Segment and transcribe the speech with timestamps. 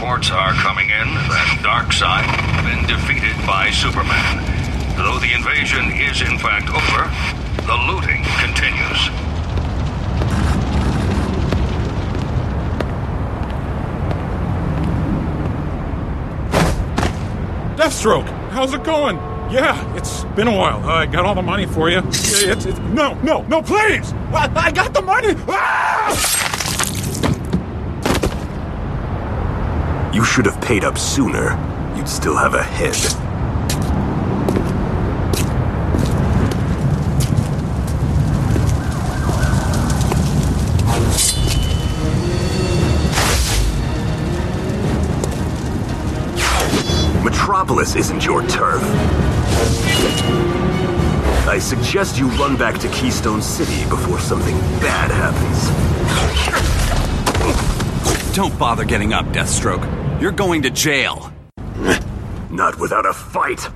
[0.00, 4.40] reports are coming in that Darkseid has been defeated by Superman.
[4.96, 7.04] Though the invasion is in fact over,
[7.66, 9.10] the looting continues.
[17.76, 19.16] Deathstroke, how's it going?
[19.52, 20.82] Yeah, it's been a while.
[20.88, 21.98] I got all the money for you.
[21.98, 24.14] It's, it's, no, no, no, please!
[24.32, 25.34] I, I got the money!
[25.46, 26.49] Ah!
[30.12, 31.56] You should have paid up sooner.
[31.96, 32.96] You'd still have a head.
[47.24, 48.82] Metropolis isn't your turf.
[51.46, 55.70] I suggest you run back to Keystone City before something bad happens.
[58.34, 59.99] Don't bother getting up, Deathstroke.
[60.20, 61.32] You're going to jail.
[62.50, 63.66] Not without a fight.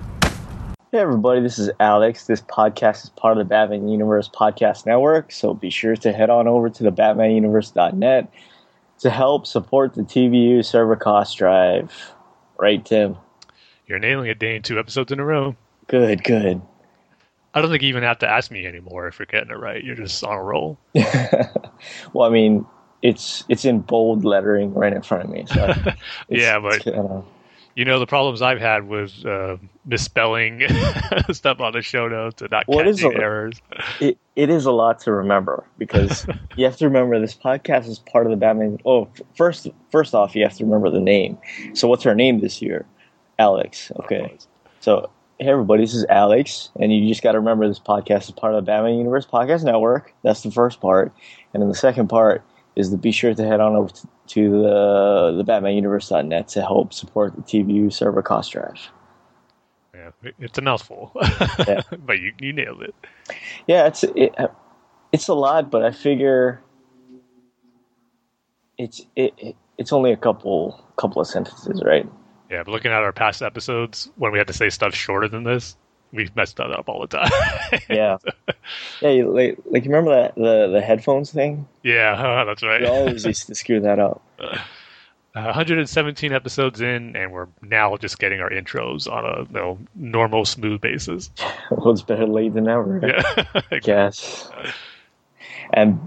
[0.92, 2.26] Hey everybody, this is Alex.
[2.26, 6.28] This podcast is part of the Batman Universe Podcast Network, so be sure to head
[6.28, 8.30] on over to the batmanuniverse.net
[8.98, 11.90] to help support the TBU server cost drive.
[12.58, 13.16] Right, Tim?
[13.86, 14.60] You're nailing it, Dane.
[14.60, 15.56] Two episodes in a row.
[15.86, 16.60] Good, good.
[17.54, 19.82] I don't think you even have to ask me anymore if you're getting it right.
[19.82, 20.78] You're just on a roll.
[22.12, 22.66] well, I mean,
[23.04, 25.44] it's it's in bold lettering right in front of me.
[25.46, 25.74] So
[26.30, 26.84] yeah, but
[27.76, 30.62] you know the problems I've had with uh, misspelling
[31.30, 33.60] stuff on the show notes and not well, catching a, errors.
[34.00, 37.98] It, it is a lot to remember because you have to remember this podcast is
[37.98, 38.78] part of the Batman.
[38.86, 41.36] Oh, first first off, you have to remember the name.
[41.74, 42.86] So what's her name this year?
[43.38, 43.92] Alex.
[43.96, 44.34] Okay.
[44.80, 48.30] So hey everybody, this is Alex, and you just got to remember this podcast is
[48.30, 50.14] part of the Batman Universe Podcast Network.
[50.22, 51.12] That's the first part,
[51.52, 52.42] and then the second part
[52.76, 56.92] is to be sure to head on over to, to the the BatmanUniverse.net to help
[56.92, 58.88] support the TBU server cost drive.
[59.94, 61.12] Yeah, it's a mouthful,
[61.66, 61.82] yeah.
[61.98, 62.94] but you you nailed it.
[63.66, 64.34] Yeah, it's it,
[65.12, 66.60] it's a lot, but I figure
[68.76, 72.08] it's it, it it's only a couple couple of sentences, right?
[72.50, 75.44] Yeah, but looking at our past episodes, when we had to say stuff shorter than
[75.44, 75.76] this,
[76.14, 77.30] we messed that up all the time.
[77.90, 78.16] yeah,
[79.02, 79.24] yeah.
[79.24, 81.66] Like, like you remember that the the headphones thing?
[81.82, 82.80] Yeah, that's right.
[82.80, 84.22] We always used to screw that up.
[85.36, 89.76] Uh, 117 episodes in, and we're now just getting our intros on a you know,
[89.96, 91.28] normal, smooth basis.
[91.72, 93.00] well, it's better late than never.
[93.04, 94.48] Yeah, I guess.
[95.72, 95.98] And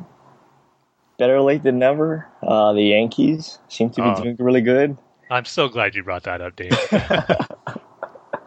[1.18, 2.26] better late than never.
[2.42, 4.24] Uh, the Yankees seem to be Oh.
[4.24, 4.98] doing really good.
[5.30, 6.72] I'm so glad you brought that up, Dane.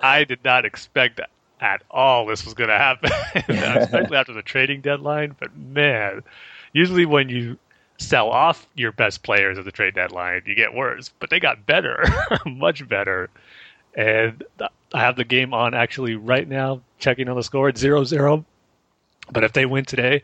[0.01, 1.19] I did not expect
[1.61, 3.11] at all this was going to happen,
[3.49, 5.37] especially after the trading deadline.
[5.39, 6.23] But man,
[6.73, 7.59] usually when you
[7.99, 11.11] sell off your best players at the trade deadline, you get worse.
[11.21, 12.05] But they got better,
[12.47, 13.29] much better.
[13.95, 17.69] And I have the game on actually right now, checking on the score.
[17.69, 18.45] It's 0 0.
[19.33, 20.23] But if they win today,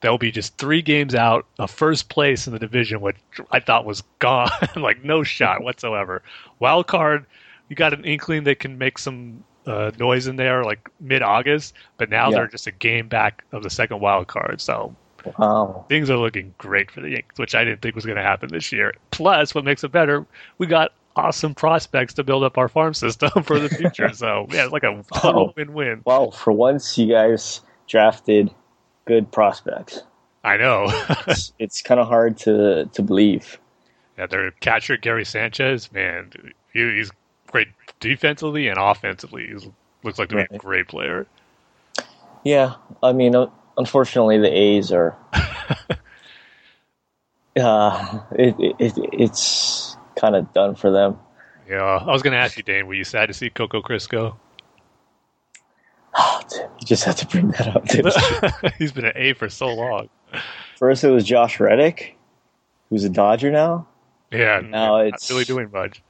[0.00, 3.16] they'll be just three games out of first place in the division, which
[3.50, 6.22] I thought was gone, like no shot whatsoever.
[6.58, 7.24] Wild card,
[7.68, 11.74] you got an inkling they can make some uh, noise in there, like mid August,
[11.96, 12.36] but now Yeah.
[12.36, 14.60] they're just a game back of the second wild card.
[14.60, 14.94] So
[15.38, 15.86] Wow.
[15.88, 18.50] things are looking great for the Yankees, which I didn't think was going to happen
[18.52, 18.92] this year.
[19.10, 20.26] Plus, what makes it better,
[20.58, 24.12] we got awesome prospects to build up our farm system for the future.
[24.12, 25.52] so yeah, it's like a total Oh.
[25.56, 26.02] win-win.
[26.04, 28.50] Wow, for once you guys drafted
[29.06, 30.02] good prospects.
[30.42, 30.86] I know.
[31.26, 33.58] It's, it's kind of hard to to believe.
[34.18, 36.30] Yeah, their catcher Gary Sanchez, man,
[36.72, 37.10] he, he's
[38.04, 39.46] defensively and offensively.
[39.46, 39.54] He
[40.02, 41.26] looks like to be a great player.
[42.44, 43.34] Yeah, I mean,
[43.78, 45.16] unfortunately, the A's are.
[47.56, 51.18] uh, it, it, it it's kind of done for them.
[51.68, 54.10] Yeah, I was going to ask you, Dane, were you sad to see Coco Crisp
[54.10, 54.36] go?
[56.16, 56.40] Oh,
[56.78, 58.74] you just have to bring that up.
[58.78, 60.08] He's been an A for so long.
[60.78, 62.16] First, it was Josh Reddick,
[62.88, 63.88] who's a Dodger now.
[64.30, 66.02] Yeah, Now not it's- really doing much.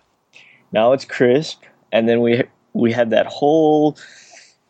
[0.73, 1.62] Now it's Crisp,
[1.94, 2.43] and then we
[2.75, 3.96] we had that whole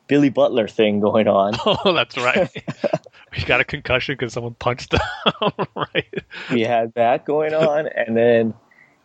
[0.07, 1.55] Billy Butler thing going on.
[1.67, 2.51] Oh, that's right.
[3.33, 5.01] he got a concussion because someone punched him,
[5.75, 6.25] right?
[6.53, 8.55] we had that going on, and then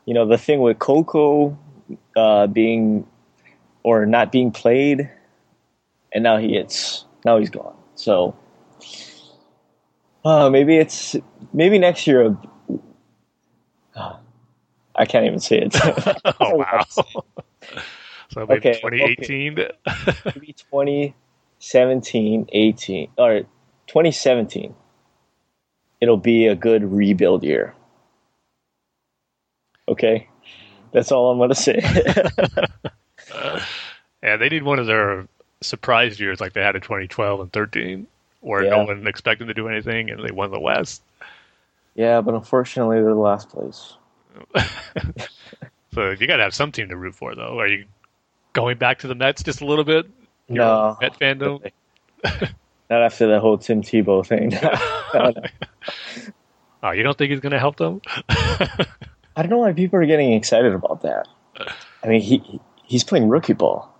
[0.05, 1.57] you know the thing with Coco
[2.15, 3.07] uh, being
[3.83, 5.09] or not being played,
[6.13, 7.75] and now he gets now he's gone.
[7.95, 8.35] So
[10.25, 11.15] uh, maybe it's
[11.53, 12.37] maybe next year.
[13.95, 14.17] uh,
[14.95, 15.75] I can't even say it.
[16.41, 16.85] Oh, wow.
[18.29, 19.55] So maybe Okay, 2018.
[20.25, 23.39] maybe 2017, 18, or
[23.87, 24.75] 2017.
[26.01, 27.73] It'll be a good rebuild year.
[29.87, 30.27] Okay.
[30.93, 31.81] That's all I'm gonna say.
[34.21, 35.27] Yeah, they need one of their
[35.61, 38.05] surprise years like they had in 2012 and 13,
[38.41, 38.71] where Yeah.
[38.71, 41.01] no one expected to do anything and they won the West.
[41.95, 43.93] yeah, but unfortunately, they're the last place.
[45.93, 47.59] So you got to have some team to root for, though.
[47.59, 47.85] Are you
[48.59, 50.05] going back to the Mets just a little bit?
[50.49, 50.97] Your No.
[51.01, 51.71] Met fandom?
[52.89, 54.51] Not after the whole Tim Tebow thing.
[56.81, 57.99] Oh, you don't think he's going to help them?
[58.29, 58.85] I
[59.35, 61.27] don't know why people are getting excited about that.
[62.01, 63.93] I mean, he he's playing rookie ball.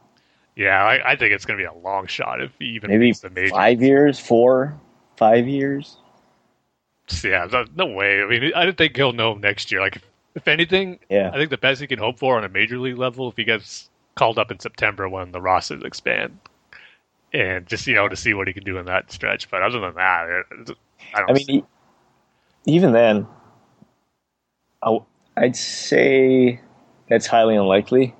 [0.55, 3.11] yeah, I, I think it's going to be a long shot if he even Maybe
[3.11, 3.49] the major.
[3.49, 4.79] five years, four,
[5.17, 5.97] five years.
[7.21, 8.21] Yeah, no, no way.
[8.23, 9.81] I mean, I don't think he'll know next year.
[9.81, 10.03] Like, if,
[10.35, 11.31] if anything, Yeah.
[11.33, 13.43] I think the best he can hope for on a major league level if he
[13.43, 13.89] gets
[14.19, 16.37] called up in September when the rosters expand,
[17.33, 19.49] and just you know to see what he can do in that stretch.
[19.49, 20.77] But other than that, it,
[21.13, 21.29] I don't.
[21.29, 21.63] I mean, see-
[22.65, 23.25] even then,
[24.83, 24.99] I,
[25.37, 26.59] would say
[27.07, 28.13] that's highly unlikely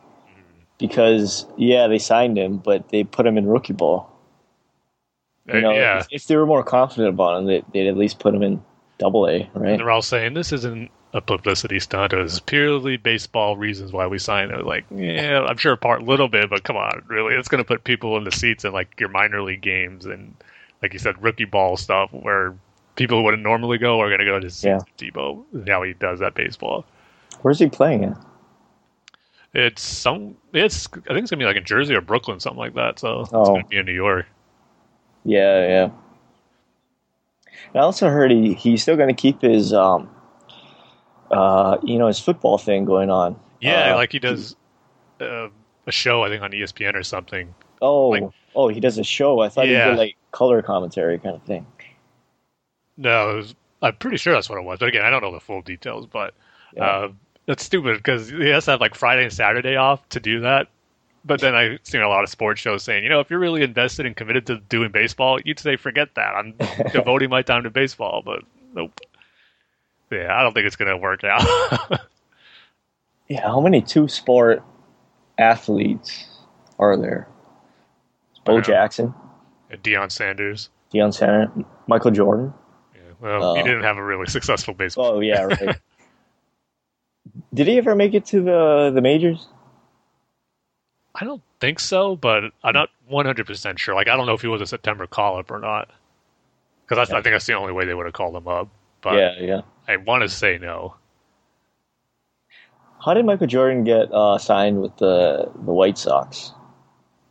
[0.78, 4.10] because yeah, they signed him, but they put him in rookie ball.
[5.48, 7.98] You know, uh, yeah, if, if they were more confident about him, they, they'd at
[7.98, 8.64] least put him in
[9.00, 9.72] Double A, right?
[9.72, 12.14] and they're all saying this isn't a publicity stunt.
[12.14, 14.58] It was purely baseball reasons why we signed it.
[14.58, 17.68] was Like, yeah, I'm sure part little bit, but come on, really, it's going to
[17.68, 20.36] put people in the seats in like your minor league games and,
[20.82, 22.56] like you said, rookie ball stuff where
[22.96, 24.80] people who wouldn't normally go are going to go to see Yeah.
[24.98, 25.44] Tebow.
[25.52, 26.86] Now he does that baseball.
[27.42, 28.18] Where's he playing at?
[29.54, 30.36] It's some.
[30.54, 30.88] It's.
[30.94, 33.00] I think it's gonna be like in Jersey or Brooklyn, something like that.
[33.00, 33.46] So it's Oh.
[33.56, 34.28] gonna be in New York.
[35.26, 35.90] Yeah, yeah.
[37.74, 40.10] I also heard he, he's still going to keep his, um,
[41.32, 43.40] uh, you know, his football thing going on.
[43.62, 44.56] Yeah, Uh, like he does
[45.22, 45.50] uh,
[45.88, 47.54] a show, I think, on ESPN or something.
[47.82, 48.24] Oh, like-
[48.56, 49.40] oh, he does a show.
[49.42, 49.86] I thought Yeah.
[49.86, 51.66] he did like color commentary kind of thing.
[52.98, 54.80] No, it was, I'm pretty sure that's what it was.
[54.80, 56.06] But again, I don't know the full details.
[56.08, 56.34] But
[56.76, 56.86] Yeah.
[56.86, 57.12] uh,
[57.46, 60.68] that's stupid because he has to have like Friday and Saturday off to do that.
[61.26, 63.62] But then I've seen a lot of sports shows saying, you know, if you're really
[63.62, 66.34] invested and committed to doing baseball, you'd say, forget that.
[66.36, 66.54] I'm
[66.94, 68.22] devoting my time to baseball.
[68.26, 68.44] But
[68.74, 69.00] nope.
[70.12, 72.02] Yeah, I don't think it's going to work out.
[73.32, 74.64] Yeah, how many two sport
[75.38, 76.28] athletes
[76.80, 77.28] are there?
[78.44, 78.60] Bo.
[78.60, 79.14] Jackson,
[79.72, 80.72] Deion Sanders.
[80.92, 81.50] Deion Sanders,
[81.86, 82.52] Michael Jordan.
[82.96, 83.64] Yeah, well, he Oh.
[83.64, 85.06] didn't have a really successful baseball.
[85.18, 85.78] Oh yeah, right.
[87.54, 89.48] Did he ever make it to the the majors?
[91.14, 93.94] I don't think so, but I'm not 100% sure.
[93.94, 95.90] Like, I don't know if he was a September call up or not.
[96.88, 98.70] Because I think that's the only way they would have called him up.
[99.02, 99.62] But yeah, yeah.
[99.90, 100.96] I want to say no.
[103.04, 106.52] How did Michael Jordan get uh, signed with the the White Sox?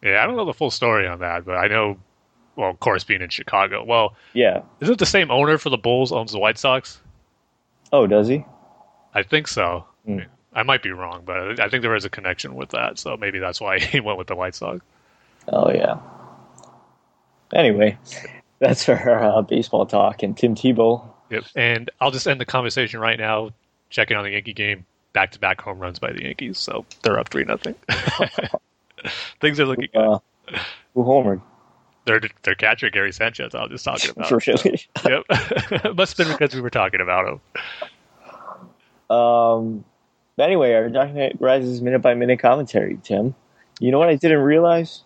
[0.02, 1.98] Yeah, I don't know the full story on that, but I know,
[2.56, 3.84] well, of course, being in Chicago.
[3.84, 4.62] Well, Yeah.
[4.80, 7.00] is it the same owner for the Bulls owns the White Sox?
[7.92, 8.44] Oh, does he?
[9.14, 9.84] I think so.
[10.06, 10.20] Hmm.
[10.54, 12.98] I might be wrong, but I think there is a connection with that.
[12.98, 14.80] So maybe that's why he went with the White Sox.
[15.48, 15.98] Oh yeah.
[17.52, 17.98] Anyway,
[18.58, 21.02] that's our uh, baseball talk and Tim Tebow.
[21.30, 21.44] Yep.
[21.54, 23.50] And I'll just end the conversation right now,
[23.90, 24.84] checking on the Yankee game.
[25.12, 27.74] Back to back home runs by the Yankees, so they're up three nothing.
[29.40, 30.00] Things are looking good.
[30.00, 30.18] Uh,
[30.94, 31.40] who homered?
[32.04, 33.54] Their their catcher Gary Sanchez.
[33.54, 34.30] I was just talking about.
[34.46, 34.86] really?
[35.04, 35.94] yep.
[35.96, 37.40] Must have been because we were talking about
[39.10, 39.16] him.
[39.16, 39.84] Um.
[40.38, 43.34] Anyway, our Dark Knight Rises minute by minute commentary, Tim.
[43.80, 45.02] You know what I didn't realize?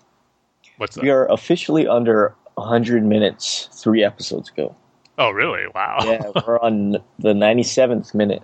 [0.76, 1.05] What's that?
[1.05, 4.75] We are officially under 100 minutes three episodes ago.
[5.19, 5.64] Oh, really?
[5.75, 5.99] Wow.
[6.04, 8.42] Yeah, we're on the 97th minute.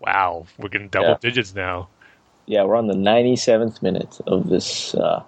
[0.00, 0.46] Wow.
[0.58, 1.16] We're getting double Yeah.
[1.20, 1.88] digits now.
[2.46, 4.94] Yeah, we're on the 97th minute of this.
[4.94, 5.22] Uh,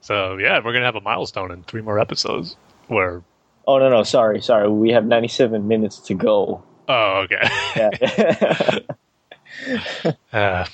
[0.00, 2.56] So yeah, we're gonna have a milestone in three more episodes.
[2.88, 3.22] Where
[3.68, 4.68] oh, no, no, sorry, sorry.
[4.70, 6.62] We have 97 minutes to go.
[6.88, 7.42] oh, okay.
[7.76, 8.78] Yeah.
[10.32, 10.64] Uh,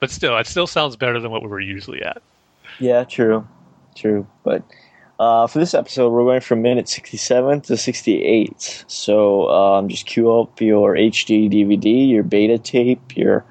[0.00, 2.20] but still, it still sounds better than what we were usually at.
[2.80, 3.46] Yeah, true,
[3.94, 4.26] true.
[4.42, 4.62] But
[5.20, 8.84] uh, for this episode, we're going from minute sixty-seven to sixty-eight.
[8.88, 13.44] So um, just cue up your HD DVD, your beta tape, your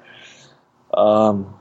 [0.92, 1.54] um.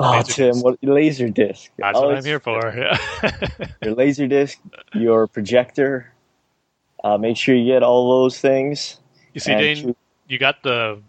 [0.00, 0.64] Oh, Laser Tim, disc.
[0.64, 1.70] what laser disc?
[1.76, 2.72] That's Oh, what I'm here for.
[2.72, 2.96] Yeah.
[3.82, 4.56] Your laser disc,
[4.94, 6.12] your projector.
[7.02, 9.00] Uh, make sure you get all those things.
[9.34, 9.96] you see, Dane,
[10.28, 11.02] you got the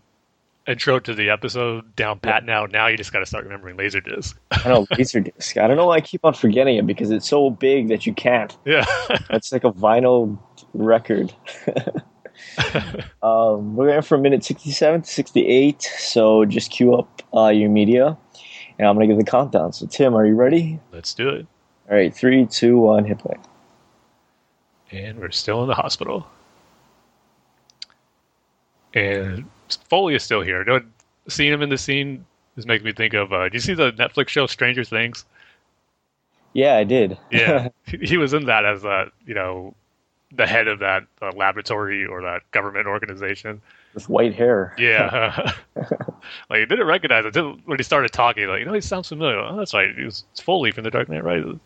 [0.70, 2.66] intro to the episode down pat now.
[2.66, 4.36] Now you just got to start remembering Laserdisc.
[4.52, 5.58] I know laser disc.
[5.58, 8.14] I don't know why I keep on forgetting it because it's so big that you
[8.14, 8.56] can't.
[8.66, 8.86] Yeah.
[9.32, 10.40] It's like a vinyl
[10.74, 11.34] record.
[13.24, 18.18] um, we're going from minute 67 to 68, so just cue up uh, your media,
[18.78, 19.74] and I'm going to give the countdown.
[19.74, 20.80] So, Tim, are you ready?
[20.92, 21.48] Let's do it.
[21.90, 23.38] All right, three, two, one, hit play.
[24.92, 26.28] And we're still in the hospital.
[28.94, 29.46] And
[29.90, 30.82] Foley is still here.
[31.28, 32.26] Seeing him in the scene
[32.58, 33.32] is making me think of.
[33.32, 35.26] Uh, do you see the Netflix show Stranger Things?
[36.54, 37.18] Yeah, I did.
[37.32, 37.70] Yeah,
[38.02, 39.76] he was in that as a you know
[40.36, 43.62] the head of that uh, laboratory or that government organization.
[43.94, 44.74] With white hair.
[44.78, 48.48] Yeah, like he didn't recognize it Didn't- when he started talking.
[48.48, 49.38] Like you know, he sounds familiar.
[49.40, 49.90] Oh, that's right.
[49.98, 51.58] Was it's Foley from The Dark Knight Rises.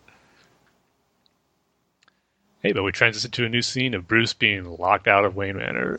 [2.62, 5.58] Hey, but we transition to a new scene of Bruce being locked out of Wayne
[5.58, 5.98] Manor.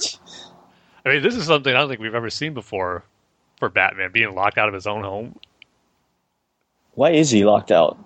[1.05, 3.05] I mean, this is something I don't think we've ever seen before
[3.59, 5.39] for Batman being locked out of his own home.
[6.93, 7.99] Why is he locked out?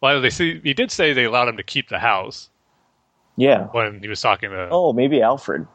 [0.00, 2.48] Well, they see he did say they allowed him to keep the house
[3.36, 3.64] Yeah.
[3.72, 4.68] when he was talking to.
[4.70, 5.66] Oh, maybe Alfred.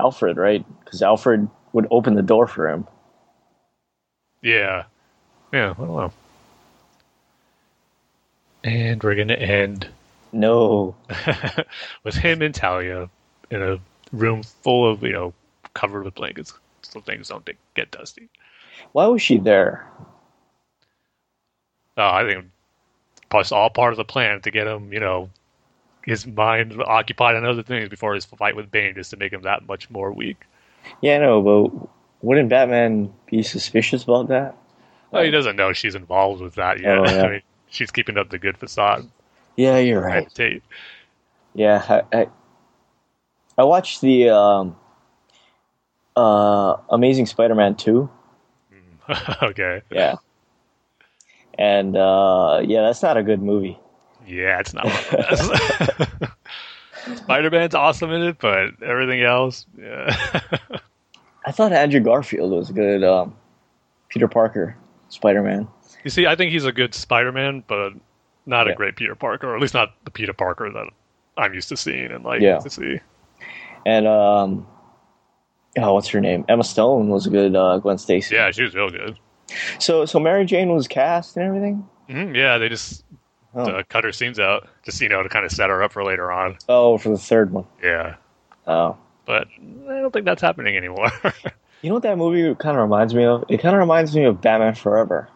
[0.00, 0.64] Alfred, right?
[0.84, 2.86] Because Alfred would open the door for him.
[4.42, 4.84] Yeah.
[5.52, 6.12] Yeah, I don't know.
[8.64, 9.88] And we're going to end
[10.32, 10.94] No.
[12.04, 13.08] with him and Talia
[13.50, 13.78] in a
[14.12, 15.32] room full of, you know,
[15.74, 18.28] covered with blankets so things don't get- get dusty.
[18.92, 19.86] Why was she there?
[21.96, 22.46] Uh, I think
[23.30, 25.30] plus all part of the plan to get him, you know,
[26.04, 29.42] his mind occupied on other things before his fight with Bane, just to make him
[29.42, 30.44] that much more weak.
[31.02, 31.88] Yeah, I know, but
[32.22, 34.56] wouldn't Batman be suspicious about that?
[35.10, 36.98] Well, he doesn't know she's involved with that yet.
[36.98, 37.22] Oh, yeah.
[37.24, 39.08] I mean, she's keeping up the good facade.
[39.56, 40.32] Yeah, you're right.
[40.32, 40.62] tape.
[41.54, 42.26] Yeah, I, I,
[43.58, 44.76] I watched the um,
[46.16, 48.08] uh, Amazing Spider-Man two.
[49.42, 49.82] okay.
[49.90, 50.16] Yeah,
[51.58, 53.78] and uh, yeah, that's not a good movie.
[54.26, 56.30] Yeah, it's not one of the
[57.06, 57.18] best.
[57.22, 60.14] Spider Man's awesome in it, but everything else, yeah.
[61.46, 63.34] I thought Andrew Garfield was a good um,
[64.10, 64.76] Peter Parker
[65.08, 65.66] Spider-Man.
[66.04, 67.94] you see, I think he's a good Spider Man, but
[68.44, 70.86] not a great Peter Parker, or at least not the Peter Parker that
[71.38, 72.58] I'm used to seeing and like Yeah.
[72.58, 73.00] to see.
[73.88, 74.66] And um,
[75.78, 76.44] oh, what's her name?
[76.46, 78.34] Emma Stone was a good uh, Gwen Stacy.
[78.34, 79.18] Yeah, she was real good.
[79.78, 81.88] So, so Mary Jane was cast and everything.
[82.08, 83.04] hmm yeah, they just
[83.54, 83.62] Oh.
[83.64, 86.04] uh, cut her scenes out, just you know, to kind of set her up for
[86.04, 86.58] later on.
[86.68, 87.64] Oh, for the third one.
[87.82, 88.16] Yeah,
[88.66, 89.48] Oh, but
[89.88, 91.10] I don't think that's happening anymore.
[91.80, 93.42] you know what that movie kind of reminds me of?
[93.48, 95.30] It kind of reminds me of Batman Forever.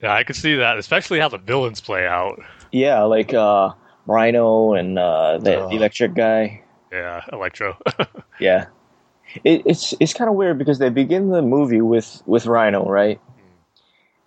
[0.00, 2.38] yeah, I could see that, especially how the villains play out.
[2.70, 3.72] Yeah, like uh,
[4.06, 5.68] Rhino and uh, the Oh.
[5.70, 6.62] electric guy.
[6.96, 7.76] Yeah, Electro.
[8.38, 8.66] Yeah,
[9.44, 13.18] it, it's it's kind of weird because they begin the movie with with Rhino, right?
[13.18, 13.42] Hmm.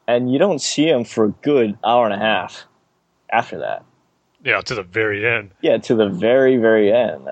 [0.07, 2.65] And you don't see him for a good hour and a half
[3.31, 3.85] after that.
[4.43, 5.51] yeah, to the very end.
[5.61, 7.27] Yeah, to the very very end.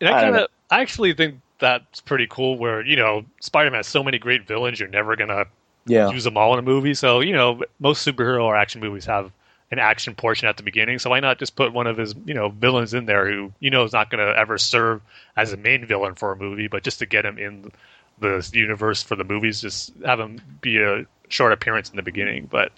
[0.00, 2.58] And I I kind of, I actually think that's pretty cool.
[2.58, 5.46] Where you know, Spider-Man has so many great villains, you're never gonna
[5.86, 6.94] Yeah, use them all in a movie.
[6.94, 9.32] So you know, most superhero or action movies have
[9.70, 10.98] an action portion at the beginning.
[10.98, 13.70] So why not just put one of his you know villains in there who you
[13.70, 15.00] know is not gonna ever serve
[15.36, 17.70] as a main villain for a movie, but just to get him in
[18.18, 22.46] the universe for the movies, just have him be a short appearance in the beginning,
[22.50, 22.72] but.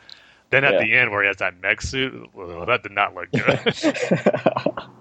[0.50, 0.80] Then at Yeah.
[0.80, 3.58] the end, where he has that mech suit, ugh, that did not look good.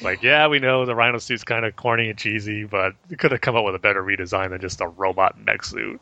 [0.00, 3.32] Like, yeah, we know the Rhino suit's kind of corny and cheesy, but you could
[3.32, 6.00] have come up with a better redesign than just a robot mech suit.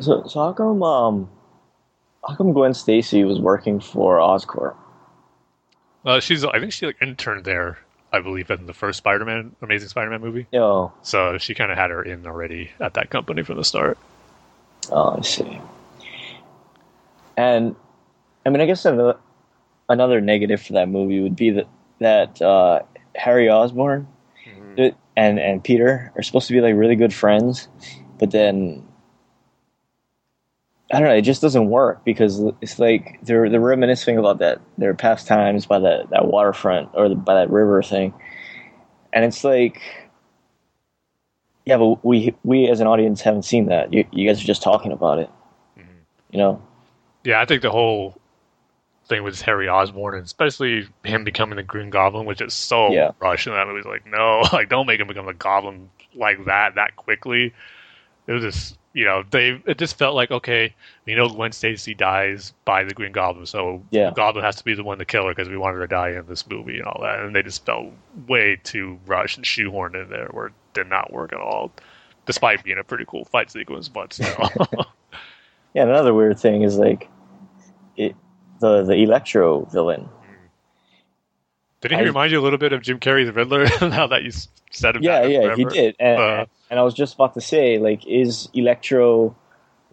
[0.00, 1.28] so so how come um,
[2.26, 4.74] how come Gwen Stacy was working for Oscorp?
[6.04, 7.78] Uh, she's, I think she like interned there,
[8.12, 10.46] I believe, in the first Spider-Man, Amazing Spider-Man movie.
[10.54, 13.96] Oh, So she kind of had her in already at that company from the start.
[14.90, 15.60] Oh, I see.
[17.36, 17.74] And
[18.46, 19.16] I mean, I guess another
[19.88, 21.66] another negative for that movie would be that
[22.00, 22.80] that uh,
[23.14, 24.06] Harry Osborn
[24.76, 27.68] it- and and Peter are supposed to be like really good friends,
[28.18, 28.86] but then
[30.94, 31.14] I don't know.
[31.14, 35.66] It just doesn't work because it's like they're they're reminiscing about that their past times
[35.66, 38.14] by that that waterfront or the, by that river thing,
[39.12, 39.80] and it's like.
[41.66, 43.90] Yeah, but we we as an audience haven't seen that.
[43.92, 45.30] You, you guys are just talking about it.
[45.78, 45.90] Mm-hmm.
[46.30, 46.62] You know,
[47.24, 48.20] Yeah, I think the whole
[49.06, 53.12] thing with Harry Osborn, and especially him becoming the Green Goblin, which is so Yeah.
[53.18, 53.88] rushed in that movie.
[53.88, 57.54] Like, no, like don't make him become a Goblin like that that quickly.
[58.26, 60.72] It was just, you know, they it just felt like okay,
[61.04, 64.12] you know Gwen Stacy dies by the Green Goblin, so Yeah.
[64.14, 66.10] Goblin has to be the one to kill her because we want her to die
[66.10, 67.18] in this movie and all that.
[67.18, 67.92] And they just felt
[68.28, 71.72] way too rushed and shoehorned in there, where it did not work at all,
[72.24, 73.88] despite being a pretty cool fight sequence.
[73.88, 74.48] But still.
[75.74, 75.82] yeah.
[75.82, 77.08] Another weird thing is like,
[77.96, 78.14] it
[78.60, 80.08] the the Electro villain.
[81.80, 83.64] Didn't he I- remind you a little bit of Jim Carrey's Riddler?
[83.88, 84.30] now that you
[84.70, 85.96] said him, Yeah, yeah, he did.
[85.98, 86.46] And, Uh.
[86.74, 89.36] And I was just about to say, like, is Electro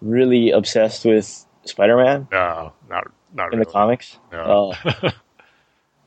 [0.01, 3.65] really obsessed with Spider Man No, not not in really.
[3.65, 4.17] the comics?
[4.31, 4.73] No.
[4.83, 4.91] Oh,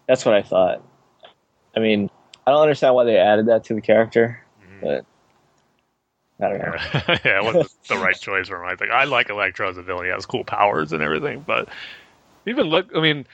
[0.09, 0.83] that's what I thought.
[1.77, 2.11] I mean,
[2.45, 4.81] I don't understand why they added that to the character, Mhm.
[6.41, 6.75] but I don't know.
[7.25, 8.69] yeah, it wasn't the right choice for him.
[8.69, 10.07] I think I like Electro as a villain.
[10.07, 11.69] He has cool powers and everything, but
[12.47, 13.27] even look, I mean,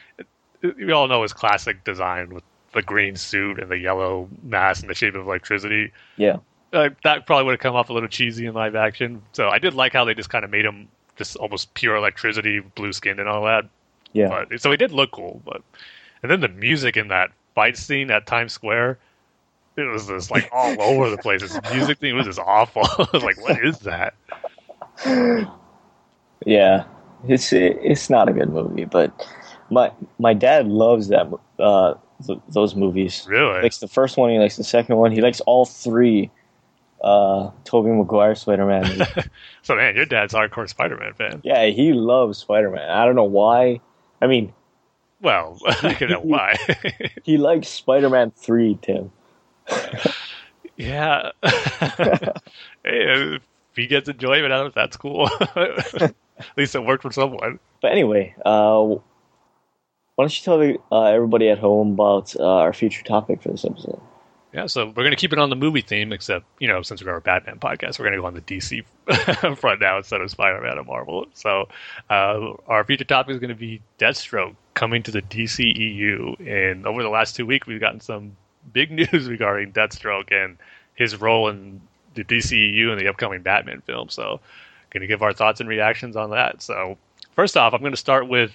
[0.63, 2.45] we all know his classic design with
[2.75, 5.91] the green suit and the yellow mask and the shape of electricity.
[6.19, 6.37] Yeah.
[6.73, 9.23] Uh, that probably would have come off a little cheesy in live action.
[9.33, 12.61] So I did like how they just kind of made him just almost pure electricity,
[12.61, 13.65] blue skinned and all that.
[14.13, 14.29] Yeah.
[14.29, 15.63] But so he did look cool, but
[16.23, 18.99] and then the music in that fight scene at Times Square,
[19.77, 21.43] it was just like all over the place.
[21.43, 22.83] This music thing was just awful.
[22.99, 24.15] I was like, what is that?
[26.47, 26.85] Yeah,
[27.29, 29.27] it's it's not a good movie, but
[29.71, 31.27] my my dad loves that
[31.59, 31.95] uh,
[32.27, 33.27] th- those movies.
[33.29, 33.57] Really?
[33.57, 34.31] He likes the first one.
[34.31, 35.13] He likes the second one.
[35.13, 36.31] He likes all three.
[37.03, 39.07] Uh, Tobey Maguire Spider Man.
[39.63, 41.41] So man, your dad's hardcore Spider-Man fan.
[41.45, 42.89] yeah, he loves Spider Man.
[42.91, 43.81] I don't know why.
[44.23, 44.53] I mean,
[45.21, 46.57] Well, I can know why.
[47.25, 49.13] he likes Spider Man Three, Tim.
[50.77, 51.31] yeah.
[51.43, 52.33] hey,
[52.85, 53.43] if
[53.77, 55.29] he gets enjoyment out of it, that's cool.
[55.57, 56.15] At
[56.57, 57.59] least it worked for someone.
[57.83, 63.05] But anyway, uh, why don't you tell uh, everybody at home about uh, our future
[63.05, 64.01] topic for this episode?
[64.53, 67.05] Yeah, so we're going to keep it on the movie theme, except, you know, since
[67.05, 68.85] we're a Batman podcast, we're going to go on the DC
[69.59, 71.27] front now instead of Spider Man and Marvel.
[71.35, 71.69] So
[72.09, 76.49] uh, our future topic is going to be Deathstroke coming to the DCEU.
[76.49, 78.37] And over the last two weeks, we've gotten some
[78.73, 80.59] big news regarding Deathstroke and
[80.95, 81.81] his role in
[82.15, 84.09] the DCEU and the upcoming Batman film.
[84.09, 84.41] So,
[84.91, 86.61] going to give our thoughts and reactions on that.
[86.61, 86.99] So,
[87.37, 88.51] first off, I'm going to start with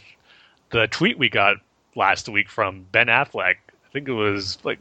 [0.71, 1.55] the tweet we got
[1.95, 3.55] last week from Ben Affleck.
[3.55, 4.79] I think it was like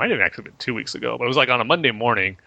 [0.00, 2.38] might have actually been two weeks ago, but it was like on a Monday morning,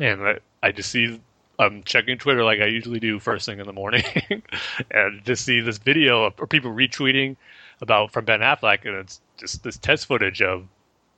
[0.00, 1.20] and I, I just see
[1.58, 4.04] I'm checking Twitter like I usually do first thing in the morning,
[4.90, 7.36] and just see this video of or people retweeting
[7.82, 10.66] about from Ben Affleck, and it's just this test footage of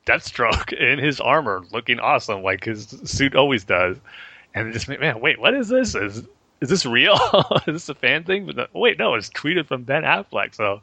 [0.07, 3.97] Deathstroke in his armor, looking awesome like his suit always does,
[4.57, 5.95] and just man, wait, what is this?
[5.95, 6.25] Is
[6.61, 7.17] is this real?
[7.69, 8.45] is this a fan thing?
[8.45, 10.81] But no, wait, no, it's tweeted from Ben Affleck, so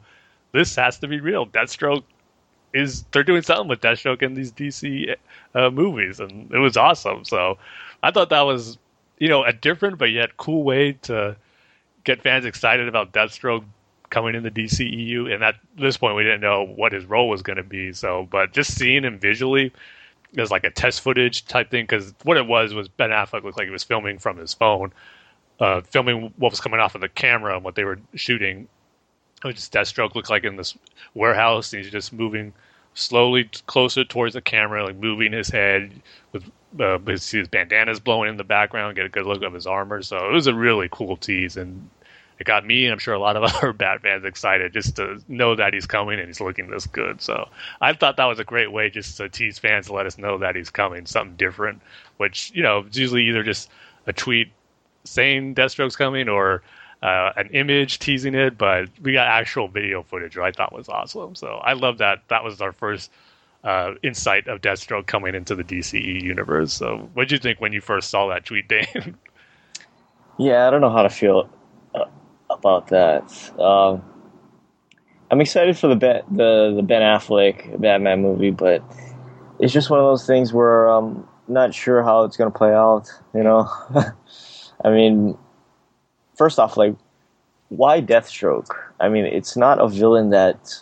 [0.52, 1.46] this has to be real.
[1.46, 2.04] Deathstroke
[2.76, 5.14] is they're doing something with Deathstroke in these DC
[5.54, 7.24] uh, movies, and it was awesome.
[7.24, 7.58] So
[8.02, 8.78] I thought that was
[9.18, 11.36] you know a different but yet cool way to
[12.04, 13.64] get fans excited about Deathstroke
[14.10, 15.32] coming in the DCEU.
[15.32, 17.92] And at this point, we didn't know what his role was going to be.
[17.92, 19.72] So, but just seeing him visually
[20.36, 23.58] as like a test footage type thing, because what it was was Ben Affleck looked
[23.58, 24.92] like he was filming from his phone,
[25.60, 28.68] uh, filming what was coming off of the camera and what they were shooting.
[29.44, 30.76] Was just Deathstroke looks like in this
[31.14, 32.52] warehouse, and he's just moving
[32.94, 35.92] slowly closer towards the camera, like moving his head
[36.32, 39.66] with uh, his, his bandana's blowing in the background, get a good look of his
[39.66, 40.02] armor.
[40.02, 41.88] So it was a really cool tease, and
[42.38, 45.22] it got me and I'm sure a lot of other Bat fans excited just to
[45.28, 47.20] know that he's coming and he's looking this good.
[47.20, 47.48] So
[47.80, 50.38] I thought that was a great way just to tease fans to let us know
[50.38, 51.82] that he's coming, something different.
[52.16, 53.70] Which you know, it's usually either just
[54.06, 54.50] a tweet
[55.04, 56.62] saying Deathstroke's coming or
[57.02, 60.88] uh, an image teasing it, but we got actual video footage, which I thought was
[60.88, 61.34] awesome.
[61.34, 62.22] So I love that.
[62.28, 63.10] That was our first
[63.64, 66.72] uh, insight of Deathstroke coming into the DCE universe.
[66.72, 69.16] So what did you think when you first saw that tweet, Dane?
[70.38, 71.48] Yeah, I don't know how to feel
[71.94, 72.04] uh,
[72.50, 73.24] about that.
[73.60, 74.02] Um,
[75.30, 78.82] I'm excited for the ben, the the Ben Affleck Batman movie, but
[79.58, 82.72] it's just one of those things where I'm not sure how it's going to play
[82.72, 83.10] out.
[83.34, 83.68] You know,
[84.84, 85.36] I mean,
[86.36, 86.94] first off, like,
[87.68, 88.68] why Deathstroke?
[89.00, 90.72] I mean, it's not a villain that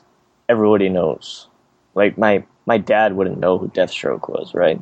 [0.49, 1.49] everybody knows.
[1.95, 4.81] Like my my dad wouldn't know who Deathstroke was, right?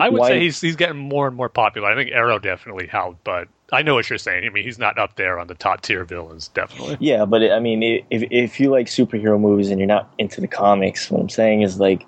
[0.00, 1.88] I would Why- say he's he's getting more and more popular.
[1.88, 4.44] I think Arrow definitely helped, but I know what you're saying.
[4.44, 6.96] I mean, he's not up there on the top tier villains, definitely.
[6.98, 10.12] Yeah, but it, I mean, i- if if you like superhero movies and you're not
[10.18, 12.04] into the comics, what I'm saying is like,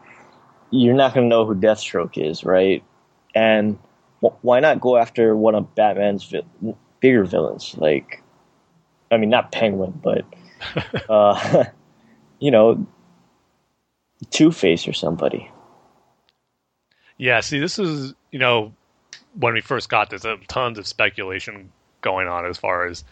[0.72, 2.82] you're not going to know who Deathstroke is, right?
[3.36, 3.78] And
[4.24, 7.74] wh- why not go after one of Batman's vi- bigger villains?
[7.76, 8.22] Like,
[9.10, 10.24] I mean, not Penguin, but
[11.08, 11.64] uh,
[12.38, 12.86] you know,
[14.30, 15.50] Two Face or somebody.
[17.16, 18.72] Yeah, see, this is you know
[19.38, 23.04] when we first got this, tons of speculation going on as far as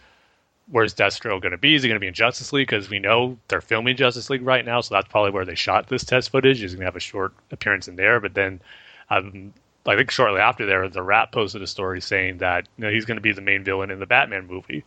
[0.69, 1.75] where's Deathstroke going to be?
[1.75, 2.67] Is he going to be in Justice League?
[2.67, 5.87] Because we know they're filming Justice League right now, so that's probably where they shot
[5.87, 6.59] this test footage.
[6.59, 8.61] He's going to have a short appearance in there, but then.
[9.09, 9.53] Um,
[9.91, 13.05] I think shortly after there, the Wrap posted a story saying that you know, he's
[13.05, 14.83] going to be the main villain in the Batman movie,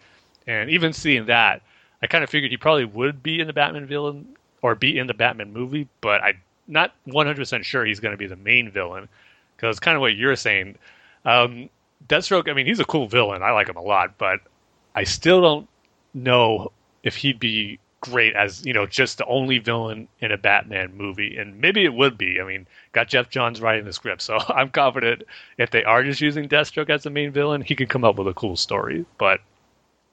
[0.47, 1.63] and even seeing that,
[2.03, 5.07] I kind of figured he probably would be in the Batman villain or be in
[5.07, 9.09] the Batman movie, but I'm not 100% sure he's going to be the main villain
[9.57, 10.77] because kind of what you're saying.
[11.25, 11.69] Um,
[12.09, 13.43] Deathstroke, I mean, he's a cool villain.
[13.43, 14.41] I like him a lot, but
[14.95, 15.69] I still don't
[16.15, 20.97] know if he'd be great as you know just the only villain in a Batman
[20.97, 22.41] movie, and maybe it would be.
[22.41, 25.23] I mean, got Geoff Johns writing the script, so I'm confident
[25.59, 28.29] if they are just using Deathstroke as the main villain, he could come up with
[28.29, 29.05] a cool story.
[29.19, 29.41] But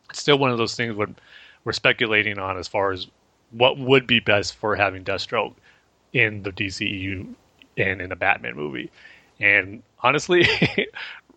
[0.09, 1.15] it's still one of those things when
[1.63, 3.07] we're speculating on as far as
[3.51, 5.53] what would be best for having Deathstroke
[6.13, 7.27] in the DCEU
[7.77, 8.91] and in a Batman movie.
[9.39, 10.47] And honestly,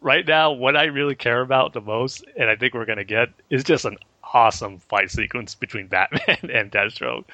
[0.00, 3.04] right now, what I really care about the most, and I think we're going to
[3.04, 3.98] get, is just an
[4.32, 7.24] awesome fight sequence between Batman and Deathstroke.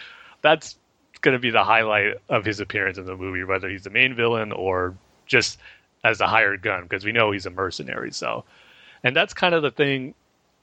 [0.42, 0.76] That's
[1.20, 4.14] going to be the highlight of his appearance in the movie, whether he's the main
[4.14, 4.94] villain or
[5.26, 5.58] just
[6.04, 8.12] as a hired gun, because we know he's a mercenary.
[8.12, 8.44] So,
[9.02, 10.14] and that's kind of the thing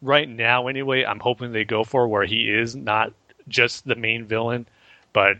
[0.02, 1.04] right now, anyway.
[1.04, 3.13] I'm hoping they go for where he is not
[3.48, 4.67] just the main villain,
[5.12, 5.38] but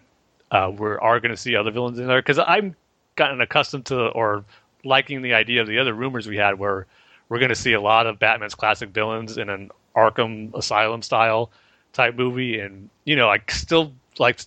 [0.52, 2.22] uh, we are going to see other villains in there.
[2.22, 2.76] Because I'm
[3.16, 4.44] gotten accustomed to or
[4.84, 6.86] liking the idea of the other rumors we had where
[7.30, 11.52] we're going to see a lot of Batman's classic villains in an Arkham Asylum style
[11.94, 14.40] type movie, and you know, I still like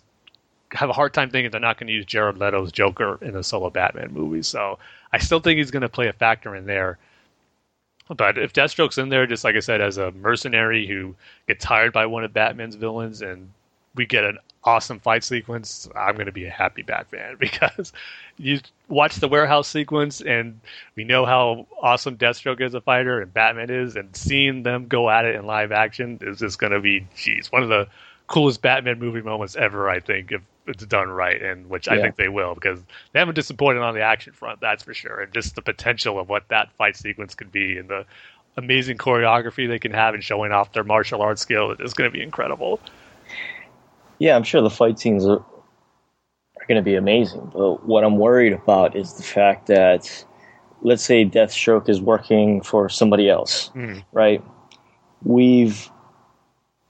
[0.72, 3.42] have a hard time thinking they're not going to use Jared Leto's Joker in a
[3.42, 4.42] solo Batman movie.
[4.42, 4.78] So
[5.12, 6.98] I still think he's going to play a factor in there.
[8.08, 11.14] But if Deathstroke's in there, just like I said, as a mercenary who
[11.48, 13.50] gets hired by one of Batman's villains, and
[13.96, 17.92] we get an awesome fight sequence, I'm going to be a happy Batman because
[18.36, 20.60] you watch the warehouse sequence and
[20.96, 25.08] we know how awesome Deathstroke is a fighter and Batman is, and seeing them go
[25.08, 27.88] at it in live action is just going to be, geez, one of the
[28.26, 32.16] coolest Batman movie moments ever, I think, if it's done right, and which I think
[32.16, 32.80] they will because
[33.12, 36.28] they haven't disappointed on the action front, that's for sure, and just the potential of
[36.28, 38.04] what that fight sequence could be and the
[38.56, 42.12] amazing choreography they can have and showing off their martial arts skill is going to
[42.12, 42.80] be incredible.
[44.18, 47.50] Yeah, I'm sure the fight scenes are, are going to be amazing.
[47.52, 50.24] But what I'm worried about is the fact that,
[50.82, 54.04] let's say, Deathstroke is working for somebody else, mm.
[54.12, 54.42] right?
[55.22, 55.90] We've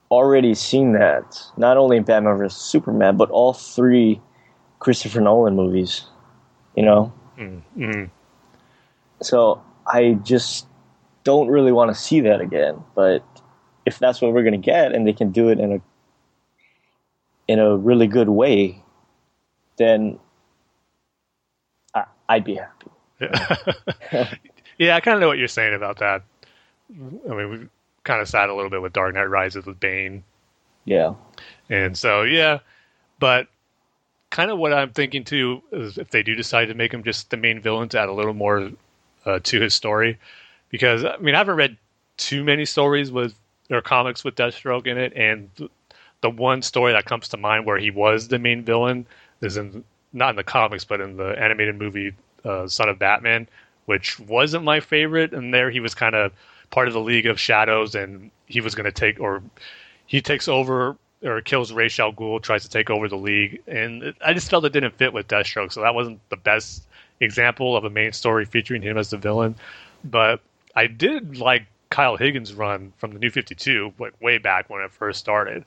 [0.09, 4.21] already seen that not only in Batman vs Superman, but all three
[4.79, 6.05] Christopher Nolan movies.
[6.75, 7.13] You know.
[7.37, 8.09] Mm.
[9.21, 10.67] So I just
[11.23, 12.83] don't really want to see that again.
[12.95, 13.23] But
[13.85, 15.81] if that's what we're going to get, and they can do it in a
[17.47, 18.81] in a really good way,
[19.77, 20.19] then
[21.93, 22.87] I, would be happy.
[24.77, 26.23] yeah, I kind of know what you're saying about that.
[26.89, 27.67] I mean, we
[28.03, 30.23] kind of sat a little bit with Dark Knight Rises with Bane.
[30.85, 31.13] Yeah.
[31.69, 32.59] And so, yeah,
[33.19, 33.47] but
[34.29, 37.29] kind of what I'm thinking too is if they do decide to make him just
[37.29, 38.71] the main villain to add a little more
[39.25, 40.17] uh, to his story,
[40.69, 41.77] because I mean I haven't read
[42.17, 43.35] too many stories with
[43.69, 45.49] or comics with Deathstroke in it, and
[46.21, 49.05] the one story that comes to mind where he was the main villain
[49.41, 52.13] is in not in the comics but in the animated movie
[52.45, 53.47] uh, Son of Batman,
[53.85, 55.33] which wasn't my favorite.
[55.33, 56.31] And there he was kind of
[56.69, 59.41] part of the League of Shadows, and he was going to take or
[60.05, 64.13] he takes over or kills Ra's al Ghul, tries to take over the League, and
[64.23, 66.83] I just felt it didn't fit with Deathstroke, so that wasn't the best
[67.19, 69.55] example of a main story featuring him as the villain.
[70.03, 70.41] But
[70.75, 74.81] I did like Kyle Higgins' run from the New Fifty Two, like way back when
[74.81, 75.65] it first started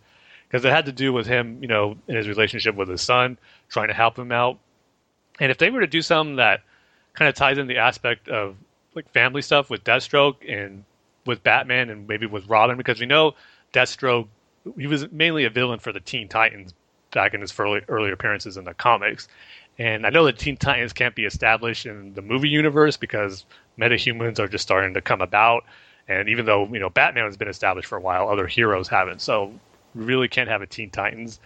[0.50, 3.38] because it had to do with him, you know, in his relationship with his son,
[3.68, 4.58] trying to help him out.
[5.38, 6.62] And if they were to do something that
[7.14, 8.56] kind of ties in the aspect of
[8.94, 10.84] like family stuff with Deathstroke and
[11.24, 13.34] with Batman and maybe with Robin, because we know
[13.72, 14.26] Deathstroke,
[14.76, 16.74] he was mainly a villain for the Teen Titans
[17.12, 19.28] back in his early, earlier appearances in the comics.
[19.78, 23.46] And I know that Teen Titans can't be established in the movie universe because
[23.78, 25.64] metahumans are just starting to come about.
[26.08, 29.20] And even though, you know, Batman has been established for a while, other heroes haven't.
[29.22, 29.52] So
[29.94, 31.40] really can't have a Teen Titans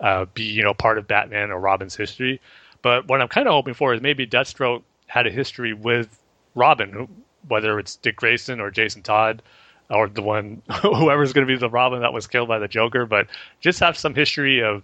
[0.00, 2.40] uh, be you know part of Batman or Robin's history.
[2.82, 6.18] But what I'm kind of hoping for is maybe Deathstroke had a history with
[6.54, 7.08] Robin,
[7.48, 9.42] whether it's Dick Grayson or Jason Todd
[9.90, 13.06] or the one whoever's going to be the Robin that was killed by the Joker,
[13.06, 13.28] but
[13.60, 14.82] just have some history of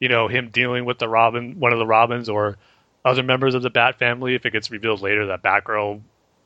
[0.00, 2.56] you know him dealing with the Robin, one of the Robins, or
[3.04, 4.34] other members of the Bat family.
[4.34, 6.00] If it gets revealed later that Batgirl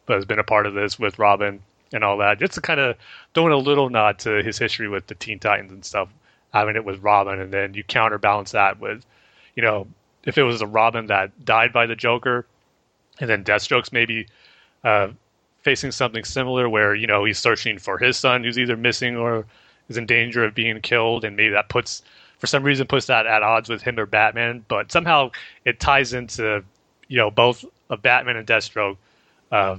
[0.09, 2.97] has been a part of this with Robin, and all that, just kind of
[3.35, 6.09] throwing a little nod to his history with the Teen Titans and stuff,
[6.53, 9.05] having it with Robin, and then you counterbalance that with,
[9.57, 9.87] you know,
[10.25, 12.47] if it was a Robin that died by the Joker,
[13.21, 14.27] and then Deathstroke's maybe
[14.85, 15.09] uh,
[15.63, 19.47] facing something similar where you know he's searching for his son who's either missing or
[19.89, 22.03] is in danger of being killed, and maybe that puts
[22.39, 25.31] for some reason puts that at odds with him or Batman, but somehow
[25.65, 26.65] it ties into
[27.09, 28.97] you know both of Batman and Deathstroke.
[29.53, 29.77] Uh,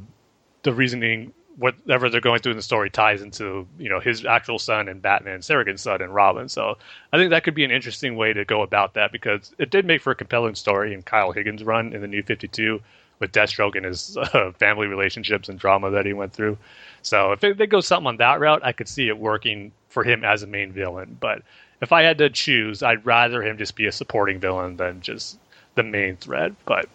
[0.64, 4.60] the reasoning whatever they're going through in the story ties into you know his actual
[4.60, 6.50] son and Batman, surrogate son, and Robin.
[6.50, 6.78] So
[7.12, 9.86] I think that could be an interesting way to go about that because it did
[9.86, 12.82] make for a compelling story in Kyle Higgins' run in the New Fifty Two
[13.20, 16.58] with Deathstroke and his uh, family relationships and drama that he went through.
[17.04, 20.24] So if they go something on that route, I could see it working for him
[20.26, 21.18] as a main villain.
[21.20, 21.44] But
[21.82, 25.38] if I had to choose, I'd rather him just be a supporting villain than just
[25.76, 26.56] the main thread.
[26.66, 26.90] But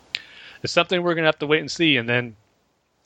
[0.62, 1.96] it's something we're gonna have to wait and see.
[1.96, 2.36] And then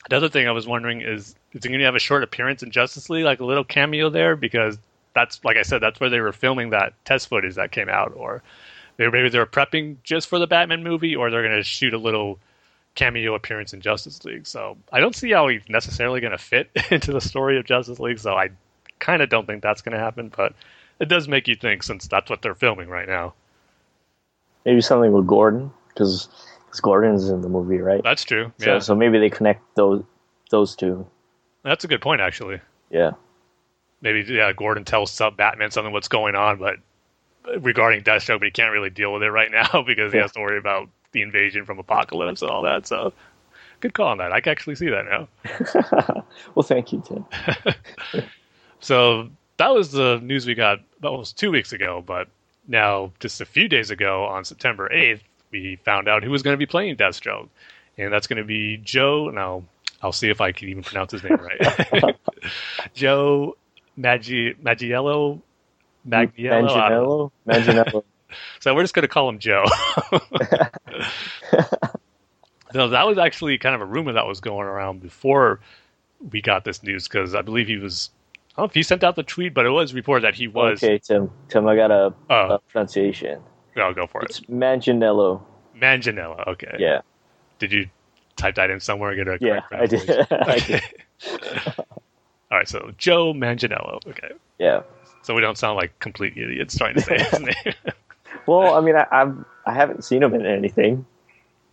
[0.09, 2.71] the other thing I was wondering is, is he gonna have a short appearance in
[2.71, 4.35] Justice League, like a little cameo there?
[4.35, 4.77] Because
[5.13, 8.13] that's like I said, that's where they were filming that test footage that came out,
[8.15, 8.41] or
[8.97, 12.39] maybe they're prepping just for the Batman movie, or they're gonna shoot a little
[12.95, 14.47] cameo appearance in Justice League.
[14.47, 17.99] So I don't see how he's necessarily going to fit into the story of Justice
[17.99, 18.19] League.
[18.19, 18.49] So I
[18.99, 20.31] kind of don't think that's going to happen.
[20.35, 20.53] But
[20.99, 23.33] it does make you think since that's what they're filming right now.
[24.65, 26.29] Maybe something with Gordon because
[26.81, 28.01] Gordon's in the movie, right?
[28.03, 28.51] That's true.
[28.59, 30.03] So, Yeah, so maybe they connect those
[30.51, 31.07] those two.
[31.63, 32.59] That's a good point actually.
[32.89, 33.11] Yeah.
[34.01, 36.77] Maybe yeah, Gordon tells sub Batman something what's going on, but
[37.59, 40.23] regarding Deathstroke, but he can't really deal with it right now because he Yeah.
[40.23, 42.87] has to worry about the invasion from Apokolips and all that.
[42.87, 43.13] So
[43.79, 44.31] good call on that.
[44.31, 46.23] I can actually see that now.
[46.55, 47.25] well, thank you, Tim.
[48.79, 52.27] So that was the news we got about almost two weeks ago, but
[52.67, 55.21] now just a few days ago on September 8th,
[55.51, 57.49] we found out who was going to be playing Deathstroke.
[57.97, 59.29] And that's going to be Joe.
[59.29, 59.63] Now,
[60.01, 62.15] I'll see if I can even pronounce his name right.
[62.93, 63.55] Joe
[63.99, 65.41] Maggi- Maggiello.
[66.07, 66.31] Magniello.
[66.67, 67.31] Manganiello.
[67.47, 68.03] Manganiello.
[68.61, 69.65] So we're just going to call him Joe.
[72.73, 75.59] no, that was actually kind of a rumor that was going around before
[76.31, 78.09] we got this news because I believe he was.
[78.55, 80.47] I don't know if he sent out the tweet, but it was reported that he
[80.47, 80.81] was.
[80.83, 81.29] Okay, Tim.
[81.49, 82.55] Tim, I got a, Oh.
[82.55, 83.41] a pronunciation.
[83.75, 84.29] I'll go for it.
[84.29, 85.41] It's Manganiello.
[85.77, 86.47] Manganiello.
[86.47, 86.75] Okay.
[86.79, 87.01] Yeah.
[87.59, 87.89] Did you
[88.41, 90.09] type that in somewhere and get a Yeah, I did.
[90.31, 90.81] I Okay.
[92.51, 92.67] All right.
[92.67, 94.05] So Joe Manganiello.
[94.07, 94.31] Okay.
[94.59, 94.81] Yeah.
[95.23, 97.75] So we don't sound like complete idiots trying to say his name.
[98.47, 101.05] Well, I mean, I, I've I haven't seen him in anything.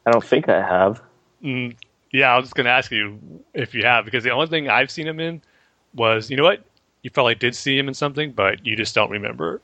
[0.07, 1.02] I don't think I have.
[1.42, 1.76] Mm,
[2.12, 3.18] yeah, I was just going to ask you
[3.54, 5.42] if you have, because the only thing I've seen him in
[5.94, 6.62] was, you know what?
[7.02, 9.61] You probably did see him in something, but you just don't remember.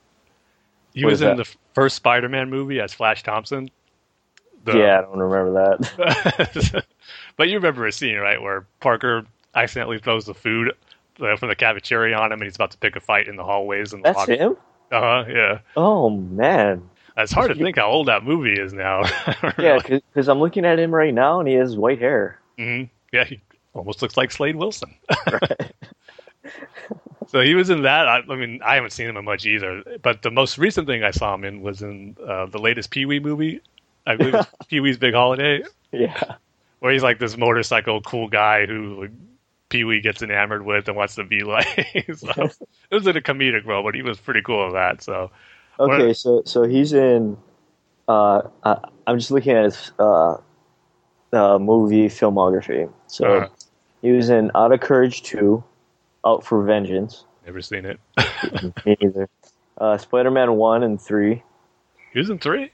[0.94, 1.44] He What was in that?
[1.44, 3.70] the first Spider-Man movie as Flash Thompson.
[4.64, 6.84] The- Yeah, I don't remember that.
[7.36, 9.24] but you remember a scene, right, where Parker
[9.54, 10.72] accidentally throws the food
[11.20, 13.44] uh, from the cafeteria on him, and he's about to pick a fight in the
[13.44, 13.92] hallways.
[13.92, 14.56] And That's him.
[14.90, 15.24] Uh huh.
[15.28, 15.58] Yeah.
[15.76, 16.88] Oh man.
[17.16, 19.02] It's hard to think how old that movie is now.
[19.58, 22.40] Yeah, because I'm looking at him right now, and he has white hair.
[22.58, 23.40] hmm Yeah, he
[23.72, 24.94] almost looks like Slade Wilson.
[27.28, 28.08] so he was in that.
[28.08, 29.82] I, I mean, I haven't seen him in much either.
[30.02, 33.06] But the most recent thing I saw him in was in uh, the latest Pee
[33.06, 33.60] Wee movie.
[34.06, 35.62] I believe it's Pee Wee's Big Holiday,
[35.92, 36.34] Yeah.
[36.80, 39.08] where he's like this motorcycle cool guy who
[39.70, 41.66] Pee Wee gets enamored with and wants to be like.
[42.16, 42.56] so, it
[42.94, 45.02] was in a comedic role, but he was pretty cool at that.
[45.02, 45.30] So
[45.80, 47.36] Okay, What- so so he's in.
[48.06, 50.36] Uh, I, I'm just looking at his uh,
[51.32, 52.92] uh, movie filmography.
[53.06, 53.48] So Uh-huh.
[54.02, 55.64] he was in Out of Courage 2,
[56.26, 57.24] Out for Vengeance.
[57.46, 57.98] never seen it.
[58.84, 59.28] Me neither.
[59.78, 61.42] Uh, Spider-Man 1 and 3.
[62.12, 62.70] he was in three.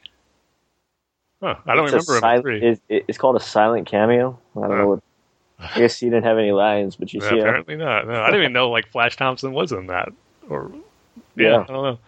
[1.43, 4.39] Huh, I don't It's remember sil- it- it- it's called a silent cameo.
[4.57, 4.77] I don't Huh.
[4.77, 5.01] know what.
[5.59, 7.41] I guess he didn't have any lines, but you Yeah, see him.
[7.43, 8.07] apparently not.
[8.07, 10.09] No, I didn't even know like Flash Thompson was in that.
[10.49, 10.71] Or
[11.37, 11.61] yeah, Yeah.
[11.61, 11.99] I don't know.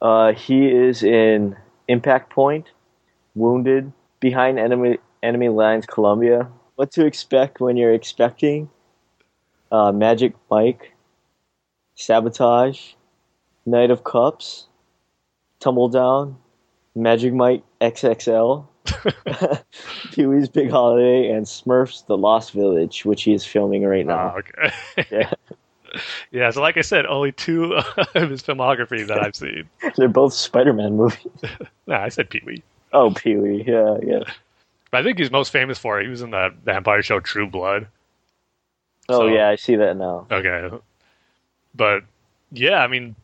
[0.00, 1.56] Uh, he is in
[1.88, 2.70] Impact Point,
[3.34, 6.48] Wounded, Behind Enemy Enemy Lines, Colombia.
[6.76, 8.70] What to expect when you're expecting?
[9.72, 10.92] Uh, Magic Mike,
[11.94, 12.92] Sabotage,
[13.66, 14.68] Knight of Cups,
[15.60, 16.36] Tumbledown,
[16.98, 18.66] Magic Mike XXL,
[20.12, 24.34] Pee Wee's Big Holiday, and Smurfs: The Lost Village, which he is filming right now.
[24.34, 25.06] Ah, okay.
[25.10, 25.32] Yeah.
[26.30, 29.68] yeah, so like I said, only two of his filmography that I've seen.
[29.96, 31.26] They're both Spider-Man movies.
[31.86, 32.62] Nah, I said Pee Wee.
[32.92, 34.20] Oh, Pee Wee, yeah, yeah.
[34.90, 37.86] But I think he's most famous for he was in the vampire show True Blood.
[39.08, 40.26] Oh, So- yeah, I see that now.
[40.30, 40.76] Okay.
[41.74, 42.02] But
[42.52, 43.14] yeah, I mean,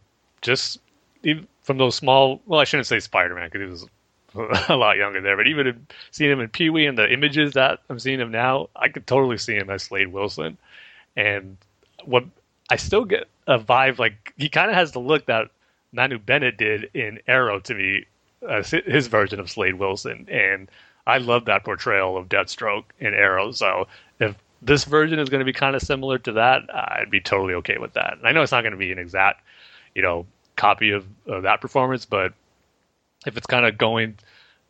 [0.40, 0.80] just
[1.22, 2.40] even from those small.
[2.46, 3.88] Well, I shouldn't say Spider Man because he was
[4.68, 5.36] a lot younger there.
[5.36, 8.30] But even in- seeing him in Pee Wee and the images that I'm seeing him
[8.30, 10.56] now, I could totally see him as Slade Wilson.
[11.16, 11.56] And
[12.04, 12.24] what
[12.70, 15.48] I still get a vibe like he kind of has the look that
[15.92, 18.04] Manu Bennett did in Arrow to me,
[18.42, 20.26] hi- his version of Slade Wilson.
[20.30, 20.70] And
[21.06, 23.52] I love that portrayal of Deathstroke in Arrow.
[23.52, 23.86] So
[24.18, 27.54] if this version is going to be kind of similar to that, I'd be totally
[27.54, 28.14] okay with that.
[28.14, 29.42] And I know it's not going to be an exact,
[29.94, 32.32] you know, copy of, that performance, but
[33.26, 34.16] if it's kind of going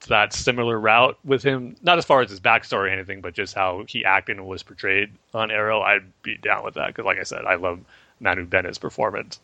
[0.00, 3.34] to that similar route with him, not as far as his backstory or anything, but
[3.34, 6.88] just how he acted and was portrayed on Arrow, I'd be down with that.
[6.88, 7.80] Because, like I said, I love
[8.20, 9.40] Manu Bennett's performance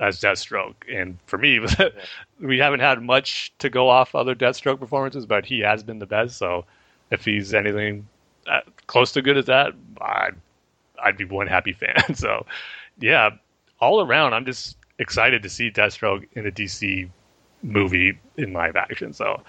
[0.00, 0.74] as Deathstroke.
[0.90, 1.60] And for me,
[2.40, 6.06] we haven't had much to go off other Deathstroke performances, but he has been the
[6.06, 6.38] best.
[6.38, 6.64] So
[7.10, 8.06] if he's anything
[8.46, 10.34] uh, close to good as that, I'd,
[11.02, 11.96] I'd be one happy fan.
[12.14, 12.46] so,
[12.98, 13.30] yeah,
[13.80, 17.08] all around, I'm just excited to see Deathstroke in a DC
[17.62, 19.12] movie in live action.
[19.12, 19.42] So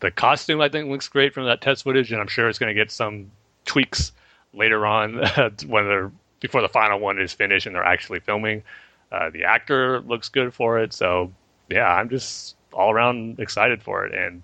[0.00, 2.74] the costume I think looks great from that test footage, and I'm sure it's going
[2.74, 3.30] to get some
[3.64, 4.12] tweaks
[4.52, 5.14] later on
[5.66, 8.62] when they're before the final one is finished and they're actually filming.
[9.10, 11.32] Uh, the actor looks good for it, so
[11.70, 14.14] yeah, I'm just all around excited for it.
[14.14, 14.42] And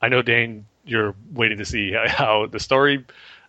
[0.00, 3.04] I know Dane, you're waiting to see how the story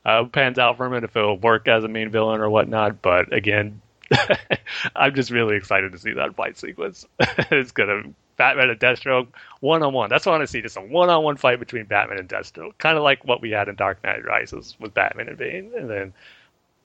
[0.05, 3.01] uh, pans out for him and if it'll work as a main villain or whatnot.
[3.01, 3.81] But again,
[4.95, 7.05] I'm just really excited to see that fight sequence.
[7.19, 8.03] it's gonna
[8.37, 9.27] Batman and Deathstroke
[9.59, 10.09] one on one.
[10.09, 12.29] That's what I want to see, just a one on one fight between Batman and
[12.29, 15.71] Deathstroke, kind of like what we had in Dark Knight Rises with Batman and Bane.
[15.77, 16.13] And then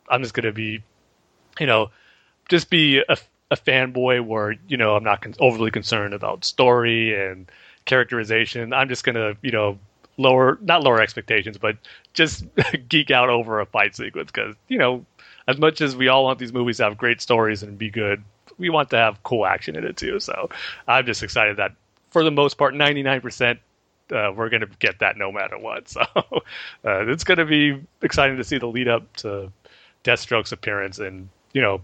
[0.09, 0.83] I'm just gonna be,
[1.59, 1.91] you know,
[2.49, 3.17] just be a,
[3.51, 7.51] a fanboy where you know I'm not con- overly concerned about story and
[7.85, 8.73] characterization.
[8.73, 9.79] I'm just gonna, you know,
[10.17, 11.77] lower not lower expectations, but
[12.13, 12.45] just
[12.89, 15.05] geek out over a fight sequence because you know
[15.49, 18.23] as much as we all want these movies to have great stories and be good,
[18.59, 20.21] we want to have cool action in it too.
[20.21, 20.51] So
[20.89, 21.73] I'm just excited that
[22.11, 23.59] for the most part, 99%.
[24.09, 25.89] Uh, we're going to get that no matter what.
[25.97, 26.01] So
[26.85, 29.51] uh, it's going to be exciting to see the lead up to
[30.05, 31.83] Deathstroke's appearance and, you know,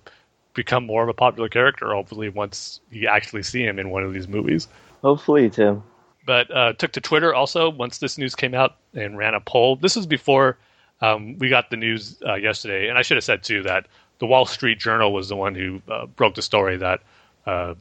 [0.54, 4.12] become more of a popular character, hopefully, once you actually see him in one of
[4.12, 4.68] these movies.
[5.02, 5.82] Hopefully, Tim.
[6.24, 9.76] But uh, took to Twitter also once this news came out and ran a poll.
[9.76, 10.56] This was before
[11.02, 13.86] um, we got the news uh, yesterday, and I should have said too that
[14.20, 17.00] the Wall Street Journal was the one who uh, broke the story that
[17.44, 17.74] uh,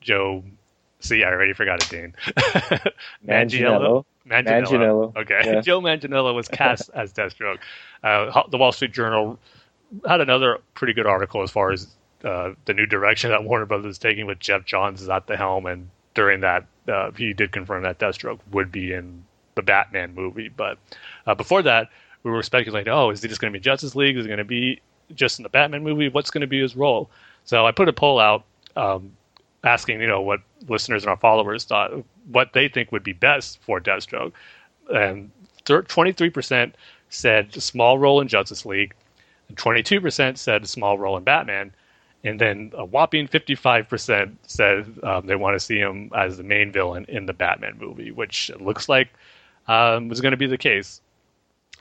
[0.00, 0.42] Joe.
[1.00, 2.14] See, I already forgot it, Dane.
[3.26, 4.04] Manganiello.
[4.26, 4.66] Manganiello.
[4.66, 5.16] Manganiello.
[5.16, 5.60] Okay, Yeah.
[5.62, 7.58] Joe Manganiello was cast as Deathstroke.
[8.02, 9.38] Uh, the Wall Street Journal
[10.08, 13.92] had another pretty good article as far as uh, the new direction that Warner Brothers
[13.92, 17.52] is taking with Geoff Johns is at the helm, and during that, uh, he did
[17.52, 19.24] confirm that Deathstroke would be in
[19.56, 20.48] the Batman movie.
[20.48, 20.78] But
[21.26, 21.90] uh, before that,
[22.24, 24.16] we were speculating, oh, is he just going to be Justice League?
[24.16, 24.80] Is he going to be
[25.14, 26.08] just in the Batman movie?
[26.08, 27.10] What's going to be his role?
[27.44, 28.44] So I put a poll out
[28.76, 29.12] um,
[29.62, 31.92] asking, you know, what listeners and our followers thought,
[32.30, 34.32] what they think would be best for Deathstroke.
[34.92, 35.30] And
[35.66, 36.72] thir- 23%
[37.10, 38.94] said small role in Justice League,
[39.48, 41.72] and 22% said small role in Batman.
[42.24, 46.72] And then a whopping 55% said um, they want to see him as the main
[46.72, 49.10] villain in the Batman movie, which looks like
[49.68, 51.02] um, was going to be the case.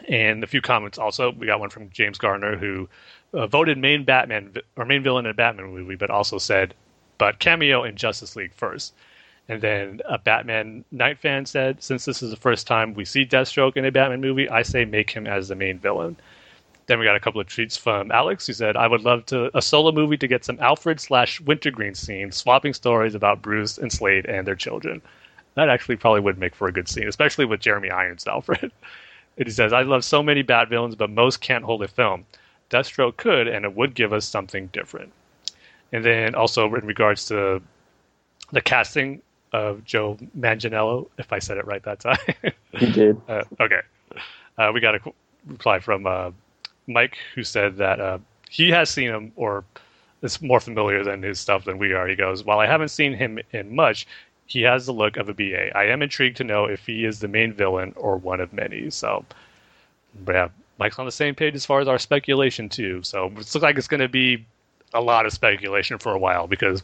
[0.08, 1.32] And a few comments also.
[1.32, 2.90] We got one from James Garner who
[3.34, 6.74] uh, voted main Batman or main villain in a Batman movie, but also said,
[7.18, 8.94] but cameo in Justice League first.
[9.50, 13.26] And then a Batman Night fan said, since this is the first time we see
[13.26, 16.16] Deathstroke in a Batman movie, I say make him as the main villain.
[16.86, 19.56] Then we got a couple of tweets from Alex who said, I would love to
[19.56, 23.92] a solo movie to get some Alfred slash Wintergreen scenes, swapping stories about Bruce and
[23.92, 25.02] Slade and their children.
[25.56, 28.72] That actually probably would make for a good scene, especially with Jeremy Irons Alfred.
[29.38, 32.26] He says, I love so many Bat villains, but most can't hold a film.
[32.70, 35.12] Deathstroke could, and it would give us something different.
[35.92, 37.62] And then also in regards to
[38.52, 42.18] the casting of Joe Manganiello, if I said it right that time.
[42.76, 43.22] He did.
[43.30, 43.82] Uh, okay.
[44.58, 45.14] Uh, we got a qu-
[45.46, 46.32] reply from uh,
[46.88, 48.18] Mike who said that uh,
[48.50, 49.64] he has seen him or
[50.24, 52.08] is more familiar than his stuff than we are.
[52.08, 54.08] He goes, While I haven't seen him in much,
[54.46, 55.76] he has the look of a BA.
[55.76, 58.90] I am intrigued to know if he is the main villain or one of many.
[58.90, 59.26] So,
[60.24, 63.02] but yeah, Mike's on the same page as far as our speculation, too.
[63.04, 64.46] So it looks like it's going to be
[64.94, 66.84] a lot of speculation for a while because,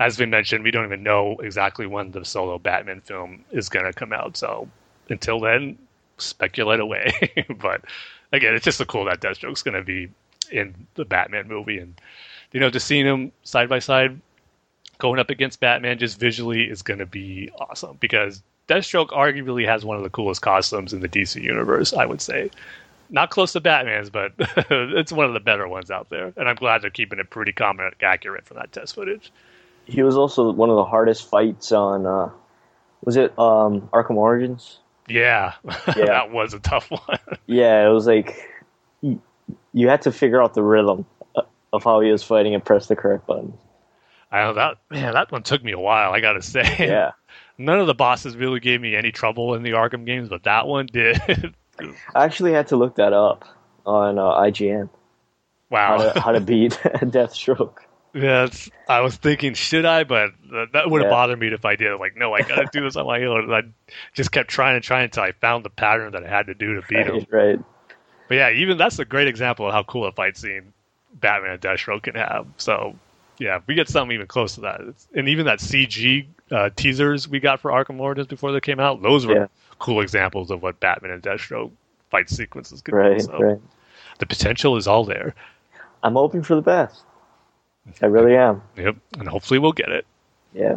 [0.00, 3.84] as we mentioned, we don't even know exactly when the solo Batman film is going
[3.84, 4.36] to come out.
[4.36, 4.68] So
[5.08, 5.78] until then,
[6.18, 7.12] speculate away.
[7.60, 7.82] but
[8.32, 10.08] again, it's just so cool that Deathstroke's going to be
[10.50, 11.98] in the Batman movie, and
[12.52, 14.20] you know, just seeing him side by side
[14.98, 19.84] going up against Batman just visually is going to be awesome because Deathstroke arguably has
[19.84, 21.92] one of the coolest costumes in the DC universe.
[21.92, 22.50] I would say.
[23.10, 26.56] Not close to Batman's, but it's one of the better ones out there, and I'm
[26.56, 29.30] glad they're keeping it pretty comic accurate from that test footage.
[29.84, 32.06] He was also one of the hardest fights on.
[32.06, 32.30] Uh,
[33.04, 34.78] was it um, Arkham Origins?
[35.06, 35.52] Yeah,
[35.88, 36.06] Yeah.
[36.06, 37.18] that was a tough one.
[37.46, 38.48] Yeah, it was like
[39.02, 39.20] you,
[39.74, 41.04] you had to figure out the rhythm
[41.36, 41.42] uh,
[41.74, 43.54] of how he was fighting and press the correct buttons.
[44.34, 45.14] I know that man.
[45.14, 46.12] That one took me a while.
[46.12, 46.64] I gotta say.
[46.78, 47.12] Yeah,
[47.56, 50.66] None of the bosses really gave me any trouble in the Arkham games, but that
[50.66, 51.20] one did.
[52.14, 53.44] I actually had to look that up
[53.86, 54.88] on uh, IGN
[55.70, 56.12] how wow.
[56.12, 57.78] to how to beat Deathstroke.
[58.12, 58.48] Yeah,
[58.88, 60.04] I was thinking, should I?
[60.04, 61.14] But that, that would have Yeah.
[61.14, 61.94] bothered me if I did.
[61.96, 63.44] Like, no, I gotta do this on my own.
[63.44, 63.62] And I
[64.14, 66.74] just kept trying and trying until I found the pattern that I had to do
[66.80, 67.14] to beat him.
[67.14, 67.58] Right, right.
[68.28, 70.72] But yeah, even that's a great example of how cool a fight scene
[71.14, 72.46] Batman and Deathstroke can have.
[72.56, 72.96] So
[73.38, 76.70] yeah, if we get something even close to that, it's, and even that CG uh,
[76.76, 79.46] teasers we got for Arkham Origins before they came out, those were Yeah.
[79.78, 81.70] cool examples of what Batman and Deathstroke
[82.10, 83.22] fight sequences could Right, be.
[83.22, 83.60] So right.
[84.18, 85.34] the potential is all there.
[86.02, 87.02] I'm hoping for the best.
[88.02, 88.62] I really am.
[88.76, 90.06] Yep, and hopefully we'll get it.
[90.54, 90.76] Yeah.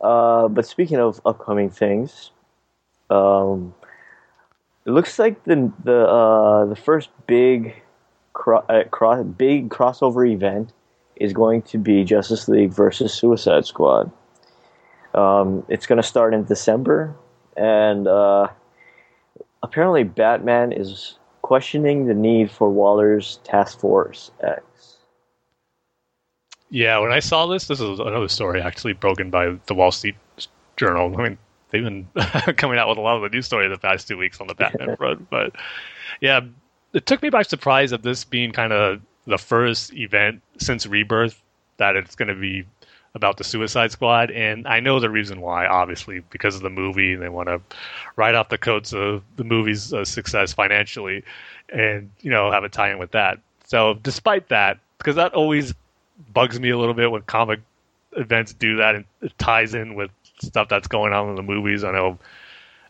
[0.00, 2.30] Uh, but speaking of upcoming things,
[3.10, 3.74] um,
[4.86, 7.74] it looks like the the uh, the first big
[8.32, 10.72] cro- uh, cro- big crossover event
[11.16, 14.10] is going to be Justice League versus Suicide Squad.
[15.14, 17.14] Um, it's going to start in December,
[17.56, 18.48] and uh,
[19.62, 24.96] apparently Batman is questioning the need for Waller's Task Force X.
[26.70, 30.16] Yeah, when I saw this, this is another story actually broken by the Wall Street
[30.76, 31.14] Journal.
[31.16, 31.38] I mean,
[31.70, 32.08] they've been
[32.56, 34.54] coming out with a lot of the news story the past two weeks on the
[34.54, 35.54] Batman front, but
[36.20, 36.40] yeah,
[36.92, 41.40] it took me by surprise of this being kind of the first event since Rebirth
[41.76, 42.64] that it's going to be
[43.14, 45.66] about the Suicide Squad, and I know the reason why.
[45.66, 47.60] Obviously, because of the movie, they want to
[48.16, 51.22] ride off the coats of the movie's uh, success financially,
[51.68, 53.38] and you know have a tie-in with that.
[53.66, 55.74] So, despite that, because that always
[56.32, 57.60] bugs me a little bit when comic
[58.16, 60.10] events do that, and it ties in with
[60.40, 61.84] stuff that's going on in the movies.
[61.84, 62.18] I know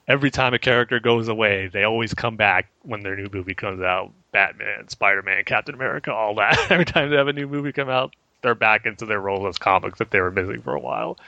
[0.08, 3.82] every time a character goes away, they always come back when their new movie comes
[3.82, 4.12] out.
[4.32, 6.58] Batman, Spider Man, Captain America, all that.
[6.70, 9.58] every time they have a new movie come out, they're back into their role as
[9.58, 11.18] comics that they were missing for a while.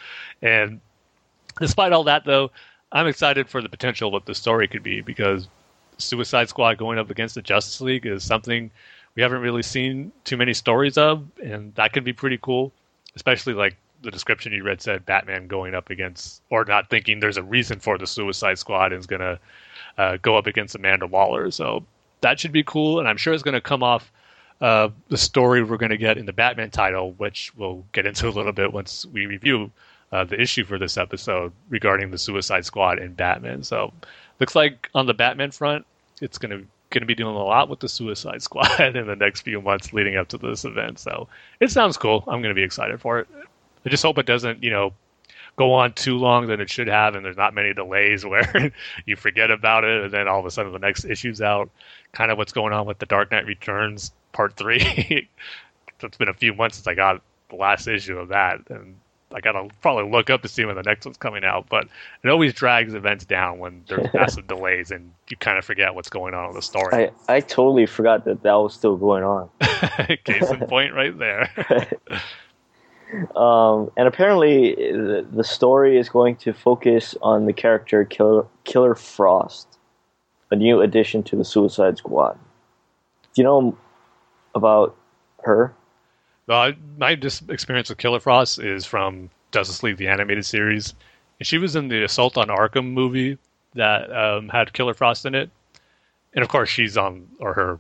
[0.43, 0.81] And
[1.61, 2.51] despite all that, though,
[2.93, 5.49] I'm excited for the potential of what the story could be because
[5.99, 8.71] Suicide Squad going up against the Justice League is something
[9.15, 12.73] we haven't really seen too many stories of, and that could be pretty cool.
[13.15, 13.77] Especially like
[14.07, 17.81] the description you read said Batman going up against, or not thinking there's a reason
[17.81, 19.39] for the Suicide Squad and is to
[19.99, 21.51] uh, go up against Amanda Waller.
[21.51, 21.85] So
[22.23, 24.11] that should be cool, and I'm sure it's to come off
[24.61, 28.31] uh, the story we're to get in the Batman title, which we'll get into a
[28.31, 29.71] little bit once we review
[30.13, 33.63] uh, the issue for this episode regarding the Suicide Squad and Batman.
[33.65, 33.93] So
[34.41, 35.85] looks like on the Batman front,
[36.23, 36.67] it's going
[37.01, 40.17] to be doing a lot with the Suicide Squad in the next few months leading
[40.17, 40.99] up to this event.
[40.99, 41.29] So
[41.61, 42.25] it sounds cool.
[42.27, 43.29] I'm going to be excited for it.
[43.87, 44.93] I just hope it doesn't, you know,
[45.57, 48.73] go on too long than it should have, and there's not many delays where
[49.07, 51.71] you forget about it, and then all of a sudden the next issue's out.
[52.13, 55.29] Kind of what's going on with the Dark Knight Returns Part Three.
[56.03, 58.97] it's been a few months since I got the last issue of that, and
[59.33, 61.69] I gotta probably look up to see when the next one's coming out.
[61.69, 61.89] But
[62.23, 66.11] it always drags events down when there's massive delays, and you kind of forget what's
[66.11, 67.11] going on with the story.
[67.29, 69.49] I, I totally forgot that that was still going on.
[70.25, 71.51] Case in point, right there.
[73.37, 78.95] Um, and apparently, the, the story is going to focus on the character Killer, Killer
[78.95, 79.79] Frost,
[80.51, 82.39] a new addition to the Suicide Squad.
[83.35, 83.79] Do you know
[84.55, 84.97] about
[85.45, 85.73] her?
[86.47, 90.95] Well, my just experience with Killer Frost is from Justice League the animated series,
[91.39, 93.39] and she was in the Assault on Arkham movie
[93.75, 95.51] that um, had Killer Frost in it,
[96.35, 97.79] and of course she's on or her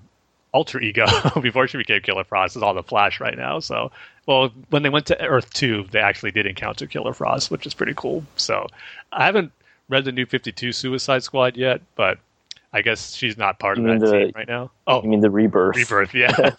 [0.56, 1.06] alter ego
[1.42, 3.60] before she became Killer Frost is on the Flash right now.
[3.60, 3.92] So,
[4.26, 7.74] well, when they went to Earth Two, they actually did encounter Killer Frost, which is
[7.74, 8.24] pretty cool.
[8.36, 8.66] So,
[9.12, 9.52] I haven't
[9.88, 12.18] read the new Fifty Two Suicide Squad yet, but
[12.72, 14.70] I guess she's not part You of that the- team right now.
[14.86, 15.76] Oh, I mean, the rebirth.
[15.76, 16.50] Rebirth, yeah.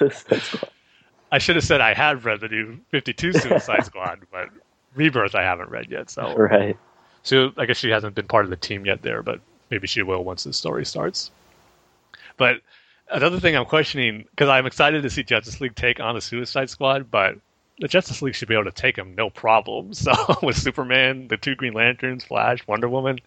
[1.32, 4.50] I should have said I had read the new 52 Suicide Squad, but
[4.94, 6.10] Rebirth I haven't read yet.
[6.10, 6.76] So, right.
[7.22, 9.40] so I guess she hasn't been part of the team yet there, but
[9.70, 11.30] maybe she will once the story starts.
[12.36, 12.60] But
[13.10, 16.70] another thing I'm questioning because I'm excited to see Justice League take on the Suicide
[16.70, 17.36] Squad, but
[17.80, 19.92] the Justice League should be able to take them no problem.
[19.94, 23.18] So with Superman, the two Green Lanterns, Flash, Wonder Woman.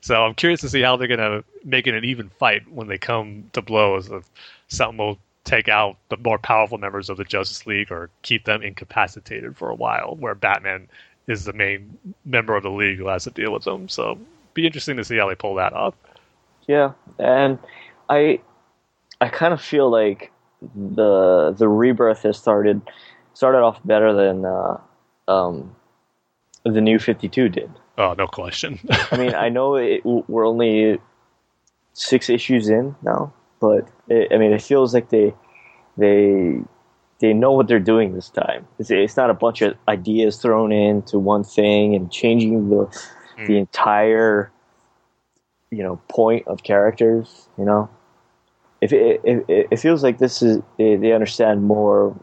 [0.00, 2.98] So I'm curious to see how they're gonna make it an even fight when they
[2.98, 4.10] come to blows.
[4.10, 4.28] If
[4.68, 8.62] something will take out the more powerful members of the Justice League or keep them
[8.62, 10.88] incapacitated for a while, where Batman
[11.26, 13.88] is the main member of the league who has to deal with them.
[13.88, 14.18] So
[14.54, 15.94] be interesting to see how they pull that off.
[16.66, 17.58] Yeah, and
[18.08, 18.40] I,
[19.20, 20.32] I kind of feel like
[20.74, 22.80] the the rebirth has started
[23.34, 24.78] started off better than uh,
[25.28, 25.74] um,
[26.64, 27.70] the new Fifty Two did.
[27.98, 28.78] Oh, no question.
[28.90, 30.98] I mean, I know it, we're only
[31.94, 35.34] six issues in now, but it, I mean, it feels like they
[35.96, 36.60] they
[37.18, 38.66] they know what they're doing this time.
[38.78, 43.06] It's, it's not a bunch of ideas thrown into one thing and changing the
[43.46, 44.50] the entire
[45.70, 47.48] you know point of characters.
[47.58, 47.88] You know,
[48.86, 52.14] if it, it, it feels like this is they, they understand more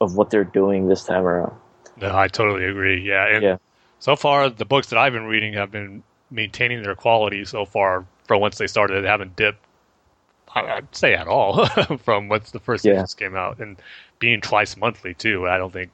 [0.00, 1.52] of what they're doing this time around.
[1.96, 3.00] no, I totally agree.
[3.00, 3.56] Yeah, and Yeah.
[4.00, 8.04] so far the books that I've been reading have been maintaining their quality so far
[8.26, 9.02] from once they started.
[9.04, 9.64] They haven't dipped.
[10.54, 11.66] I'd say at all
[12.04, 12.94] from once the first Yeah.
[12.94, 13.76] issues came out, and
[14.18, 15.48] being twice monthly too.
[15.48, 15.90] I don't think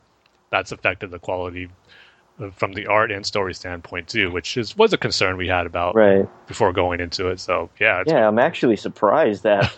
[0.50, 1.68] that's affected the quality
[2.54, 5.94] from the art and story standpoint too, which is was a concern we had about
[5.94, 6.28] Right.
[6.46, 7.40] before going into it.
[7.40, 9.72] So yeah, it's, Yeah, I'm actually surprised that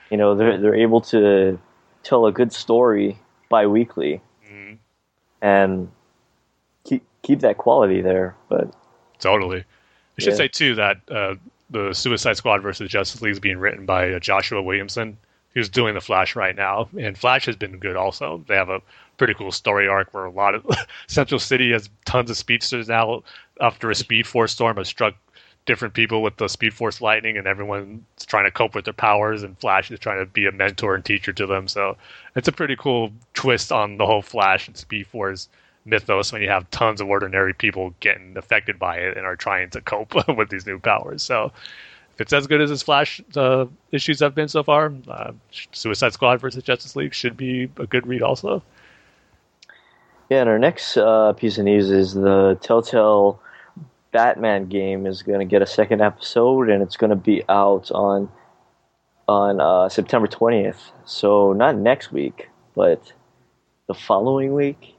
[0.10, 1.58] you know they're they're able to
[2.02, 4.78] tell a good story bi-weekly, Mhm.
[5.42, 5.90] and
[7.22, 8.36] keep that quality there.
[8.48, 8.72] But
[9.18, 9.58] Totally.
[10.18, 10.36] I should Yeah.
[10.36, 11.34] say too that uh,
[11.70, 15.18] the Suicide Squad versus Justice League is being written by uh, Joshua Williamson,
[15.56, 18.44] who's doing the Flash right now, and Flash has been good also.
[18.46, 18.82] They have a
[19.16, 20.66] pretty cool story arc where a lot of
[21.06, 23.22] Central City has tons of speedsters now
[23.58, 25.14] after a Speed Force storm has struck
[25.64, 29.42] different people with the Speed Force lightning, and everyone's trying to cope with their powers,
[29.42, 31.68] and Flash is trying to be a mentor and teacher to them.
[31.68, 31.96] So
[32.34, 35.48] it's a pretty cool twist on the whole Flash and Speed Force
[35.86, 39.70] mythos when you have tons of ordinary people getting affected by it and are trying
[39.70, 41.22] to cope with these new powers.
[41.22, 41.50] So
[42.18, 45.32] it's as good as his Flash uh, issues have been so far, uh,
[45.72, 48.62] Suicide Squad versus Justice League should be a good read also.
[50.30, 53.40] yeah, and our next uh, piece of news is the Telltale
[54.12, 57.90] Batman game is going to get a second episode, and it's going to be out
[57.90, 58.30] on
[59.28, 60.90] on uh, September twentieth.
[61.04, 63.12] So not next week, but
[63.88, 64.94] the following week.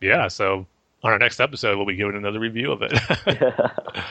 [0.00, 0.66] Yeah, so
[1.02, 2.92] on our next episode, we'll be giving another review of it.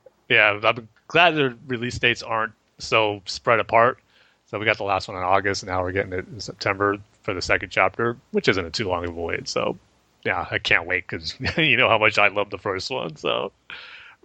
[0.28, 4.00] yeah, I'm glad the release dates aren't so spread apart.
[4.46, 6.98] So we got the last one in August, and now we're getting it in September
[7.22, 9.48] for the second chapter, which isn't a too long of a wait.
[9.48, 9.78] So
[10.24, 13.16] yeah, I can't wait because you know how much I love the first one.
[13.16, 13.52] So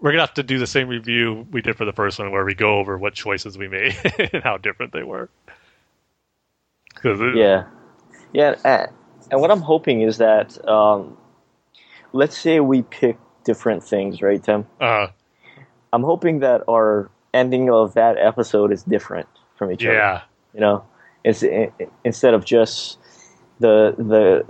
[0.02, 2.46] we're gonna have to do the same review we did for the first one, where
[2.46, 3.96] we go over what choices we made
[4.34, 5.30] and how different they were.
[7.04, 7.66] it- Yeah,
[8.34, 8.90] yeah, and,
[9.32, 11.18] and what I'm hoping is that um,
[12.14, 14.68] let's say we pick different things, right, Tim?
[14.80, 15.08] uh,
[15.94, 19.94] I'm hoping that our ending of that episode is different from each other.
[19.96, 20.22] yeah,
[20.54, 20.84] You know,
[21.24, 22.98] it's i- i- instead of just
[23.60, 24.46] the the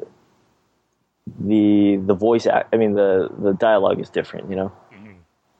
[1.39, 2.45] the the voice.
[2.47, 4.49] Act, I mean, the the dialogue is different.
[4.49, 4.71] You know.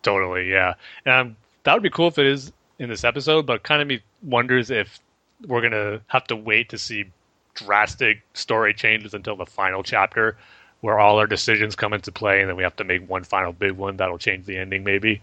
[0.02, 0.74] Totally, yeah.
[1.06, 4.02] Um, that would be cool if it is in this episode, but kind of me
[4.22, 5.00] wonders if
[5.48, 7.06] we're gonna have to wait to see
[7.54, 10.36] drastic story changes until the final chapter,
[10.82, 13.54] where all our decisions come into play, and then we have to make one final
[13.54, 15.22] big one that'll change the ending, maybe.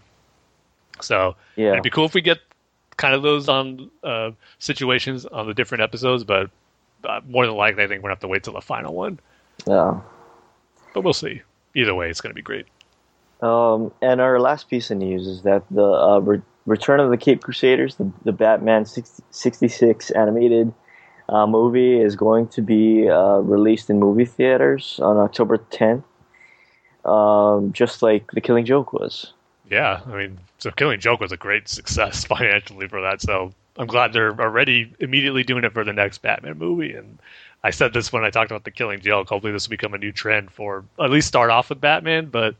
[1.01, 1.71] So Yeah.
[1.71, 2.39] it'd be cool if we get
[2.97, 6.49] kind of those on uh, situations on the different episodes, but
[7.03, 9.19] uh, more than likely, I think we're gonna have to wait till the final one.
[9.65, 9.99] Yeah.
[10.93, 11.41] But we'll see.
[11.75, 12.67] Either way, it's gonna be great.
[13.41, 17.17] Um, and our last piece of news is that the uh, Re- Return of the
[17.17, 20.71] Caped Crusaders, the, the Batman 60, 66 animated
[21.27, 26.03] uh, movie, is going to be uh, released in movie theaters on October 10th,
[27.03, 29.33] um, just like The Killing Joke was.
[29.71, 33.21] Yeah, I mean, so Killing Joke was a great success financially for that.
[33.21, 36.93] So I'm glad they're already immediately doing it for the next Batman movie.
[36.93, 37.17] And
[37.63, 39.29] I said this when I talked about the Killing Joke.
[39.29, 42.53] Hopefully, this will become a new trend for at least start off with Batman, but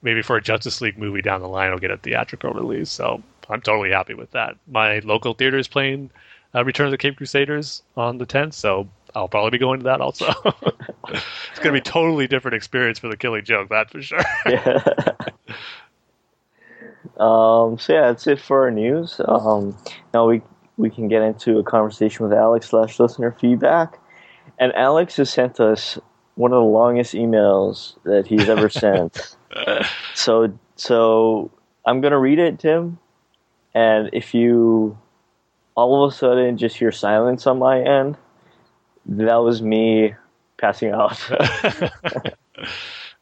[0.00, 2.90] maybe for a Justice League movie down the line, it'll get a theatrical release.
[2.90, 4.56] So I'm totally happy with that.
[4.66, 6.10] My local theater is playing
[6.54, 9.84] uh, Return of the Caped Crusaders on the 10th, so I'll probably be going to
[9.84, 10.26] that also.
[11.08, 14.22] it's going to be a totally different experience for the Killing Joke, that's for sure.
[17.18, 19.20] Um, so yeah, that's it for our news.
[19.26, 19.76] Um,
[20.12, 20.42] now we
[20.76, 23.98] we can get into a conversation with Alex slash listener feedback,
[24.58, 25.98] and Alex has sent us
[26.34, 29.36] one of the longest emails that he's ever sent.
[30.14, 31.50] so so
[31.86, 32.98] I'm gonna read it, Tim,
[33.74, 34.98] and if you
[35.76, 38.16] all of a sudden just hear silence on my end,
[39.06, 40.14] that was me
[40.56, 41.18] passing out.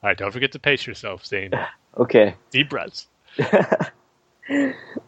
[0.03, 1.53] All right, don't forget to pace yourself, Dane.
[1.97, 2.35] okay.
[2.51, 3.09] Deep breaths.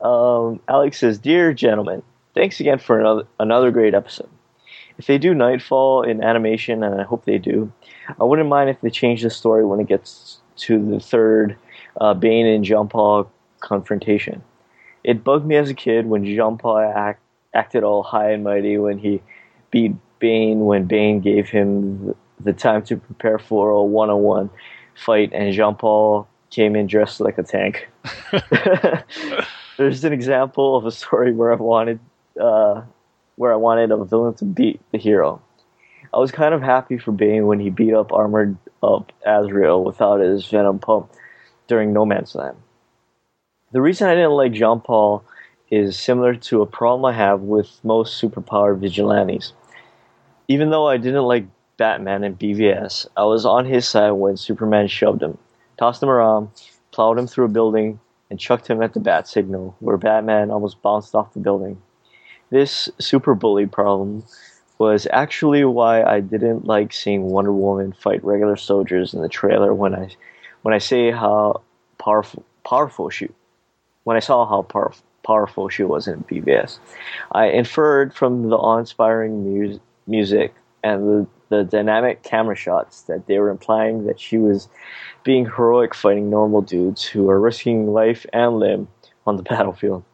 [0.01, 2.03] Um, Alex says, "Dear gentlemen,
[2.35, 4.29] thanks again for another another great episode.
[4.99, 7.73] If they do Knightfall in animation, and I hope they do,
[8.21, 11.57] I wouldn't mind if they change the story when it gets to the third
[12.01, 14.43] uh, Bane and Jean Paul confrontation.
[15.03, 17.21] It bugged me as a kid when Jean Paul act,
[17.55, 19.21] acted all high and mighty when he
[19.71, 24.51] beat Bane when Bane gave him the, the time to prepare for a one-on-one
[24.95, 27.89] fight, and Jean Paul came in dressed like a tank."
[29.77, 31.99] There's an example of a story where I wanted
[32.41, 32.83] uh,
[33.37, 35.43] where I wanted a villain to beat the hero.
[36.13, 40.21] I was kind of happy for Bane when he beat up armored up Azrael without
[40.21, 41.11] his venom pump
[41.67, 42.57] during No Man's Land.
[43.73, 45.25] The reason I didn't like Jean Paul
[45.71, 49.53] is similar to a problem I have with most superpowered vigilantes.
[50.47, 51.47] Even though I didn't like
[51.77, 55.39] Batman and BVS, I was on his side when Superman shoved him,
[55.79, 56.49] tossed him around,
[56.93, 58.01] plowed him through a building,
[58.31, 61.81] and chucked him at the bat signal, where Batman almost bounced off the building.
[62.51, 64.25] This super bully problem
[64.79, 69.73] was actually why I didn't like seeing Wonder Woman fight regular soldiers in the trailer
[69.75, 70.09] when I
[70.63, 71.63] when I say how
[71.99, 73.29] powerful powerful she
[74.05, 76.79] when I saw how powerful powerful she was in BVS.
[77.33, 83.39] I inferred from the awe-inspiring mu- music and the the dynamic camera shots that they
[83.39, 84.69] were implying that she was
[85.23, 88.89] being heroic fighting normal dudes who are risking life and limb
[89.27, 90.05] on the battlefield.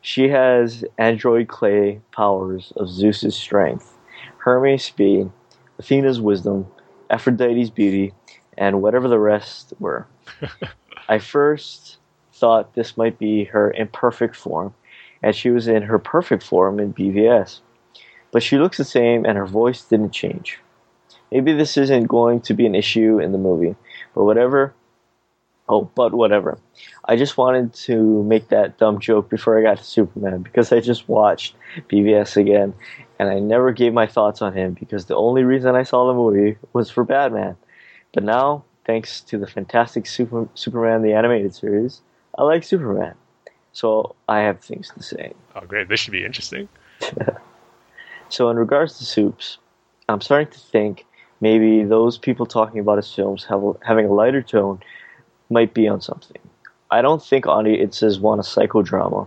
[0.00, 3.96] She has android clay powers of Zeus's strength,
[4.38, 5.30] Hermes' speed,
[5.78, 6.66] Athena's wisdom,
[7.10, 8.14] Aphrodite's beauty,
[8.56, 10.06] and whatever the rest were.
[11.08, 11.98] I first
[12.32, 14.74] thought this might be her imperfect form,
[15.22, 17.60] and she was in her perfect form in BVS.
[18.32, 20.60] But she looks the same, and her voice didn't change.
[21.30, 23.76] Maybe this isn't going to be an issue in the movie,
[24.14, 24.74] but whatever.
[25.68, 26.58] Oh, but whatever.
[27.04, 30.80] I just wanted to make that dumb joke before I got to Superman because I
[30.80, 31.54] just watched
[31.88, 32.74] BVS again
[33.20, 36.14] and I never gave my thoughts on him because the only reason I saw the
[36.14, 37.56] movie was for Batman.
[38.12, 42.00] But now, thanks to the fantastic Super, Superman the animated series,
[42.36, 43.14] I like Superman.
[43.72, 45.32] So I have things to say.
[45.54, 45.88] Oh, great!
[45.88, 46.68] This should be interesting.
[48.28, 49.58] so, in regards to Soups,
[50.08, 51.06] I'm starting to think
[51.40, 54.80] maybe those people talking about his films have, having a lighter tone
[55.48, 56.40] might be on something.
[56.90, 59.26] I don't think audiences want a psychodrama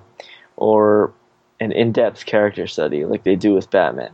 [0.57, 1.13] or
[1.59, 4.11] an in-depth character study like they do with Batman.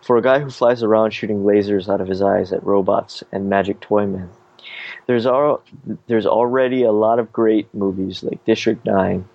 [0.00, 3.48] For a guy who flies around shooting lasers out of his eyes at robots and
[3.48, 4.30] magic toy men,
[5.06, 5.62] there's al-
[6.06, 9.28] there's already a lot of great movies like District Nine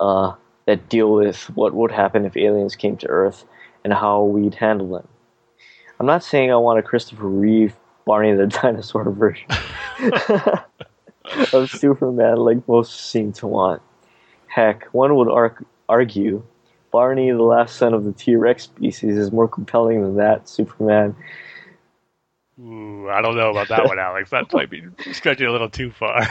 [0.00, 0.34] uh,
[0.66, 3.44] that deal with what would happen if aliens came to Earth
[3.84, 5.08] and how we'd handle them.
[6.02, 7.76] I'm not saying I want a Christopher Reeve
[8.06, 9.46] Barney the dinosaur version
[11.52, 13.80] of Superman like most seem to want.
[14.48, 16.42] Heck, one would ar- argue
[16.90, 21.14] Barney, the last son of the T Rex species, is more compelling than that Superman.
[22.58, 24.30] Ooh, I don't know about that one, Alex.
[24.30, 24.82] That might be
[25.12, 26.26] stretching a little too far.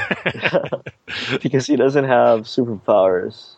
[1.42, 3.56] because he doesn't have superpowers.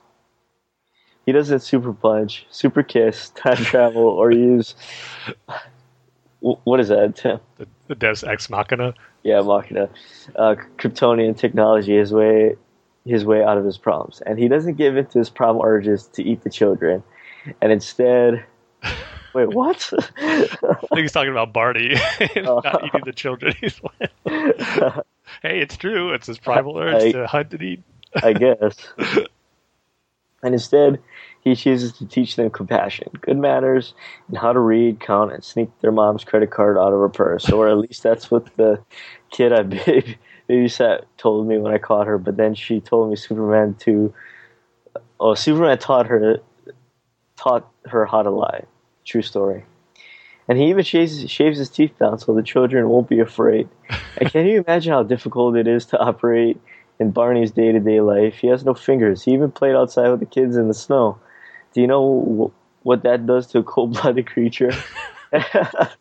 [1.26, 4.76] He doesn't super punch, super kiss, time travel, or use.
[6.44, 7.40] What is that, Tim?
[7.58, 8.94] The, the Deus Ex Machina?
[9.24, 9.90] Yeah, Machina.
[10.36, 12.56] Uh, Kryptonian technology his way,
[13.06, 14.22] his way out of his problems.
[14.26, 17.02] And he doesn't give in to his primal urges to eat the children.
[17.62, 18.44] And instead.
[19.34, 19.90] Wait, what?
[20.18, 21.96] I think he's talking about Barney
[22.36, 23.56] not eating the children.
[25.42, 26.14] Hey, it's true.
[26.14, 27.84] It's his primal urge I, to hunt and eat.
[28.22, 28.76] I guess.
[30.44, 31.00] And instead,
[31.44, 33.94] he chooses to teach them compassion, good manners,
[34.30, 37.50] and how to read, count, and sneak their mom's credit card out of her purse.
[37.50, 38.82] Or at least that's what the
[39.30, 40.18] kid I baby,
[40.50, 42.18] babysat told me when I caught her.
[42.18, 44.14] But then she told me Superman to.
[45.20, 46.38] Oh, Superman taught her
[47.36, 48.64] taught her how to lie.
[49.04, 49.66] True story.
[50.48, 53.68] And he even shaves, shaves his teeth down so the children won't be afraid.
[54.18, 56.60] and can you imagine how difficult it is to operate
[57.00, 58.36] in Barney's day to day life?
[58.36, 59.24] He has no fingers.
[59.24, 61.18] He even played outside with the kids in the snow.
[61.74, 62.54] Do you know
[62.84, 64.72] what that does to a cold blooded creature?
[65.32, 65.92] and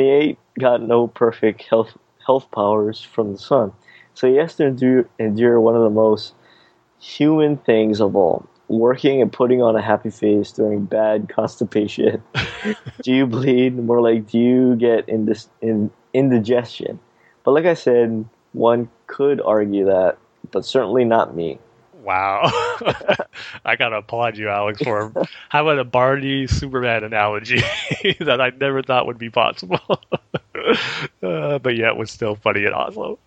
[0.00, 1.96] he ain't got no perfect health
[2.26, 3.72] health powers from the sun.
[4.14, 6.34] So he has to endure, endure one of the most
[7.00, 12.22] human things of all working and putting on a happy face during bad constipation.
[13.02, 13.76] do you bleed?
[13.76, 17.00] More like, do you get indis- in, indigestion?
[17.44, 20.18] But like I said, one could argue that,
[20.50, 21.58] but certainly not me.
[22.02, 22.42] Wow.
[23.64, 25.12] I gotta applaud you, Alex, for
[25.48, 27.60] having a Barney Superman analogy
[28.20, 29.80] that I never thought would be possible.
[31.22, 33.18] uh, but yet was still funny in Oslo.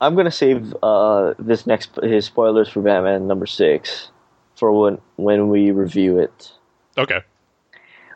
[0.00, 4.08] I'm gonna save uh, this next his spoilers for Batman number six
[4.54, 6.52] for when when we review it.
[6.96, 7.20] Okay.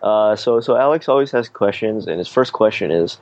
[0.03, 3.18] Uh, so so Alex always has questions, and his first question is,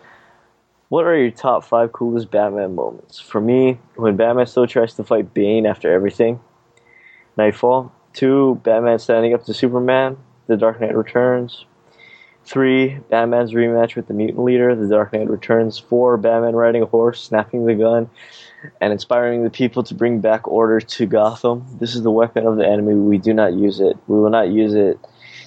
[0.92, 5.02] "What are your top five coolest Batman moments?" For me, when Batman still tries to
[5.02, 6.40] fight Bane after everything.
[7.34, 7.90] Knightfall.
[8.12, 10.18] Two, Batman standing up to Superman.
[10.48, 11.64] The Dark Knight Returns.
[12.44, 14.76] Three, Batman's rematch with the mutant leader.
[14.76, 15.78] The Dark Knight Returns.
[15.78, 18.10] Four, Batman riding a horse, snapping the gun,
[18.82, 21.64] and inspiring the people to bring back order to Gotham.
[21.80, 22.96] This is the weapon of the enemy.
[22.96, 23.96] We do not use it.
[24.08, 24.98] We will not use it.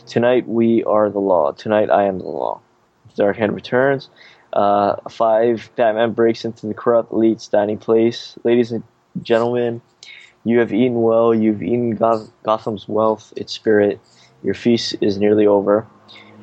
[0.08, 1.52] Tonight we are the law.
[1.52, 2.62] Tonight I am the law.
[3.10, 4.10] The Dark Knight Returns.
[4.56, 8.38] Uh, five, Batman breaks into the corrupt elite's dining place.
[8.46, 8.84] Ladies and
[9.22, 9.82] gentlemen,
[10.46, 11.36] you have eaten well.
[11.36, 14.00] You've eaten Goth- Gotham's wealth, its spirit.
[14.44, 15.86] Your feast is nearly over.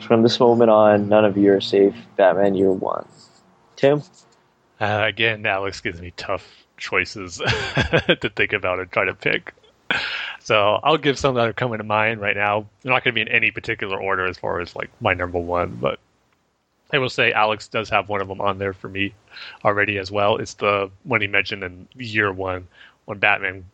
[0.01, 1.95] From this moment on, none of you are safe.
[2.17, 3.07] Batman Year One.
[3.77, 4.03] Tim?
[4.81, 9.55] Uh, again, Alex gives me tough choices to think about and try to pick.
[10.41, 12.67] So I'll give some that are coming to mind right now.
[12.83, 15.39] They're not going to be in any particular order as far as like my number
[15.39, 16.01] one, but
[16.93, 19.15] I will say Alex does have one of them on there for me
[19.65, 20.37] already as well.
[20.37, 22.69] It's the one he mentioned in year one
[23.07, 23.65] when Batman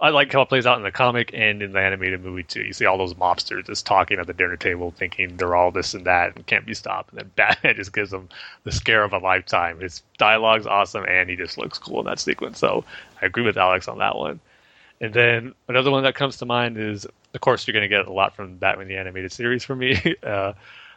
[0.00, 2.62] I like how it plays out in the comic and in the animated movie too.
[2.62, 5.94] You see all those mobsters just talking at the dinner table, thinking they're all this
[5.94, 7.10] and that and can't be stopped.
[7.10, 8.28] And then Batman just gives them
[8.64, 9.80] the scare of a lifetime.
[9.80, 12.58] His dialogue's awesome, and he just looks cool in that sequence.
[12.58, 12.84] So
[13.20, 14.40] I agree with Alex on that one.
[15.00, 18.06] And then another one that comes to mind is, of course, you're going to get
[18.06, 20.16] a lot from Batman the Animated Series for me.
[20.22, 20.54] Uh,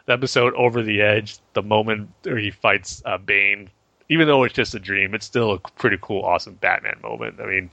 [0.08, 3.70] episode Over the Edge, the moment where he fights uh, Bane,
[4.08, 7.40] even though it's just a dream, it's still a pretty cool, awesome Batman moment.
[7.40, 7.70] I mean,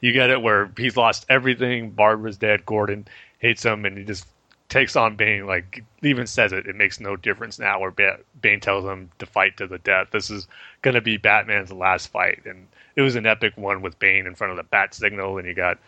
[0.00, 1.90] you get it where he's lost everything.
[1.90, 2.66] Barbara's dead.
[2.66, 3.06] Gordon
[3.38, 4.26] hates him, and he just
[4.68, 5.46] takes on Bane.
[5.46, 6.66] Like even says it.
[6.66, 7.80] It makes no difference now.
[7.80, 7.94] Where
[8.40, 10.08] Bane tells him to fight to the death.
[10.10, 10.48] This is
[10.82, 12.66] going to be Batman's last fight, and
[12.96, 15.54] it was an epic one with Bane in front of the bat signal, and you
[15.54, 15.78] got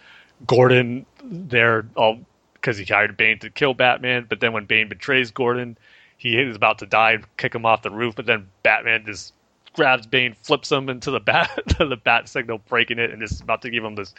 [0.47, 2.21] Gordon there all
[2.63, 4.27] because he hired Bane to kill Batman.
[4.29, 5.77] But then when Bane betrays Gordon,
[6.17, 8.15] he is about to die, kick him off the roof.
[8.15, 9.35] But then Batman just
[9.75, 13.63] grabs Bane, flips him into the bat, the bat signal, breaking it, and is about
[13.63, 14.15] to give him this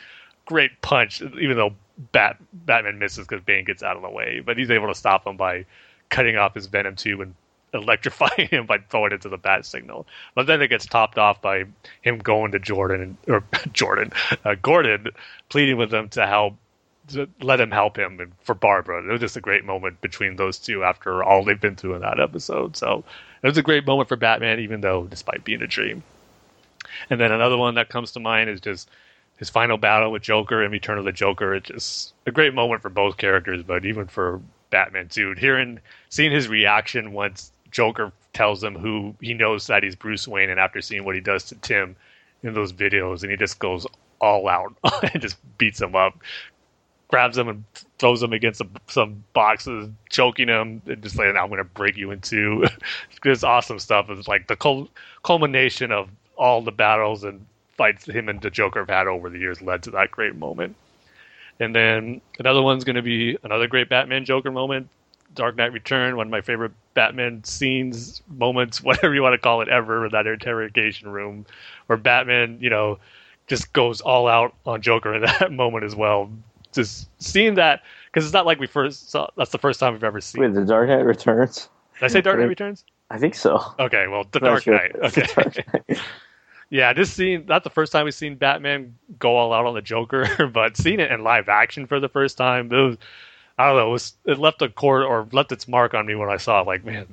[0.46, 1.22] great punch.
[1.22, 1.74] Even though
[2.12, 5.26] Bat Batman misses because Bane gets out of the way, but he's able to stop
[5.26, 5.66] him by
[6.10, 7.34] cutting off his venom tube and
[7.74, 10.06] electrifying him by throwing it to the bat signal.
[10.36, 11.66] But then it gets topped off by
[12.02, 14.12] him going to Jordan or Jordan,
[14.44, 15.08] uh, Gordon,
[15.50, 16.56] pleading with him to help
[17.42, 19.04] let him help him and for Barbara.
[19.04, 22.02] It was just a great moment between those two after all they've been through in
[22.02, 22.78] that episode.
[22.78, 23.04] So
[23.42, 26.04] it was a great moment for Batman, even though despite being a dream.
[27.10, 28.90] And then another one that comes to mind is just
[29.38, 31.56] his final battle with Joker in Return of the Joker.
[31.56, 35.34] It's just a great moment for both characters, but even for Batman too.
[35.34, 35.80] Hearing,
[36.10, 40.60] seeing his reaction once Joker tells him who he knows that he's Bruce Wayne, and
[40.60, 41.96] after seeing what he does to Tim
[42.44, 43.86] in those videos, and he just goes
[44.20, 44.74] all out
[45.14, 46.18] and just beats him up,
[47.14, 47.64] grabs him and
[48.00, 51.96] throws him against some, some boxes, choking him, and just saying, "I'm going to break
[51.96, 52.66] you in two.
[53.24, 54.90] this awesome stuff is like the cul-
[55.24, 57.46] culmination of all the battles and
[57.78, 60.36] fights that him and the Joker have had over the years led to that great
[60.36, 60.76] moment.
[61.60, 64.90] And then another one's going to be another great Batman Joker moment.
[65.36, 69.62] Dark Knight Return, one of my favorite Batman scenes, moments, whatever you want to call
[69.62, 71.46] it, ever, that interrogation room,
[71.86, 72.98] where Batman, you know,
[73.46, 76.32] just goes all out on Joker in that moment as well,
[76.74, 79.28] just seeing that because it's not like we first saw.
[79.38, 80.42] That's the first time we've ever seen.
[80.42, 81.70] Wait, the Dark Knight Returns.
[81.96, 82.84] Did I say Dark Knight Returns?
[83.10, 83.64] I think so.
[83.80, 84.76] Okay, well, the Dark sure.
[84.76, 84.96] Knight.
[84.96, 85.58] Okay, Dark
[85.90, 86.00] Knight.
[86.70, 87.46] yeah, this scene.
[87.48, 91.00] Not the first time we've seen Batman go all out on the Joker, but seeing
[91.00, 92.98] it in live action for the first time, it was.
[93.56, 93.90] I don't know.
[93.90, 96.62] It, was, it left a cord or left its mark on me when I saw
[96.62, 96.68] it.
[96.68, 97.06] Like, man,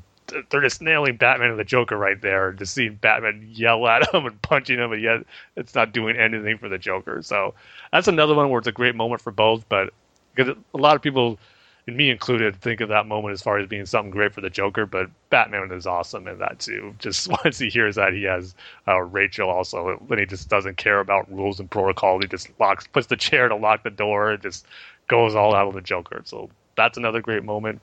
[0.51, 2.53] they're just nailing Batman and the Joker right there.
[2.53, 5.25] Just seeing Batman yell at him and punching him, and yet
[5.57, 7.23] it's not doing anything for the Joker.
[7.23, 7.55] So
[7.93, 9.69] that's another one where it's a great moment for both.
[9.69, 9.93] But
[10.35, 11.39] because a lot of people,
[11.87, 14.51] and me included, think of that moment as far as being something great for the
[14.51, 14.87] Joker.
[14.87, 16.95] But Batman is awesome in that too.
[16.99, 18.55] Just once he hears that he has
[18.89, 22.87] uh, Rachel also, when he just doesn't care about rules and protocol, he just locks,
[22.87, 24.67] puts the chair to lock the door, and just
[25.09, 26.23] goes all out on the Joker.
[26.25, 27.81] So that's another great moment.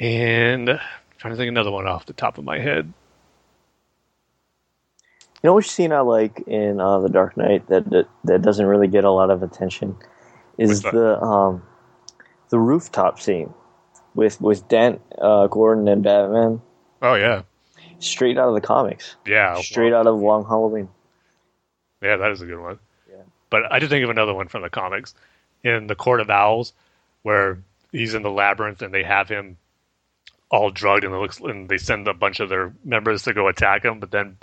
[0.00, 0.80] And I'm
[1.18, 2.92] trying to think another one off the top of my head.
[5.42, 8.64] You know which scene I like in uh, the Dark Knight that, that that doesn't
[8.64, 9.94] really get a lot of attention
[10.56, 11.62] is the um,
[12.48, 13.52] the rooftop scene
[14.14, 16.62] with with Dent, uh, Gordon, and Batman,
[17.02, 17.42] Oh yeah,
[17.98, 20.88] straight out of the comics, yeah, straight out of Long Halloween.
[22.00, 22.78] Yeah, that is a good one.
[23.10, 23.22] Yeah.
[23.50, 25.14] But I just think of another one from the comics
[25.62, 26.72] in the Court of Owls,
[27.22, 27.58] where
[27.92, 29.58] he's in the labyrinth and they have him
[30.50, 33.84] all drugged, and looks and they send a bunch of their members to go attack
[33.84, 34.38] him, but then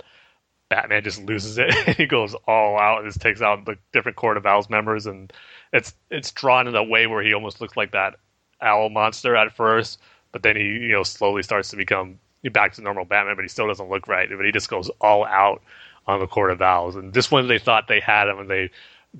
[0.68, 1.74] Batman just loses it.
[1.86, 5.06] and he goes all out and just takes out the different Court of Owls members,
[5.06, 5.32] and
[5.72, 8.16] it's it's drawn in a way where he almost looks like that
[8.60, 10.00] owl monster at first,
[10.32, 12.18] but then he you know slowly starts to become
[12.52, 14.28] back to normal Batman, but he still doesn't look right.
[14.34, 15.62] But he just goes all out
[16.06, 18.70] on the Court of Owls, and this one they thought they had him, and they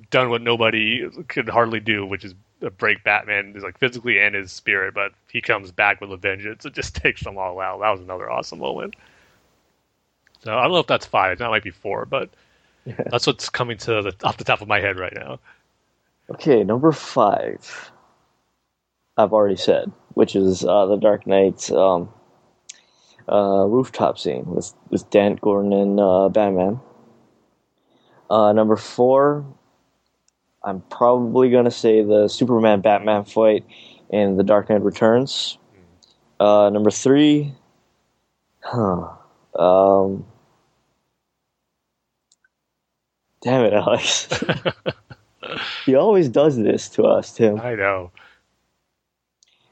[0.09, 2.33] done what nobody could hardly do, which is
[2.71, 4.93] break Batman, is like physically and his spirit.
[4.93, 6.65] But he comes back with a vengeance.
[6.65, 7.79] It just takes them all out.
[7.79, 8.95] That was another awesome moment.
[10.43, 11.37] So I don't know if that's five.
[11.37, 12.29] That might be four, but
[12.85, 15.39] that's what's coming to the off the top of my head right now.
[16.29, 17.91] Okay, number five.
[19.17, 22.09] I've already said, which is uh, the Dark Knight um,
[23.29, 26.79] uh, rooftop scene with with Dent, Gordon, and uh, Batman.
[28.29, 29.45] Uh, number four,
[30.63, 33.65] I'm probably gonna say the Superman Batman fight
[34.09, 35.57] in The Dark Knight Returns.
[36.39, 37.53] Uh, number three,
[38.61, 39.09] huh?
[39.57, 40.25] Um,
[43.41, 44.27] damn it, Alex.
[45.85, 47.59] he always does this to us, Tim.
[47.59, 48.11] I know.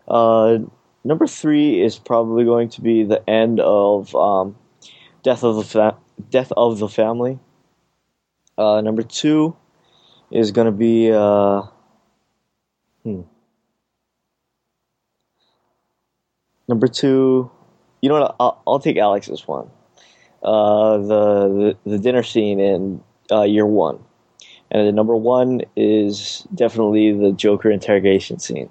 [0.08, 0.60] Uh,
[1.04, 4.56] number three is probably going to be the end of um,
[5.24, 5.98] Death of the Fa-
[6.30, 7.40] Death of the Family.
[8.58, 9.56] Uh, number two
[10.32, 11.12] is going to be.
[11.12, 11.64] Uh,
[13.04, 13.22] hmm.
[16.68, 17.52] Number two,
[18.02, 18.36] you know what?
[18.40, 19.70] I'll, I'll take Alex's one.
[20.42, 24.00] Uh, the, the the dinner scene in uh, year one,
[24.72, 28.70] and the number one is definitely the Joker interrogation scene.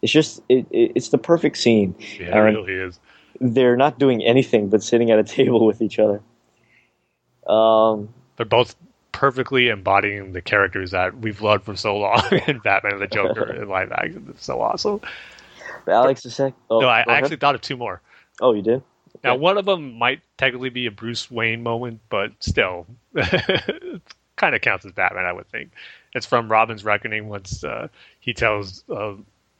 [0.00, 1.94] It's just it, it it's the perfect scene.
[2.18, 3.00] Yeah, it really is.
[3.40, 6.22] They're not doing anything but sitting at a table with each other.
[7.46, 8.76] Um, They're both
[9.14, 13.50] perfectly embodying the characters that we've loved for so long in Batman and the Joker
[13.54, 14.26] in live action.
[14.28, 15.00] It's so awesome.
[15.84, 16.52] but Alex is sec.
[16.68, 18.02] Oh, no, I, I actually thought of two more.
[18.40, 18.82] Oh, you did.
[19.22, 24.02] Now, one of them might technically be a Bruce Wayne moment, but still, it
[24.36, 25.70] kind of counts as Batman, I would think.
[26.12, 27.88] It's from Robin's Reckoning once uh,
[28.18, 29.14] he tells uh,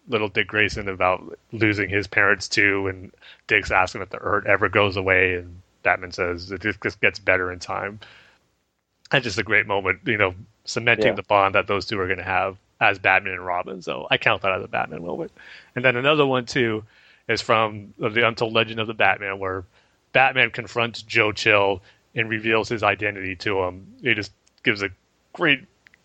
[0.08, 3.12] little Dick Grayson about losing his parents too, and
[3.46, 7.52] Dick's asking if the hurt ever goes away, and Batman says it just gets better
[7.52, 8.00] in time.
[9.10, 10.34] That's just a great moment, you know,
[10.64, 11.12] cementing Yeah.
[11.14, 13.82] the bond that those two are going to have as Batman and Robin.
[13.82, 15.32] So I count that as a Batman moment.
[15.76, 16.84] And then another one too
[17.28, 19.64] is from the Untold Legend of the Batman, where
[20.12, 21.82] Batman confronts Joe Chill
[22.14, 23.86] and reveals his identity to him.
[24.02, 24.32] He just
[24.62, 24.90] gives a
[25.32, 25.60] great.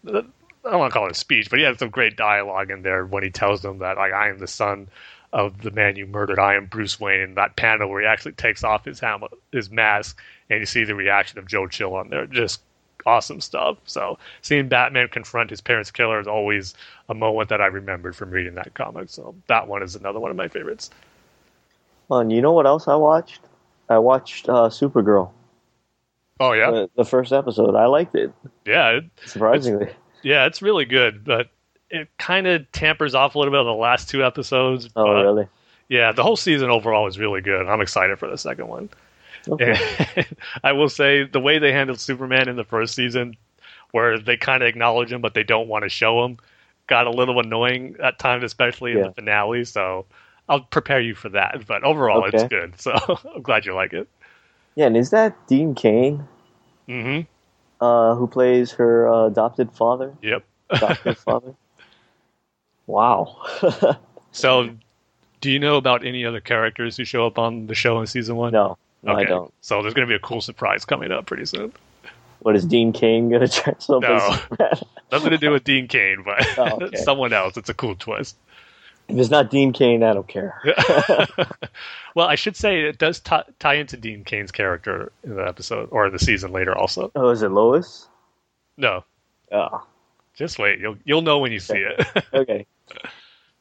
[0.07, 0.11] I
[0.71, 3.05] don't want to call it a speech, but he has some great dialogue in there
[3.05, 4.89] when he tells them that like I am the son
[5.31, 6.39] of the man you murdered.
[6.39, 7.21] I am Bruce Wayne.
[7.21, 10.19] And that panel where he actually takes off his helmet, his mask,
[10.49, 12.25] and you see the reaction of Joe Chill on there.
[12.25, 12.61] Just
[13.05, 13.77] awesome stuff.
[13.85, 16.73] So seeing Batman confront his parents' killer is always
[17.07, 19.09] a moment that I remembered from reading that comic.
[19.09, 20.89] So that one is another one of my favorites.
[22.07, 23.41] Well, and you know what else I watched?
[23.89, 25.31] I watched uh, Supergirl,
[26.39, 27.75] Oh yeah, the, the first episode.
[27.75, 28.31] I liked it
[28.65, 29.89] yeah, it, surprisingly.
[30.23, 30.45] yeah.
[30.45, 31.49] It's really good, but
[31.89, 34.89] it kind of tampers off a little bit of the last two episodes.
[34.95, 35.47] Oh, but really?
[35.89, 37.67] Yeah, the whole season overall is really good.
[37.67, 38.89] I'm excited for the second one.
[39.53, 40.25] Okay.
[40.63, 43.35] I will say the way they handled Superman in the first season,
[43.91, 46.37] where they kind of acknowledge him but they don't want to show him,
[46.87, 49.65] got a little annoying at times, especially in the finale.
[49.65, 50.05] So
[50.47, 51.65] I'll prepare you for that.
[51.67, 52.73] But overall, it's good.
[52.79, 52.93] So
[53.35, 54.07] I'm glad you like it.
[54.75, 56.27] Yeah, and is that Dean Cain
[56.87, 57.21] hmm
[57.81, 60.13] uh, who plays her uh, adopted father?
[60.21, 60.43] Yep.
[60.71, 61.55] Adopted father.
[62.87, 63.37] Wow.
[64.31, 64.69] So,
[65.41, 68.35] do you know about any other characters who show up on the show in season
[68.35, 68.51] one?
[68.51, 69.29] no, no, I Okay.
[69.29, 69.53] don't.
[69.61, 71.73] So there's going to be a cool surprise coming up pretty soon.
[72.39, 74.37] What is Dean Cain gonna dress up No.
[75.11, 76.97] Nothing to do with Dean Cain, but Oh, okay.
[77.03, 77.57] someone else.
[77.57, 78.37] It's a cool twist.
[79.09, 80.61] if it's not Dean Cain, I don't care.
[82.15, 85.89] well, I should say it does t- tie into Dean Cain's character in the episode
[85.91, 86.77] or the season later.
[86.77, 88.07] Also, Oh, is it Lois?
[88.77, 89.03] no,
[89.51, 89.85] Oh,
[90.35, 90.79] just wait.
[90.79, 92.07] You'll you'll know when you see it.
[92.33, 92.65] okay.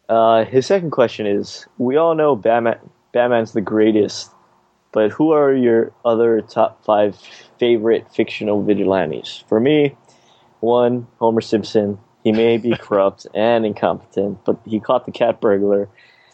[0.09, 2.79] Uh, his second question is: We all know Batman.
[3.13, 4.31] Batman's the greatest,
[4.93, 7.17] but who are your other top five
[7.59, 9.45] favorite fictional vigilantes?
[9.49, 9.97] For me,
[10.61, 11.99] one Homer Simpson.
[12.25, 15.89] He may be corrupt and incompetent, but he caught the cat burglar,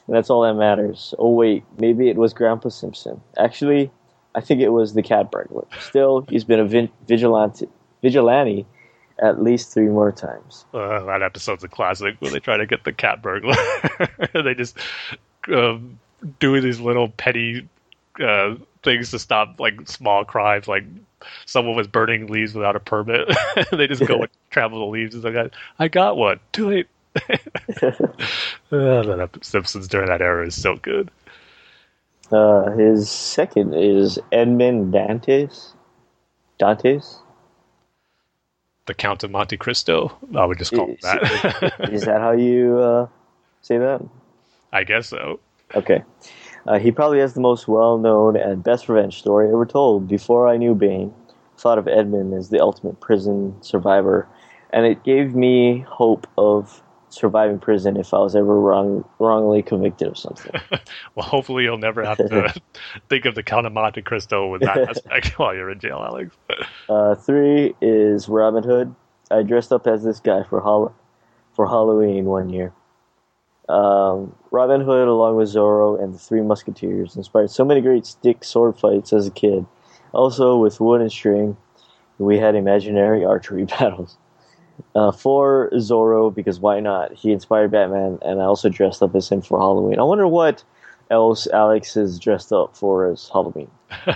[0.07, 1.15] and that's all that matters.
[1.19, 3.21] Oh wait, maybe it was Grandpa Simpson.
[3.39, 3.91] Actually,
[4.35, 5.67] I think it was the cat burglar.
[5.81, 7.69] Still, he's been a vin- vigilante.
[8.03, 8.67] Vigilante
[9.21, 10.65] at least three more times.
[10.75, 13.55] uh, that episode's a classic where they try to get the cat burglar.
[14.35, 14.77] they just
[15.53, 15.99] um,
[16.41, 17.69] do these little petty
[18.21, 20.85] uh, things to stop like small crimes, like
[21.47, 23.29] someone was burning leaves without a permit.
[23.73, 25.15] they just go and travel the leaves.
[25.15, 26.41] It's like, I, got one.
[26.53, 26.87] Too late.
[28.73, 31.09] Uh, that Simpsons during that era is so good.
[32.33, 35.75] Uh, his second is Edmund Dantes.
[36.59, 37.19] Dantes?
[38.87, 40.17] The Count of Monte Cristo.
[40.35, 41.91] I would just call him Is- that.
[41.93, 43.07] Is that how you uh,
[43.63, 44.05] say that?
[44.73, 45.39] I guess so.
[45.77, 46.03] Okay.
[46.67, 50.09] Uh, he probably has the most well known and best revenge story ever told.
[50.09, 54.27] Before I knew Bane, I thought of Edmund as the ultimate prison survivor,
[54.71, 60.09] and it gave me hope of surviving prison if I was ever wrong, wrongly convicted
[60.09, 60.53] of something.
[61.15, 62.53] Well, hopefully you'll never have to
[63.09, 66.37] think of the Count of Monte Cristo with that aspect while you're in jail, Alex.
[66.89, 68.93] Uh, three is Robin Hood.
[69.31, 70.93] I dressed up as this guy for Hall-
[71.55, 72.73] for Halloween one year.
[73.69, 78.45] Um, Robin Hood, along with Zorro and the Three Musketeers, inspired so many great stick
[78.45, 79.67] sword fights as a kid.
[80.13, 81.57] Also, with wood and string,
[82.19, 84.17] we had imaginary archery battles.
[84.95, 87.13] Uh, four Zorro because why not?
[87.13, 89.99] He inspired Batman, and I also dressed up as him for Halloween.
[89.99, 90.65] I wonder what
[91.11, 93.71] else Alex is dressed up for as Halloween.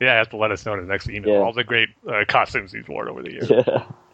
[0.00, 1.34] Yeah, you have to let us know in the next email.
[1.34, 1.40] Yeah.
[1.40, 3.50] All the great uh, costumes he's worn over the years.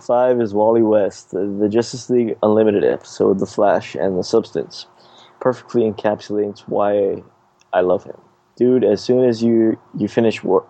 [0.00, 4.86] Five is Wally West, the the Justice League Unlimited episode, The Flash and the Substance.
[5.40, 7.22] Perfectly encapsulates why
[7.72, 8.16] I love him.
[8.56, 10.66] Dude, as soon as you, you finish work,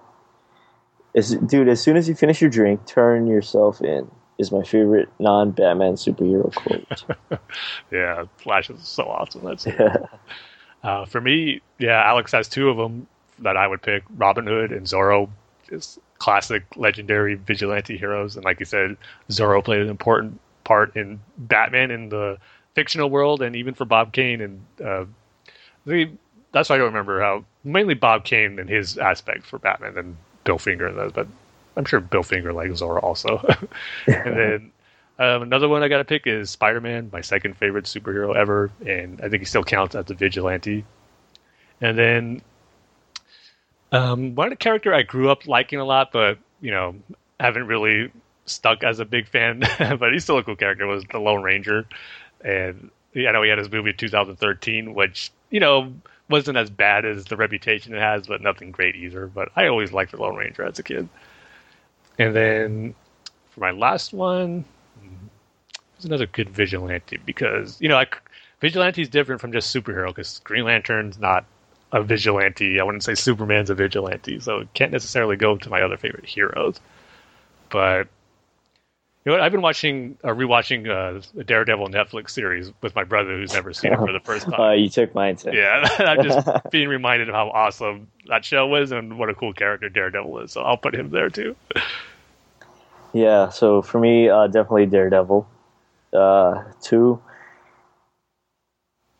[1.14, 4.10] as, dude, as soon as you finish your drink, turn yourself in.
[4.38, 7.04] is my favorite non-Batman superhero quote.
[7.92, 9.44] Yeah, Flash is so awesome.
[9.44, 9.96] That's yeah.
[10.82, 11.62] uh, for me.
[11.78, 13.06] Yeah, Alex has two of them
[13.38, 15.28] that I would pick: Robin Hood and Zorro.
[15.70, 18.36] Just classic, legendary vigilante heroes.
[18.36, 18.96] And like you said,
[19.30, 22.38] Zorro played an important part in Batman in the
[22.74, 24.40] fictional world, and even for Bob Kane.
[24.40, 25.04] And uh,
[25.84, 26.10] the,
[26.52, 30.16] that's why I don't remember how mainly Bob Kane and his aspect for Batman and
[30.44, 30.86] Bill Finger.
[30.86, 31.26] and those, But
[31.76, 33.38] I'm sure Bill Finger likes Zorro also.
[34.06, 34.72] and then
[35.18, 38.70] um, another one I got to pick is Spider Man, my second favorite superhero ever,
[38.86, 40.84] and I think he still counts as a vigilante.
[41.80, 42.42] And then
[43.92, 46.96] um, one of the character I grew up liking a lot, but you know
[47.38, 48.10] haven't really
[48.46, 50.86] stuck as a big fan, but he's still a cool character.
[50.86, 51.86] Was the Lone Ranger,
[52.42, 55.92] and I know he had his movie in 2013, which you know
[56.28, 59.26] wasn't as bad as the reputation it has, but nothing great either.
[59.26, 61.08] But I always liked the Lone Ranger as a kid.
[62.18, 62.94] And then
[63.50, 64.64] for my last one,
[65.96, 68.16] there's another good vigilante because you know, like
[68.60, 71.44] vigilante is different from just superhero because Green Lantern's not
[71.92, 72.80] a vigilante.
[72.80, 76.26] I wouldn't say Superman's a vigilante, so it can't necessarily go to my other favorite
[76.26, 76.80] heroes.
[77.70, 78.08] But
[79.24, 79.40] you know what?
[79.40, 83.72] I've been watching, uh, rewatching uh, the Daredevil Netflix series with my brother, who's never
[83.72, 84.60] seen it for the first time.
[84.60, 85.50] Uh, you took mine too.
[85.52, 89.52] Yeah, I'm just being reminded of how awesome that show was and what a cool
[89.52, 90.52] character Daredevil is.
[90.52, 91.56] So I'll put him there too.
[93.12, 95.48] Yeah, so for me, uh, definitely Daredevil.
[96.12, 97.20] Uh, two,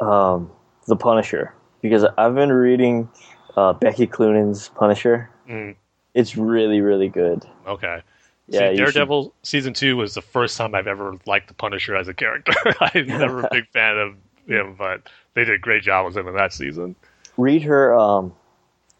[0.01, 0.51] um,
[0.87, 1.53] The Punisher,
[1.89, 3.09] because I've been reading
[3.57, 5.31] uh, Becky Cloonan's Punisher.
[5.49, 5.77] Mm,
[6.15, 7.45] It's really, really good.
[7.67, 8.03] okay.
[8.49, 11.55] Yeah, See, you should- Daredevil season two was the first time I've ever liked the
[11.55, 12.53] Punisher as a character.
[12.81, 14.15] I'm never a big fan of
[14.47, 16.95] him, but they did a great job with him in that season.
[17.37, 18.33] Read her, um,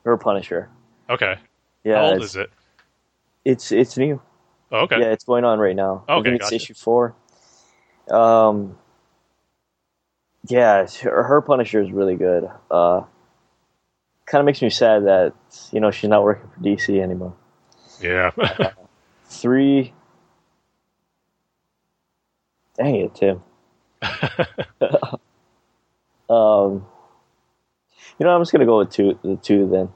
[0.05, 0.69] her Punisher.
[1.09, 1.37] Okay.
[1.85, 2.51] Yeah, How old is it?
[3.45, 4.21] it's it's new.
[4.73, 4.99] Oh, okay.
[4.99, 6.03] Yeah, it's going on right now.
[6.09, 6.57] I Okay, think it's gotcha.
[6.57, 7.15] issue four.
[8.11, 8.77] Um,
[10.49, 12.49] yeah, her, her Punisher is really good.
[12.71, 13.03] Uh,
[14.27, 15.33] kind of makes me sad that
[15.73, 17.35] you know she's not working for DC anymore.
[18.01, 18.31] Yeah.
[19.25, 19.93] Three.
[22.77, 23.43] Dang it, Tim.
[26.29, 26.87] um,
[28.19, 29.19] you know, I'm just gonna go with two.
[29.23, 29.89] The two then.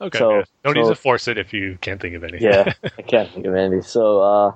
[0.00, 0.18] okay.
[0.18, 0.44] So- yeah.
[0.64, 2.38] No need so- to force it if you can't think of any.
[2.40, 3.82] Yeah, I can't think of any.
[3.82, 4.52] So, uh,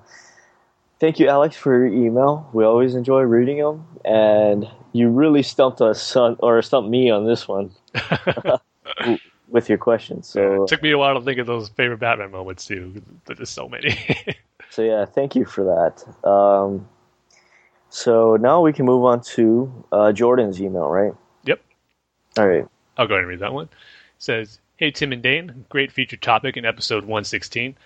[1.01, 2.49] thank you, Alex, for your email.
[2.53, 7.26] We always enjoy reading them, and you really stumped us on, or stumped me on
[7.26, 7.70] this one
[9.49, 10.28] with your questions.
[10.28, 13.03] So, it took me a while to think of those favorite Batman moments too.
[13.26, 13.99] There's so many.
[14.70, 16.28] so yeah, thank you for that.
[16.28, 16.88] Um,
[17.90, 21.12] so now we can move on to uh, Jordan's email, right?
[21.44, 21.61] Yep.
[22.38, 22.66] All right.
[22.96, 23.66] I'll go ahead and read that one.
[23.66, 23.70] It
[24.18, 27.76] says, Hey Tim and Dane, great featured topic in episode 116.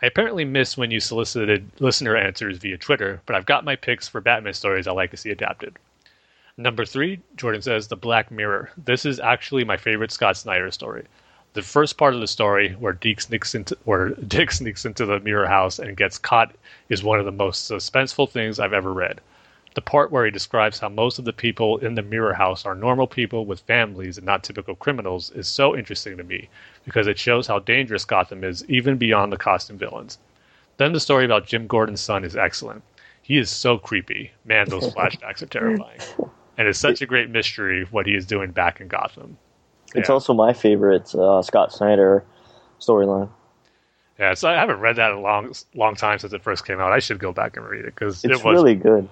[0.00, 4.06] I apparently missed when you solicited listener answers via Twitter, but I've got my picks
[4.06, 5.76] for Batman stories I like to see adapted.
[6.56, 8.70] Number three, Jordan says, The Black Mirror.
[8.76, 11.06] This is actually my favorite Scott Snyder story.
[11.54, 15.18] The first part of the story, where Dick sneaks into where Dick sneaks into the
[15.18, 16.54] mirror house and gets caught,
[16.88, 19.20] is one of the most suspenseful things I've ever read.
[19.74, 22.74] The part where he describes how most of the people in the mirror house are
[22.74, 26.48] normal people with families and not typical criminals is so interesting to me
[26.84, 30.18] because it shows how dangerous Gotham is even beyond the costume villains.
[30.78, 32.82] Then the story about Jim Gordon's son is excellent.
[33.22, 34.32] He is so creepy.
[34.44, 36.00] Man, those flashbacks are terrifying.
[36.56, 39.36] And it's such a great mystery what he is doing back in Gotham.
[39.94, 42.24] It's also my favorite uh, Scott Snyder
[42.80, 43.28] storyline.
[44.18, 46.80] Yeah, so I haven't read that in a long, long time since it first came
[46.80, 46.92] out.
[46.92, 49.08] I should go back and read it because It's it was really good.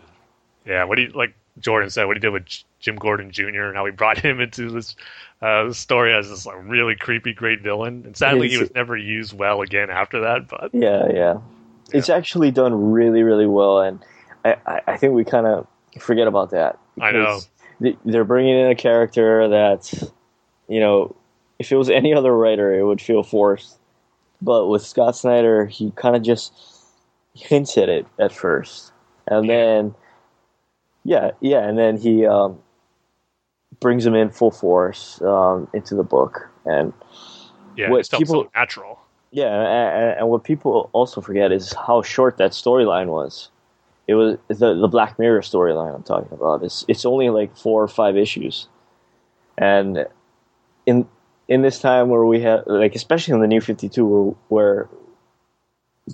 [0.67, 2.47] Yeah, what he like Jordan said, what he did with
[2.81, 3.65] Jim Gordon Jr.
[3.67, 4.97] and how he brought him into this
[5.43, 8.03] uh, story as this like really creepy, great villain.
[8.05, 10.49] And sadly, he was never used well again after that.
[10.49, 11.39] But Yeah, yeah.
[11.93, 14.05] It's actually done really, really well, and
[14.45, 15.69] I, I, I think we kind of
[16.01, 16.79] forget about that.
[17.01, 17.41] I know.
[18.05, 19.93] They're bringing in a character that,
[20.69, 21.15] you know,
[21.59, 23.79] if it was any other writer, it would feel forced.
[24.43, 26.53] But with Scott Snyder, he kind of just
[27.35, 28.93] hints at it at first,
[29.27, 29.95] and then,
[31.07, 32.59] yeah, yeah, and then he um,
[33.81, 36.93] brings him in full force um, into the book, and
[37.77, 38.99] yeah, What people- natural.
[39.31, 43.51] yeah, and, and what people also forget is how short that storyline was.
[44.09, 46.63] It was the the Black Mirror storyline I'm talking about.
[46.63, 48.69] It's it's only like four or five issues,
[49.59, 50.07] and
[50.87, 51.07] in
[51.49, 54.89] in this time where we have like especially in the New Fifty Two where where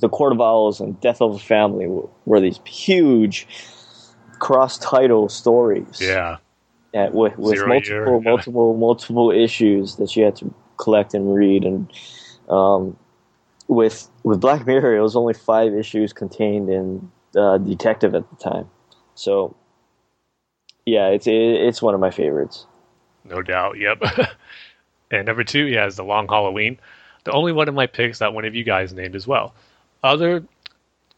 [0.00, 3.46] the Court of Owls and Death of a Family were, were these huge
[4.42, 6.38] cross title stories Yeah,
[6.92, 8.30] yeah, with, with multiple, year, yeah.
[8.30, 11.90] multiple, multiple issues that you had to collect and read, and
[12.48, 12.96] um,
[13.68, 18.36] with with Black Mirror, it was only five issues contained in uh, Detective at the
[18.36, 18.68] time.
[19.14, 19.54] So,
[20.84, 22.66] yeah, it's it, it's one of my favorites.
[23.24, 23.78] No doubt.
[23.78, 24.02] Yep.
[25.12, 26.80] and number two, he has The Long Halloween,
[27.22, 29.54] the only one of my picks that one of you guys named as well.
[30.02, 30.44] Other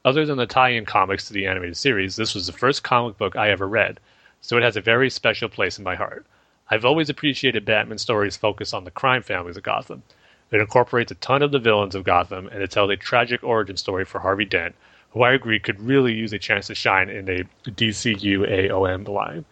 [0.05, 3.37] other than the tie-in comics to the animated series, this was the first comic book
[3.37, 4.01] I ever read,
[4.41, 6.27] so it has a very special place in my heart.
[6.71, 10.03] I've always appreciated Batman stories focused on the crime families of Gotham.
[10.51, 13.77] It incorporates a ton of the villains of Gotham, and it tells a tragic origin
[13.77, 14.75] story for Harvey Dent,
[15.11, 19.45] who I agree could really use a chance to shine in a DCU AOM line.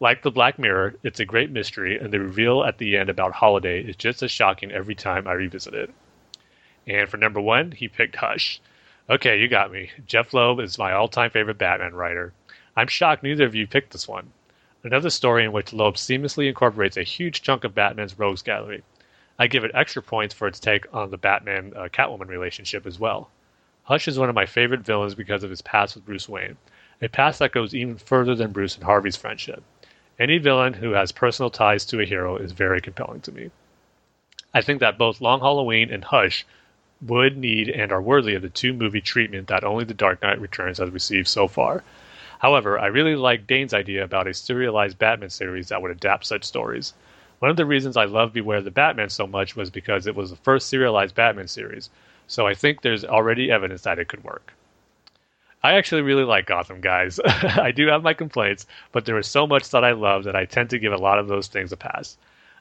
[0.00, 3.32] Like the Black Mirror, it's a great mystery, and the reveal at the end about
[3.32, 5.94] Holiday is just as shocking every time I revisit it.
[6.88, 8.60] And for number one, he picked Hush.
[9.10, 9.90] Okay, you got me.
[10.06, 12.32] Jeph Loeb is my all time favorite Batman writer.
[12.76, 14.32] I'm shocked neither of you picked this one.
[14.84, 18.84] Another story in which Loeb seamlessly incorporates a huge chunk of Batman's rogues gallery.
[19.40, 23.00] I give it extra points for its take on the Batman uh, Catwoman relationship as
[23.00, 23.28] well.
[23.84, 26.56] Hush is one of my favorite villains because of his past with Bruce Wayne,
[27.00, 29.64] a past that goes even further than Bruce and Harvey's friendship.
[30.16, 33.50] Any villain who has personal ties to a hero is very compelling to me.
[34.54, 36.46] I think that both Long Halloween and Hush
[37.02, 40.40] would need and are worthy of the two movie treatment that only The Dark Knight
[40.40, 41.82] Returns has received so far.
[42.38, 46.44] However, I really like Dane's idea about a serialized Batman series that would adapt such
[46.44, 46.94] stories.
[47.38, 50.30] One of the reasons I love Beware the Batman so much was because it was
[50.30, 51.90] the first serialized Batman series,
[52.26, 54.52] so I think there's already evidence that it could work.
[55.62, 57.20] I actually really like Gotham, guys.
[57.24, 60.44] I do have my complaints, but there is so much that I love that I
[60.44, 62.16] tend to give a lot of those things a pass.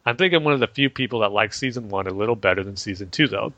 [0.06, 2.64] I think I'm one of the few people that like season one a little better
[2.64, 3.54] than season two, though.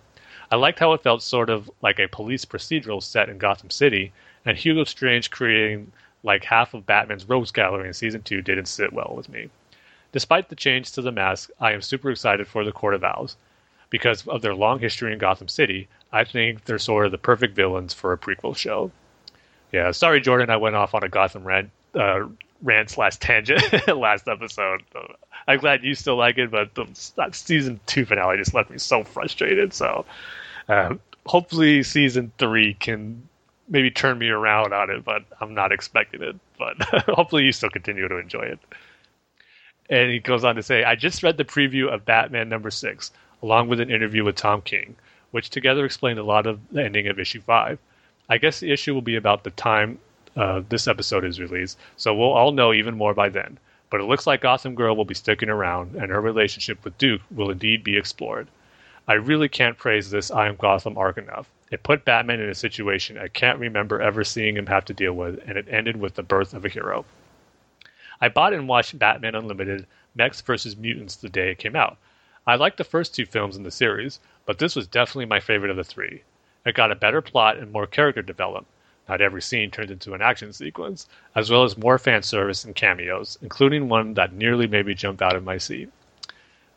[0.51, 4.11] I liked how it felt sort of like a police procedural set in Gotham City,
[4.45, 5.91] and Hugo Strange creating
[6.23, 9.49] like half of Batman's rogues gallery in season two didn't sit well with me.
[10.11, 13.35] Despite the change to the mask, I am super excited for the Court of Owls.
[13.89, 17.55] Because of their long history in Gotham City, I think they're sort of the perfect
[17.55, 18.91] villains for a prequel show.
[19.71, 22.27] Yeah, sorry, Jordan, I went off on a Gotham rant, uh,
[22.61, 23.61] rant slash tangent
[23.95, 24.83] last episode.
[25.47, 26.85] I'm glad you still like it, but the
[27.15, 29.73] that season two finale just left me so frustrated.
[29.73, 30.05] So
[30.69, 33.27] um, hopefully season three can
[33.67, 36.35] maybe turn me around on it, but I'm not expecting it.
[36.57, 38.59] But hopefully you still continue to enjoy it.
[39.89, 43.11] And he goes on to say, I just read the preview of Batman number six,
[43.41, 44.95] along with an interview with Tom King,
[45.31, 47.79] which together explained a lot of the ending of issue five.
[48.29, 49.99] I guess the issue will be about the time
[50.37, 53.59] uh, this episode is released, so we'll all know even more by then.
[53.93, 57.21] But it looks like Gotham Girl will be sticking around, and her relationship with Duke
[57.29, 58.47] will indeed be explored.
[59.07, 61.47] I really can't praise this I Am Gotham arc enough.
[61.69, 65.13] It put Batman in a situation I can't remember ever seeing him have to deal
[65.13, 67.05] with, and it ended with the birth of a hero.
[68.19, 69.85] I bought and watched Batman Unlimited
[70.15, 70.75] Mechs vs.
[70.75, 71.97] Mutants the day it came out.
[72.47, 75.69] I liked the first two films in the series, but this was definitely my favorite
[75.69, 76.23] of the three.
[76.65, 78.65] It got a better plot and more character development.
[79.09, 82.73] Not every scene turned into an action sequence, as well as more fan service and
[82.73, 85.89] cameos, including one that nearly made me jump out of my seat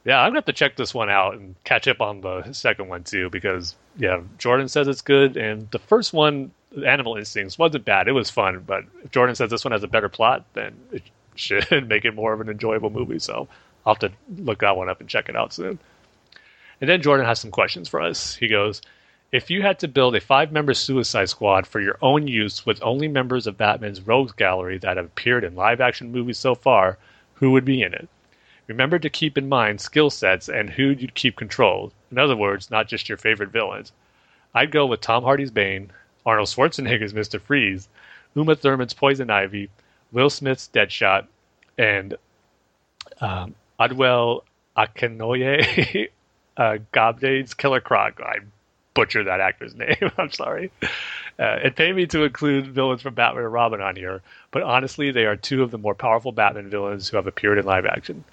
[0.07, 2.89] yeah, I'm gonna have to check this one out and catch up on the second
[2.89, 6.53] one too because yeah, Jordan says it's good, and the first one,
[6.87, 8.07] Animal Instincts, wasn't bad.
[8.07, 11.03] It was fun, but if Jordan says this one has a better plot, then it
[11.35, 13.19] should make it more of an enjoyable movie.
[13.19, 13.49] So
[13.85, 15.77] I'll have to look that one up and check it out soon.
[16.81, 18.37] And then Jordan has some questions for us.
[18.37, 18.83] He goes,
[19.33, 22.83] if you had to build a five member Suicide Squad for your own use with
[22.83, 26.99] only members of Batman's Rogues Gallery that have appeared in live action movies so far,
[27.35, 28.09] who would be in it?
[28.67, 31.93] Remember to keep in mind skill sets and who you'd keep controlled.
[32.11, 33.93] In other words, not just your favorite villains.
[34.55, 35.91] I'd go with Tom Hardy's Bane,
[36.25, 37.41] Arnold Schwarzenegger's Mr.
[37.41, 37.89] Freeze,
[38.35, 39.71] Uma Thurman's Poison Ivy,
[40.13, 41.27] Will Smith's Deadshot,
[41.79, 42.17] and
[43.21, 44.43] um, Adwell
[44.77, 46.09] Akinoye
[46.57, 48.21] uh, Gobdade's Killer Croc.
[48.21, 48.39] I
[48.97, 50.11] butchered that actor's name.
[50.19, 50.73] I'm sorry.
[51.39, 55.13] Uh, it paid me to include villains from Batman and Robin on here, but honestly,
[55.13, 58.25] they are two of the more powerful Batman villains who have appeared in live action.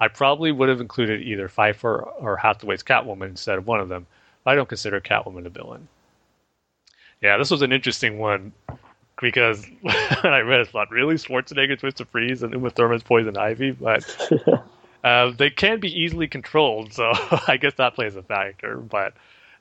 [0.00, 4.06] I probably would have included either Pfeiffer or Hathaway's Catwoman instead of one of them,
[4.42, 5.88] but I don't consider Catwoman a villain.
[7.20, 8.52] Yeah, this was an interesting one
[9.20, 11.14] because when I read it, I thought, really?
[11.14, 12.06] Schwarzenegger, Mr.
[12.06, 13.72] Freeze, and Uma Thurman's Poison Ivy?
[13.72, 14.04] But
[15.04, 17.12] uh, they can be easily controlled, so
[17.48, 18.76] I guess that plays a factor.
[18.76, 19.14] But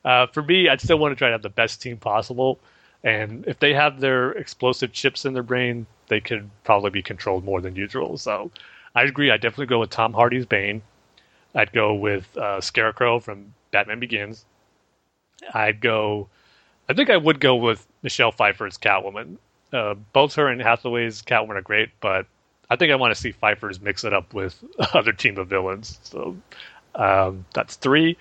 [0.05, 2.59] uh, for me, I'd still want to try to have the best team possible.
[3.03, 7.43] And if they have their explosive chips in their brain, they could probably be controlled
[7.43, 8.17] more than usual.
[8.17, 8.51] So
[8.93, 9.31] I agree.
[9.31, 10.81] I definitely go with Tom Hardy's Bane.
[11.55, 14.45] I'd go with uh, Scarecrow from Batman Begins.
[15.53, 16.29] I'd go.
[16.87, 19.37] I think I would go with Michelle Pfeiffer's Catwoman.
[19.73, 22.27] Uh, both her and Hathaway's Catwoman are great, but
[22.69, 24.63] I think I want to see Pfeiffer's mix it up with
[24.93, 25.99] other team of villains.
[26.03, 26.37] So
[26.93, 28.17] um, that's three.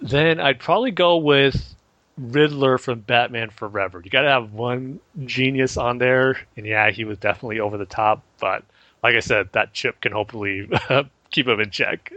[0.00, 1.74] Then I'd probably go with
[2.16, 4.00] Riddler from Batman Forever.
[4.04, 7.86] You got to have one genius on there, and yeah, he was definitely over the
[7.86, 8.22] top.
[8.40, 8.64] But
[9.02, 10.68] like I said, that chip can hopefully
[11.30, 12.12] keep him in check.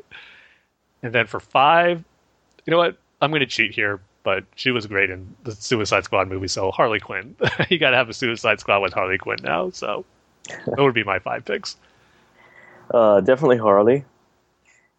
[1.04, 2.04] And then for five,
[2.66, 2.98] you know what?
[3.22, 6.48] I'm going to cheat here, but she was great in the Suicide Squad movie.
[6.48, 7.36] So Harley Quinn,
[7.70, 9.70] you got to have a Suicide Squad with Harley Quinn now.
[9.72, 10.06] So
[10.48, 11.78] that would be my five picks.
[12.92, 14.06] Uh, definitely Harley.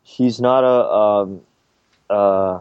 [0.05, 1.41] He's not a um,
[2.11, 2.61] uh,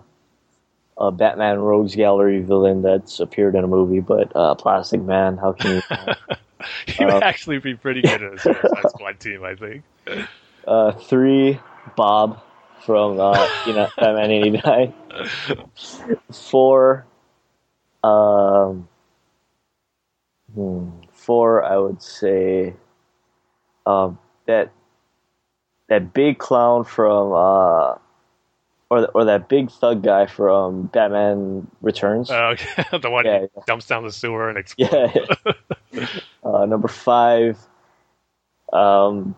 [1.01, 5.37] a Batman Rogues Gallery villain that's appeared in a movie, but uh, Plastic Man.
[5.37, 5.81] How can you?
[6.87, 9.83] he would actually be pretty good in a Suicide Squad team, I think.
[10.67, 11.59] Uh, three,
[11.95, 12.41] Bob
[12.85, 14.93] from uh, you know Batman '89.
[16.31, 17.07] Four,
[18.03, 18.87] um,
[20.53, 21.63] hmm, four.
[21.63, 22.75] I would say
[23.87, 24.71] um, that
[25.89, 27.95] that big clown from uh,
[28.91, 32.29] or or that big thug guy from Batman Returns.
[32.29, 32.55] Oh,
[33.01, 33.63] the one Yeah, who yeah.
[33.65, 35.13] dumps down the sewer and explodes.
[35.93, 36.05] Yeah.
[36.43, 37.57] uh, number five,
[38.73, 39.33] um,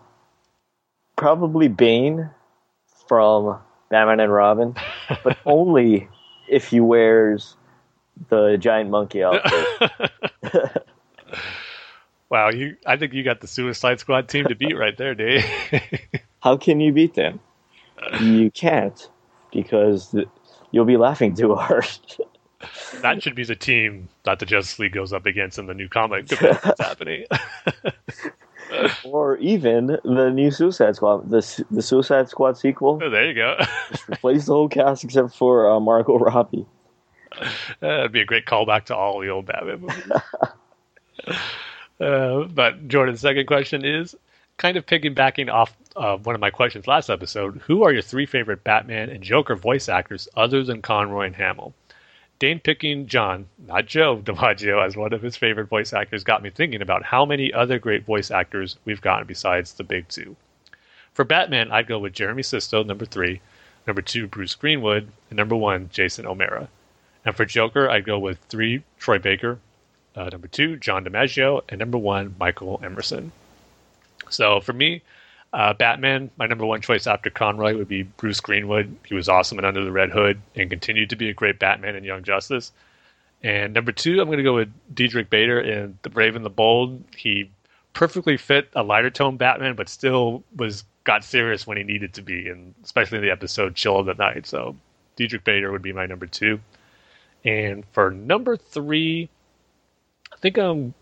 [1.16, 2.30] probably Bane
[3.06, 3.60] from
[3.90, 4.74] Batman and Robin,
[5.22, 6.08] but only
[6.48, 7.56] if he wears
[8.30, 9.92] the giant monkey outfit.
[12.28, 12.76] wow, you!
[12.84, 15.44] I think you got the Suicide Squad team to beat right there, Dane.
[16.42, 17.38] How can you beat them?
[18.20, 19.08] You can't
[19.54, 20.14] because
[20.70, 21.88] you'll be laughing too hard.
[23.00, 25.88] that should be the team that the Justice League goes up against in the new
[25.88, 27.24] comic that's happening.
[29.04, 33.00] or even the new Suicide Squad, the the Suicide Squad sequel.
[33.02, 33.56] Oh, there you go.
[34.08, 36.66] Replace the whole cast except for uh, Margot Robbie.
[37.80, 41.38] That'd be a great callback to all the old Batman movies.
[42.00, 44.16] uh, but Jordan's second question is
[44.56, 47.60] kind of piggybacking off uh, one of my questions last episode.
[47.66, 51.74] Who are your three favorite Batman and Joker voice actors other than Conroy and Hamill?
[52.40, 56.50] Dane picking John, not Joe DiMaggio, as one of his favorite voice actors got me
[56.50, 60.36] thinking about how many other great voice actors we've gotten besides the big two.
[61.12, 63.40] For Batman, I'd go with Jeremy Sisto, number three,
[63.86, 66.68] number two, Bruce Greenwood, and number one, Jason O'Mara.
[67.24, 69.58] And for Joker, I'd go with three, Troy Baker,
[70.16, 73.30] uh, number two, John DiMaggio, and number one, Michael Emerson.
[74.34, 75.02] So for me,
[75.52, 78.96] uh, Batman, my number one choice after Conroy would be Bruce Greenwood.
[79.06, 81.94] He was awesome in Under the Red Hood and continued to be a great Batman
[81.94, 82.72] in Young Justice.
[83.42, 86.50] And number two, I'm going to go with Diedrich Bader in The Brave and the
[86.50, 87.04] Bold.
[87.16, 87.50] He
[87.92, 92.22] perfectly fit a lighter tone Batman, but still was got serious when he needed to
[92.22, 94.46] be, and especially in the episode Chill of the Night.
[94.46, 94.74] So
[95.16, 96.58] Diedrich Bader would be my number two.
[97.44, 99.28] And for number three,
[100.32, 100.94] I think I'm.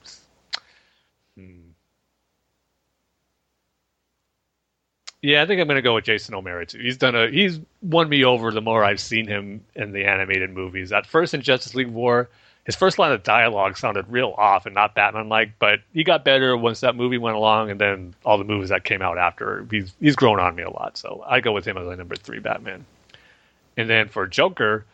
[5.23, 6.81] Yeah, I think I'm going to go with Jason O'Mara too.
[6.81, 10.51] He's done a he's won me over the more I've seen him in the animated
[10.51, 10.93] movies.
[10.93, 12.29] At first in Justice League War,
[12.65, 16.25] his first line of dialogue sounded real off and not Batman like, but he got
[16.25, 19.67] better once that movie went along, and then all the movies that came out after.
[19.71, 22.17] He's he's grown on me a lot, so I go with him as my number
[22.17, 22.85] three Batman.
[23.77, 24.85] And then for Joker,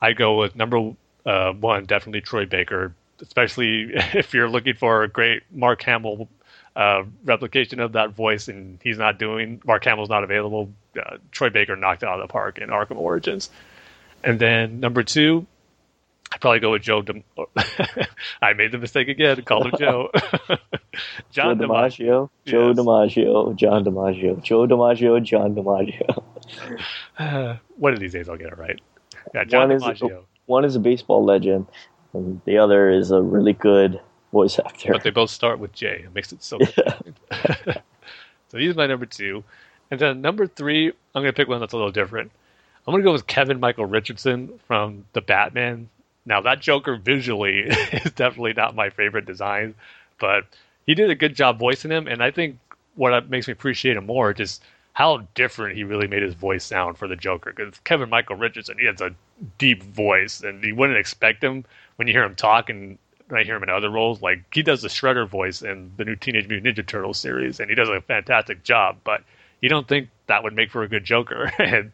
[0.00, 0.94] I go with number
[1.24, 6.28] uh, one, definitely Troy Baker, especially if you're looking for a great Mark Hamill
[6.78, 9.60] uh, replication of that voice, and he's not doing.
[9.66, 10.70] Mark Hamill's not available.
[10.96, 13.50] Uh, Troy Baker knocked it out of the park in Arkham Origins.
[14.22, 15.46] And then number two,
[16.32, 17.02] I'd probably go with Joe.
[18.42, 19.42] I made the mistake again.
[19.42, 20.10] Call him Joe.
[20.48, 20.56] Joe
[21.30, 22.30] John DiMaggio.
[22.46, 22.76] DiMaggio, Joe Yes.
[22.78, 27.58] DiMaggio, John DiMaggio, Joe DiMaggio, John DiMaggio.
[27.76, 28.80] One of these days I'll get it right.
[29.34, 30.22] Yeah, John One is DiMaggio.
[30.46, 31.66] one is a baseball legend,
[32.12, 34.00] and the other is a really good
[34.32, 34.92] voice actor.
[34.92, 36.02] but they both start with J.
[36.04, 36.58] It makes it so.
[36.58, 37.14] confusing.
[38.48, 39.44] so he's my number two,
[39.90, 42.30] and then number three, I'm gonna pick one that's a little different.
[42.86, 45.88] I'm gonna go with Kevin Michael Richardson from the Batman.
[46.26, 49.74] Now that Joker visually is definitely not my favorite design,
[50.18, 50.44] but
[50.86, 52.58] he did a good job voicing him, and I think
[52.94, 54.62] what makes me appreciate him more just
[54.98, 57.52] how different he really made his voice sound for the Joker.
[57.54, 59.14] Because Kevin Michael Richardson, he has a
[59.56, 61.64] deep voice, and you wouldn't expect him
[61.96, 62.98] when you hear him talk and
[63.30, 64.22] I hear him in other roles.
[64.22, 67.68] Like he does the Shredder voice in the new Teenage Mutant Ninja Turtles series, and
[67.68, 68.98] he does a fantastic job.
[69.04, 69.22] But
[69.60, 71.52] you don't think that would make for a good Joker.
[71.58, 71.92] and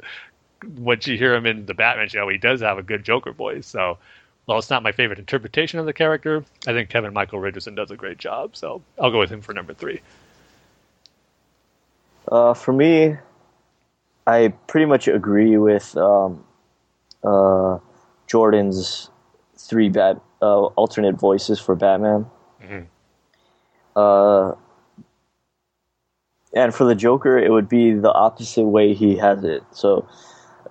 [0.77, 3.67] once you hear him in the Batman show, he does have a good Joker voice.
[3.67, 3.99] So,
[4.45, 7.91] while it's not my favorite interpretation of the character, I think Kevin Michael Richardson does
[7.91, 8.57] a great job.
[8.57, 10.01] So I'll go with him for number three.
[12.31, 13.17] Uh, for me,
[14.27, 16.45] I pretty much agree with um,
[17.23, 17.79] uh,
[18.27, 19.11] Jordan's
[19.57, 22.27] three bat uh, alternate voices for Batman.
[22.63, 22.87] Mhm.
[23.97, 24.55] Uh,
[26.55, 29.63] and for the Joker, it would be the opposite way he has it.
[29.73, 30.07] So,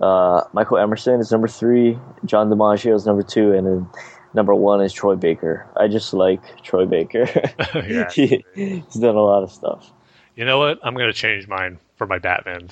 [0.01, 1.97] Uh, Michael Emerson is number three.
[2.25, 3.87] John DiMaggio is number two, and then
[4.33, 5.67] number one is Troy Baker.
[5.77, 7.25] I just like Troy Baker.
[7.87, 8.09] Yeah.
[8.09, 9.91] he, he's done a lot of stuff.
[10.35, 10.79] You know what?
[10.83, 12.69] I'm going to change mine for my Batman.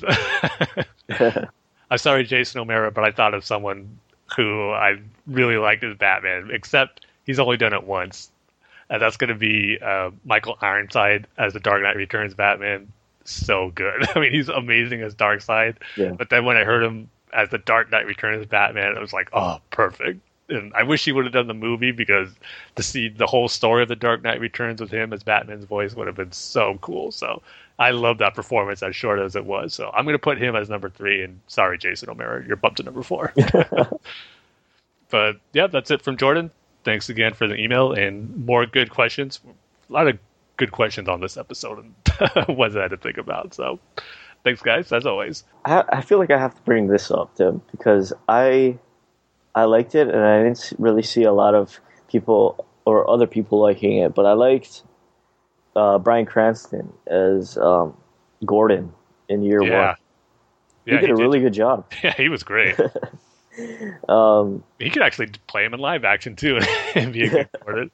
[1.92, 4.00] I'm sorry, Jason O'Mara, but I thought of someone
[4.36, 4.98] who I
[5.28, 8.30] really liked as Batman, except he's only done it once.
[8.90, 12.92] And that's going to be uh, Michael Ironside as the Dark Knight Returns Batman.
[13.24, 14.08] So good.
[14.16, 15.78] I mean, he's amazing as Darkseid.
[15.96, 16.12] Yeah.
[16.12, 19.30] But then when I heard him as the Dark Knight Returns Batman, I was like,
[19.34, 20.20] oh, perfect.
[20.50, 22.30] And I wish he would have done the movie because
[22.76, 25.96] to see the whole story of the Dark Knight Returns with him as Batman's voice
[25.96, 27.12] would have been so cool.
[27.14, 27.42] So
[27.82, 29.74] I love that performance, as short as it was.
[29.74, 31.24] So I'm going to put him as number three.
[31.24, 33.34] And sorry, Jason O'Mara, you're bumped to number four.
[35.10, 36.52] but yeah, that's it from Jordan.
[36.84, 39.40] Thanks again for the email and more good questions.
[39.90, 40.20] A lot of
[40.58, 43.56] good questions on this episode and ones I had to think about.
[43.56, 43.80] So
[44.44, 45.44] thanks, guys, as always.
[45.66, 48.78] I, I feel like I have to bring this up, Tim, because I
[49.56, 53.60] I liked it, and I didn't really see a lot of people or other people
[53.60, 54.14] liking it.
[54.14, 54.84] But I liked
[55.76, 57.96] uh, Bryan Cranston as um,
[58.46, 58.92] Gordon
[59.30, 59.88] in year Yeah.
[59.88, 59.96] one.
[60.86, 61.86] He Yeah, did a really good job.
[62.04, 62.76] Yeah, he was great.
[64.08, 66.60] Um, he could actually play him in live action too
[66.96, 67.92] and be a good Gordon.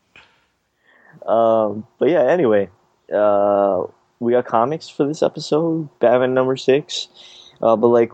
[1.25, 2.69] um, but yeah, anyway,
[3.13, 3.83] uh,
[4.19, 7.07] we got comics for this episode, Batman number six.
[7.59, 8.11] Uh, but like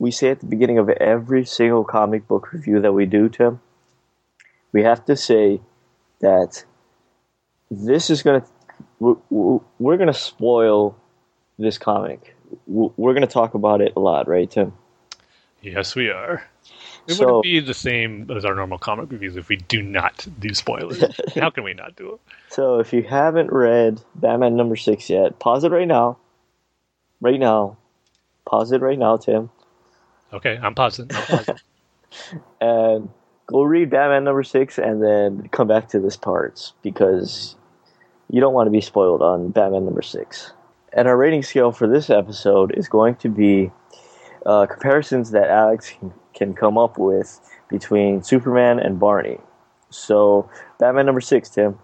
[0.00, 3.60] we say at the beginning of every single comic book review that we do, Tim,
[4.72, 5.60] we have to say
[6.20, 6.64] that
[7.70, 8.44] this is gonna
[9.00, 10.96] we're, we're gonna spoil
[11.58, 12.36] this comic.
[12.66, 14.72] We're gonna talk about it a lot, right, Tim?
[15.62, 16.42] Yes, we are.
[17.06, 20.26] It So- wouldn't be the same as our normal comic reviews if we do not
[20.38, 21.02] do spoilers.
[21.34, 22.20] How can we not do it?
[22.48, 26.18] So if you haven't read Batman number six yet, pause it right now.
[27.20, 27.76] Right now.
[28.46, 29.50] Pause it right now, Tim.
[30.32, 31.10] Okay, I'm pausing.
[31.12, 31.56] I'm pausing.
[32.60, 33.08] And
[33.46, 37.54] go read Batman number six and then come back to this part because
[38.32, 40.52] you don't want to be spoiled on Batman number six.
[40.92, 43.70] And our rating scale for this episode is going to be
[44.46, 45.92] uh, comparisons that Alex
[46.34, 47.38] can, come up with
[47.68, 49.38] between Superman and Barney.
[49.90, 50.48] So,
[50.78, 51.78] Batman number six, Tim.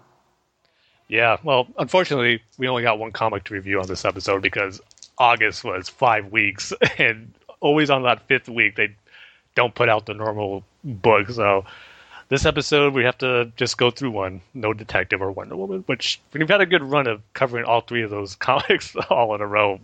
[1.07, 4.81] Yeah, well, unfortunately, we only got one comic to review on this episode because
[5.19, 8.95] August was five weeks, and always on that fifth week, they
[9.55, 11.29] don't put out the normal book.
[11.29, 11.65] So
[12.29, 16.19] this episode, we have to just go through one no Detective or Wonder Woman, which
[16.33, 19.47] we've had a good run of covering all three of those comics all in a
[19.47, 19.79] row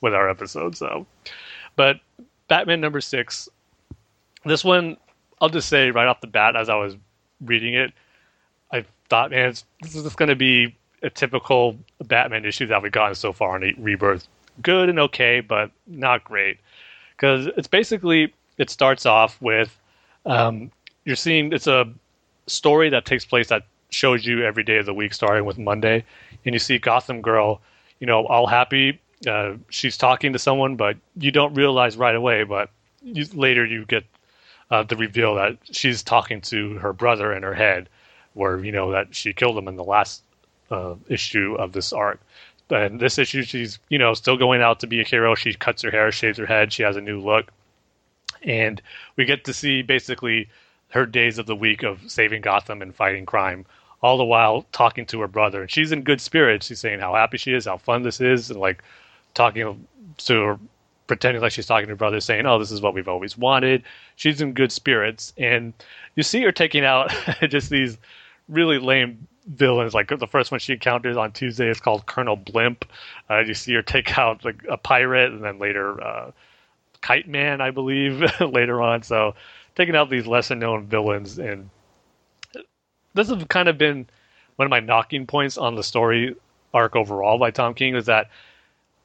[0.00, 0.78] with our episodes.
[0.78, 1.06] So,
[1.76, 2.00] but
[2.48, 3.48] Batman number six,
[4.44, 4.96] this one,
[5.40, 6.96] I'll just say right off the bat as I was
[7.40, 7.92] reading it,
[8.72, 12.92] I thought, man, this is just going to be a typical Batman issue that we've
[12.92, 14.26] gotten so far in Rebirth.
[14.62, 16.58] Good and okay, but not great.
[17.16, 19.76] Because it's basically, it starts off with
[20.26, 20.70] um,
[21.04, 21.92] you're seeing it's a
[22.46, 26.04] story that takes place that shows you every day of the week, starting with Monday.
[26.44, 27.60] And you see Gotham Girl,
[28.00, 29.00] you know, all happy.
[29.26, 32.44] Uh, she's talking to someone, but you don't realize right away.
[32.44, 32.70] But
[33.02, 34.04] you, later you get
[34.70, 37.88] uh, the reveal that she's talking to her brother in her head,
[38.34, 40.22] where you know that she killed him in the last
[40.70, 42.20] uh, issue of this arc.
[42.70, 45.34] And this issue, she's you know still going out to be a hero.
[45.34, 46.72] She cuts her hair, shaves her head.
[46.72, 47.52] She has a new look,
[48.42, 48.82] and
[49.16, 50.48] we get to see basically
[50.94, 53.66] her days of the week of saving Gotham and fighting crime,
[54.00, 55.60] all the while talking to her brother.
[55.60, 56.66] And she's in good spirits.
[56.66, 58.82] She's saying how happy she is, how fun this is, and like
[59.34, 59.86] talking
[60.18, 60.58] to her,
[61.08, 63.82] pretending like she's talking to her brother, saying, "Oh, this is what we've always wanted."
[64.14, 65.72] She's in good spirits, and
[66.14, 67.12] you see her taking out
[67.48, 67.98] just these
[68.48, 69.94] really lame villains.
[69.94, 72.84] Like the first one she encounters on Tuesday is called Colonel Blimp.
[73.28, 76.30] Uh, you see her take out like a pirate, and then later uh,
[77.04, 79.02] Kite Man, I believe, later on.
[79.02, 79.34] So
[79.76, 81.68] taking out these lesser known villains, and
[83.12, 84.06] this has kind of been
[84.56, 86.34] one of my knocking points on the story
[86.72, 88.30] arc overall by Tom King is that,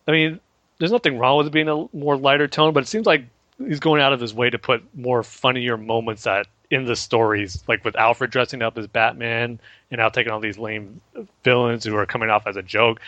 [0.08, 0.40] I mean,
[0.78, 3.26] there's nothing wrong with it being a more lighter tone, but it seems like
[3.58, 7.64] he's going out of his way to put more funnier moments that in the stories,
[7.68, 9.60] like with Alfred dressing up as Batman
[9.92, 11.02] and now taking all these lame
[11.44, 13.02] villains who are coming off as a joke.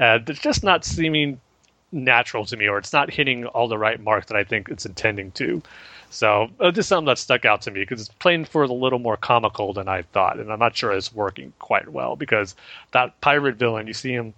[0.00, 1.40] Uh, it's just not seeming
[1.92, 4.86] natural to me, or it's not hitting all the right marks that I think it's
[4.86, 5.62] intending to.
[6.10, 8.98] So uh, just something that stuck out to me because it's playing for a little
[8.98, 12.54] more comical than I thought, and I'm not sure it's working quite well because
[12.92, 14.34] that pirate villain, you see him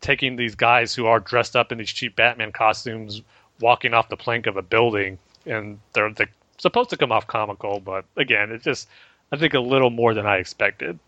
[0.00, 3.22] taking these guys who are dressed up in these cheap Batman costumes,
[3.60, 7.80] walking off the plank of a building, and they're, they're supposed to come off comical,
[7.80, 8.88] but again, it's just
[9.30, 10.98] I think a little more than I expected.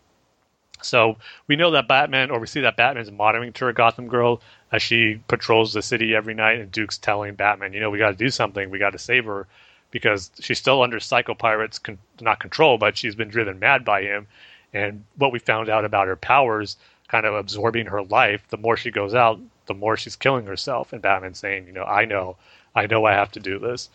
[0.81, 1.17] So
[1.47, 4.41] we know that Batman, or we see that Batman's monitoring to a Gotham Girl
[4.71, 8.11] as she patrols the city every night, and Duke's telling Batman, you know, we got
[8.11, 9.47] to do something, we got to save her
[9.91, 14.01] because she's still under Psycho Pirate's con- not control, but she's been driven mad by
[14.01, 14.27] him.
[14.73, 16.77] And what we found out about her powers
[17.09, 20.93] kind of absorbing her life, the more she goes out, the more she's killing herself.
[20.93, 22.37] And Batman's saying, you know, I know,
[22.73, 23.89] I know I have to do this.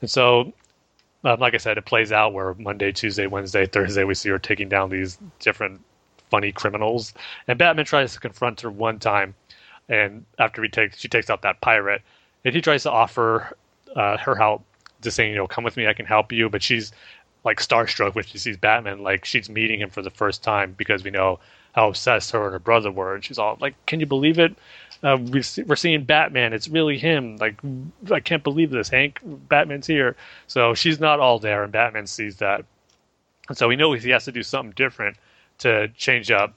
[0.00, 0.52] And so,
[1.24, 4.38] um, like I said, it plays out where Monday, Tuesday, Wednesday, Thursday, we see her
[4.38, 5.80] taking down these different
[6.30, 7.12] funny criminals.
[7.48, 9.34] And Batman tries to confront her one time.
[9.90, 12.00] And after he takes, she takes out that pirate,
[12.44, 13.56] and he tries to offer
[13.96, 14.64] uh, her help,
[15.02, 16.48] just saying, you know, come with me, I can help you.
[16.48, 16.92] But she's
[17.44, 21.02] like starstruck when she sees Batman, like she's meeting him for the first time because
[21.02, 21.40] we know
[21.72, 24.54] how obsessed her and her brother were, and she's all like, "Can you believe it?
[25.02, 26.52] Uh, we are seeing Batman.
[26.52, 27.36] It's really him.
[27.38, 27.58] Like,
[28.12, 29.18] I can't believe this, Hank.
[29.24, 32.64] Batman's here." So she's not all there, and Batman sees that,
[33.48, 35.16] and so we know he has to do something different
[35.58, 36.54] to change up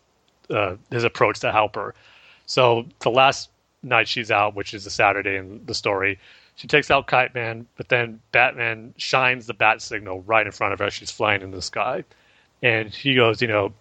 [0.49, 1.95] uh, his approach to help her.
[2.45, 3.49] So the last
[3.81, 6.19] night she's out, which is a Saturday in the story,
[6.55, 10.73] she takes out Kite Man, but then Batman shines the bat signal right in front
[10.73, 12.03] of her she's flying in the sky.
[12.61, 13.73] And he goes, you know,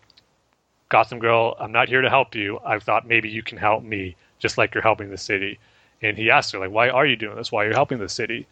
[0.89, 2.59] Gotham Girl, I'm not here to help you.
[2.65, 5.59] I thought maybe you can help me, just like you're helping the city.
[6.03, 7.53] And he asks her, like, why are you doing this?
[7.53, 8.47] Why are you helping the city?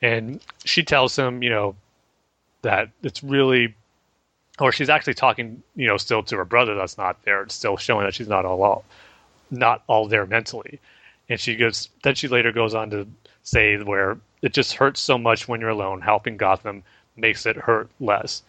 [0.00, 1.74] And she tells him, you know,
[2.62, 3.74] that it's really,
[4.60, 7.46] or she's actually talking, you know, still to her brother that's not there.
[7.48, 8.84] Still showing that she's not all,
[9.54, 10.80] not all there mentally.
[11.28, 13.06] And she goes, then she later goes on to
[13.42, 16.00] say where it just hurts so much when you're alone.
[16.00, 16.82] Helping Gotham
[17.16, 18.42] makes it hurt less.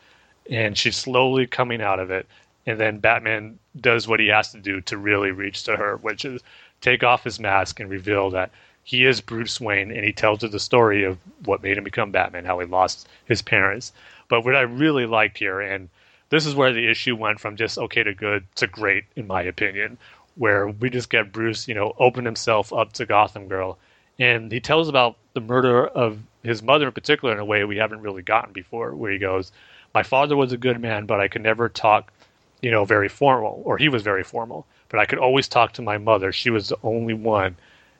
[0.49, 2.27] And she's slowly coming out of it.
[2.65, 6.25] And then Batman does what he has to do to really reach to her, which
[6.25, 6.41] is
[6.81, 8.51] take off his mask and reveal that
[8.83, 9.91] he is Bruce Wayne.
[9.91, 13.07] And he tells her the story of what made him become Batman, how he lost
[13.25, 13.93] his parents.
[14.27, 15.89] But what I really liked here, and
[16.29, 19.43] this is where the issue went from just okay to good to great, in my
[19.43, 19.97] opinion,
[20.35, 23.77] where we just get Bruce, you know, open himself up to Gotham Girl
[24.19, 27.77] and he tells about the murder of his mother in particular in a way we
[27.77, 29.51] haven't really gotten before, where he goes,
[29.93, 32.13] "My father was a good man, but I could never talk,
[32.61, 35.81] you know, very formal, or he was very formal, but I could always talk to
[35.81, 36.31] my mother.
[36.31, 37.57] She was the only one."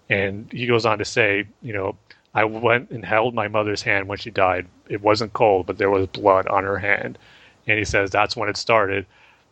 [0.09, 1.97] And he goes on to say, you know,
[2.33, 4.67] I went and held my mother's hand when she died.
[4.87, 7.17] It wasn't cold, but there was blood on her hand.
[7.65, 9.05] And he says that's when it started.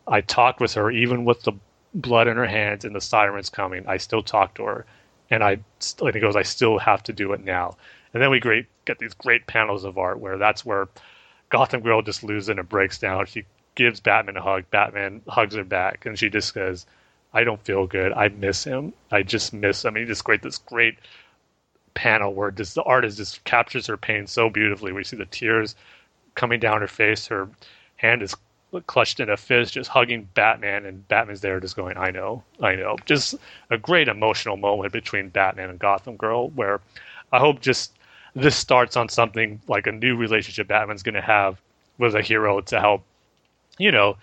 [0.06, 1.52] I talked with her, even with the
[1.94, 3.86] blood in her hands and the sirens coming.
[3.86, 4.86] I still talk to her
[5.30, 5.58] and I
[6.00, 7.76] and he goes, I still have to do it now.
[8.12, 10.88] And then we great get these great panels of art where that's where
[11.48, 13.26] Gotham Girl just loses and it breaks down.
[13.26, 13.44] She
[13.74, 14.64] gives Batman a hug.
[14.70, 16.86] Batman hugs her back, and she just says,
[17.32, 18.12] "I don't feel good.
[18.12, 18.92] I miss him.
[19.10, 20.98] I just miss him." And just great this great
[21.94, 24.92] panel where just the artist just captures her pain so beautifully.
[24.92, 25.74] We see the tears
[26.34, 27.26] coming down her face.
[27.28, 27.48] Her
[27.96, 28.36] hand is
[28.82, 32.74] clutched in a fist, just hugging Batman, and Batman's there, just going, "I know, I
[32.74, 33.34] know." Just
[33.70, 36.80] a great emotional moment between Batman and Gotham Girl, where
[37.32, 37.92] I hope just
[38.34, 41.60] this starts on something like a new relationship Batman's going to have
[41.98, 43.02] with a hero to help,
[43.78, 44.16] you know,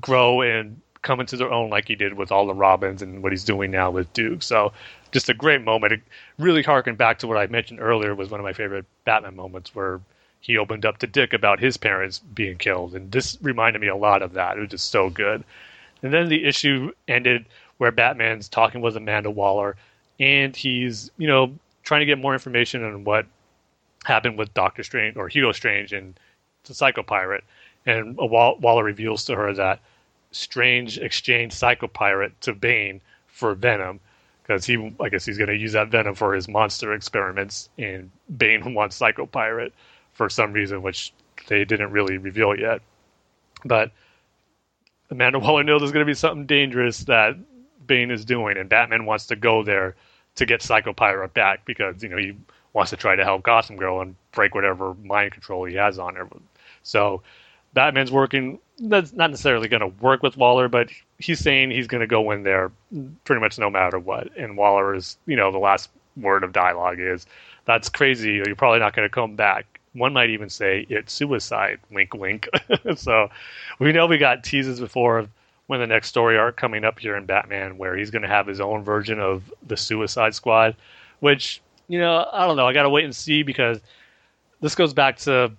[0.00, 3.32] grow and come into their own like he did with all the Robins and what
[3.32, 4.42] he's doing now with Duke.
[4.42, 4.72] So
[5.12, 5.92] just a great moment.
[5.92, 6.00] It
[6.38, 9.74] really harkened back to what I mentioned earlier was one of my favorite Batman moments
[9.74, 10.00] where
[10.40, 13.96] he opened up to Dick about his parents being killed, and this reminded me a
[13.96, 14.56] lot of that.
[14.56, 15.44] It was just so good.
[16.02, 17.46] And then the issue ended
[17.78, 19.76] where Batman's talking with Amanda Waller,
[20.20, 21.52] and he's you know
[21.82, 23.26] trying to get more information on what
[24.04, 26.18] happened with Doctor Strange or Hugo Strange and
[26.64, 27.44] the Psycho Pirate,
[27.86, 29.80] and Waller reveals to her that
[30.32, 34.00] Strange exchanged Psycho Pirate to Bane for Venom
[34.42, 38.10] because he, I guess, he's going to use that Venom for his monster experiments, and
[38.36, 39.72] Bane wants Psycho Pirate
[40.16, 41.12] for some reason, which
[41.48, 42.80] they didn't really reveal yet.
[43.64, 43.92] But
[45.10, 47.36] Amanda Waller knows there's going to be something dangerous that
[47.86, 49.94] Bane is doing, and Batman wants to go there
[50.36, 52.34] to get Psycho Pirate back because you know he
[52.72, 56.14] wants to try to help Gotham Girl and break whatever mind control he has on
[56.16, 56.28] her.
[56.82, 57.22] So
[57.74, 58.58] Batman's working.
[58.78, 62.30] That's not necessarily going to work with Waller, but he's saying he's going to go
[62.30, 62.70] in there
[63.24, 64.28] pretty much no matter what.
[64.36, 67.26] And Waller is, you know, the last word of dialogue is,
[67.64, 68.32] "That's crazy.
[68.32, 71.80] You're probably not going to come back." One might even say it's suicide.
[71.90, 72.48] Wink, wink.
[72.96, 73.28] so
[73.78, 75.30] we know we got teases before of
[75.66, 78.46] when the next story arc coming up here in Batman, where he's going to have
[78.46, 80.76] his own version of the Suicide Squad,
[81.20, 82.66] which you know I don't know.
[82.66, 83.80] I got to wait and see because
[84.60, 85.52] this goes back to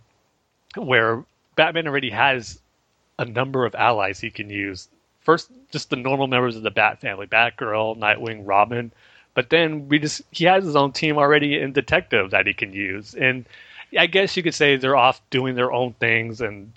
[0.75, 1.23] where
[1.55, 2.59] Batman already has
[3.19, 4.87] a number of allies he can use.
[5.21, 8.91] First, just the normal members of the Bat family: Batgirl, Nightwing, Robin.
[9.33, 12.73] But then we just he has his own team already in Detective that he can
[12.73, 13.45] use, and
[13.97, 16.71] I guess you could say they're off doing their own things, and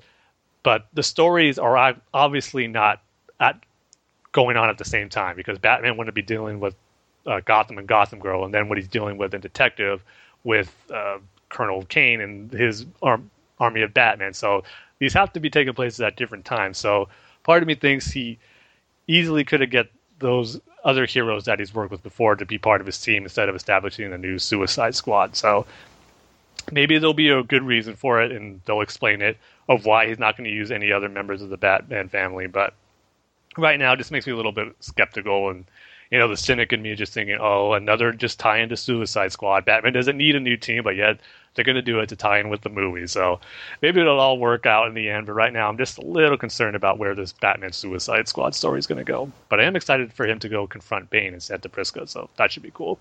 [0.62, 3.02] but the stories are obviously not
[3.38, 3.58] at
[4.32, 6.74] going on at the same time because Batman wouldn't be dealing with
[7.26, 10.04] uh, Gotham and Gotham Girl, and then what he's dealing with in Detective
[10.44, 11.18] with uh,
[11.48, 14.32] Colonel Kane and his arm, army of Batman.
[14.34, 14.62] So
[14.98, 16.78] these have to be taking places at different times.
[16.78, 17.08] So
[17.42, 18.38] part of me thinks he
[19.06, 22.80] easily could have get those other heroes that he's worked with before to be part
[22.80, 25.36] of his team instead of establishing a new Suicide Squad.
[25.36, 25.66] So
[26.70, 29.36] maybe there'll be a good reason for it, and they'll explain it
[29.68, 32.46] of why he's not going to use any other members of the Batman family.
[32.46, 32.74] But
[33.56, 35.64] right now, it just makes me a little bit skeptical and
[36.10, 39.64] you know, the cynic in me just thinking, oh, another just tie into Suicide Squad.
[39.64, 41.20] Batman doesn't need a new team, but yet
[41.54, 43.06] they're going to do it to tie in with the movie.
[43.06, 43.38] So
[43.80, 45.26] maybe it'll all work out in the end.
[45.26, 48.80] But right now, I'm just a little concerned about where this Batman Suicide Squad story
[48.80, 49.30] is going to go.
[49.48, 52.50] But I am excited for him to go confront Bane in Santa Prisca, so that
[52.50, 52.98] should be cool.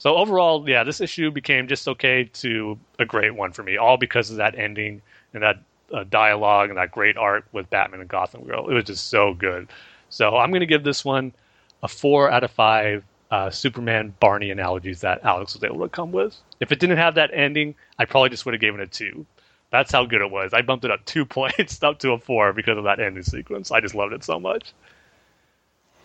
[0.00, 3.98] So overall, yeah, this issue became just okay to a great one for me, all
[3.98, 5.02] because of that ending
[5.34, 5.62] and that
[5.92, 8.70] uh, dialogue and that great art with Batman and Gotham Girl.
[8.70, 9.68] It was just so good.
[10.08, 11.34] So I'm going to give this one
[11.82, 16.12] a four out of five uh, Superman Barney analogies that Alex was able to come
[16.12, 16.34] with.
[16.60, 19.26] If it didn't have that ending, I probably just would have given it a two.
[19.68, 20.54] That's how good it was.
[20.54, 23.70] I bumped it up two points up to a four because of that ending sequence.
[23.70, 24.72] I just loved it so much.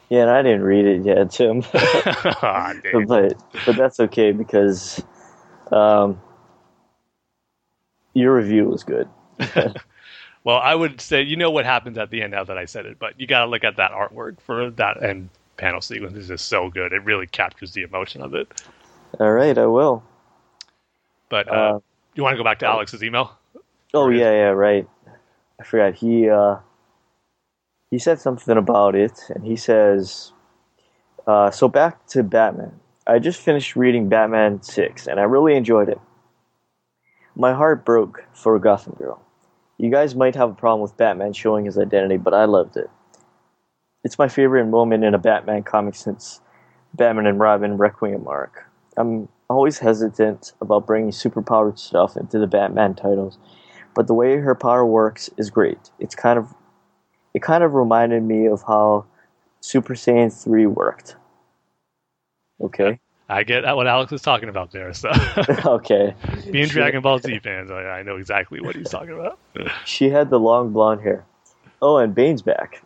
[0.10, 1.64] Yeah, and I didn't read it yet, Tim.
[1.74, 5.04] Ah, but, but but that's okay because
[5.72, 6.22] um,
[8.14, 9.10] your review was good.
[10.44, 12.86] well, I would say you know what happens at the end now that I said
[12.86, 16.28] it, but you got to look at that artwork for that end panel sequence is
[16.28, 16.94] just so good.
[16.94, 18.48] It really captures the emotion of it.
[19.20, 20.04] All right, I will.
[21.30, 21.80] But uh, uh,
[22.14, 23.38] you want to go back to Alex's email?
[23.94, 24.88] Oh yeah, yeah, right.
[25.60, 26.58] I forgot he uh,
[27.96, 30.34] he said something about it, and he says,
[31.28, 32.80] uh, "So back to Batman.
[33.08, 36.02] I just finished reading Batman Six, and I really enjoyed it.
[37.36, 39.22] My heart broke for Gotham Girl.
[39.78, 42.90] You guys might have a problem with Batman showing his identity, but I loved it
[44.06, 46.40] it's my favorite moment in a Batman comic since
[46.94, 48.70] Batman and Robin Requiem arc.
[48.98, 53.40] I'm always hesitant about bringing superpowered stuff into the Batman titles,
[53.96, 55.90] but the way her power works is great.
[56.00, 56.54] It's kind of
[57.36, 59.06] it kind of reminded me of how
[59.60, 61.18] Super Saiyan 3 worked.
[62.62, 62.98] Okay.
[63.28, 64.94] I get what Alex is talking about there.
[64.94, 65.12] So
[65.66, 66.16] okay,
[66.50, 69.38] being Dragon Ball Z fans, I, I know exactly what he's talking about.
[69.86, 71.26] she had the long blonde hair.
[71.82, 72.84] Oh, and Bane's back.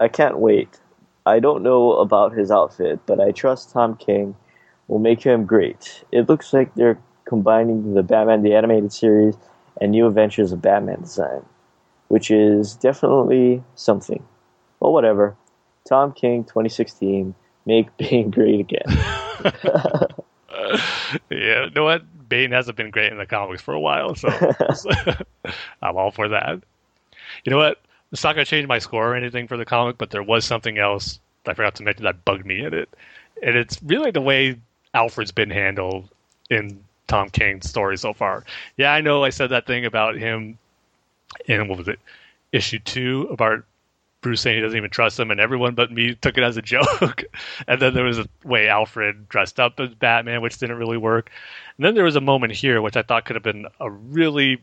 [0.00, 0.80] I can't wait.
[1.24, 4.34] I don't know about his outfit, but I trust Tom King
[4.88, 6.02] will make him great.
[6.10, 9.36] It looks like they're combining the Batman the Animated Series
[9.80, 11.44] and New Adventures of Batman design,
[12.12, 14.22] which is definitely something.
[14.80, 15.34] Well, whatever.
[15.88, 17.34] Tom King 2016,
[17.64, 18.82] make Bane great again.
[21.30, 22.02] yeah, you know what?
[22.28, 24.28] Bane hasn't been great in the comics for a while, so
[25.82, 26.62] I'm all for that.
[27.44, 27.80] You know what?
[28.12, 30.44] it's not going to change my score or anything for the comic, but there was
[30.44, 32.94] something else I forgot to mention that bugged me in it,
[33.42, 34.60] and it's really the way
[34.92, 36.10] Alfred's been handled
[36.50, 38.44] in Tom King's story so far.
[38.76, 40.58] Yeah, I know I said that thing about him
[41.46, 41.98] in what was it,
[42.52, 43.64] issue two about
[44.22, 46.62] Bruce saying he doesn't even trust him, and everyone but me took it as a
[46.74, 47.24] joke.
[47.66, 51.30] and then there was a way Alfred dressed up as Batman, which didn't really work.
[51.76, 54.62] And then there was a moment here which I thought could have been a really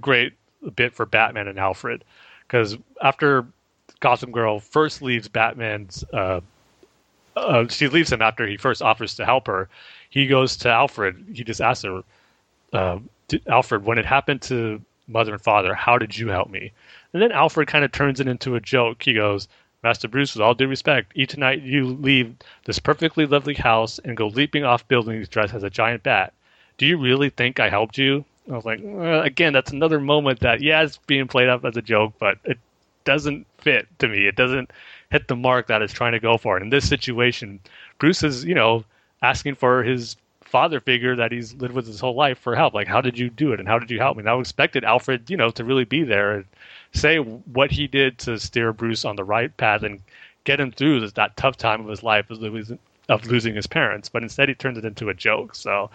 [0.00, 0.32] great
[0.74, 2.04] bit for Batman and Alfred
[2.46, 3.46] because after
[4.00, 6.40] Gotham Girl first leaves Batman's, uh,
[7.36, 9.68] uh, she leaves him after he first offers to help her.
[10.08, 11.26] He goes to Alfred.
[11.34, 12.02] He just asks her,
[12.72, 12.98] uh,
[13.46, 16.72] Alfred, when it happened to mother and father, how did you help me?
[17.12, 19.02] And then Alfred kind of turns it into a joke.
[19.02, 19.48] He goes,
[19.82, 24.16] Master Bruce, with all due respect, each night you leave this perfectly lovely house and
[24.16, 26.32] go leaping off buildings dressed as a giant bat.
[26.78, 28.24] Do you really think I helped you?
[28.50, 31.76] I was like, well, again, that's another moment that, yeah, it's being played up as
[31.76, 32.58] a joke, but it
[33.04, 34.26] doesn't fit to me.
[34.26, 34.70] It doesn't
[35.10, 36.56] hit the mark that it's trying to go for.
[36.56, 37.60] And in this situation,
[37.98, 38.84] Bruce is, you know,
[39.22, 40.16] asking for his
[40.54, 42.74] father figure that he's lived with his whole life for help.
[42.74, 43.58] Like, how did you do it?
[43.58, 44.20] And how did you help me?
[44.20, 46.44] And I expected Alfred, you know, to really be there and
[46.92, 50.00] say what he did to steer Bruce on the right path and
[50.44, 52.78] get him through this, that tough time of his life of losing,
[53.08, 54.08] of losing his parents.
[54.08, 55.56] But instead, he turns it into a joke.
[55.56, 55.90] So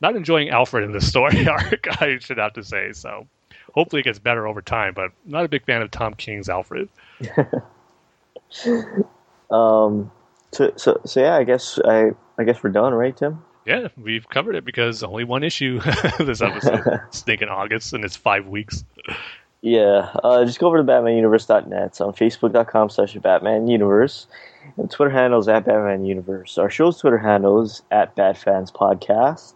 [0.00, 2.94] not enjoying Alfred in the story arc, I should have to say.
[2.94, 3.26] So
[3.74, 6.88] hopefully it gets better over time, but not a big fan of Tom King's Alfred.
[9.50, 10.10] um,
[10.52, 13.44] so, so, so yeah, I guess I, I guess we're done, right, Tim?
[13.70, 15.80] Yeah, we've covered it because only one issue
[16.18, 16.82] this episode.
[17.10, 18.84] Stinking August, and it's five weeks.
[19.60, 24.26] Yeah, uh, just go over to BatmanUniverse.net on Facebook.com slash Batman Universe
[24.76, 26.58] and Twitter handles at Batman Universe.
[26.58, 29.54] Our show's Twitter handles at Fans Podcast.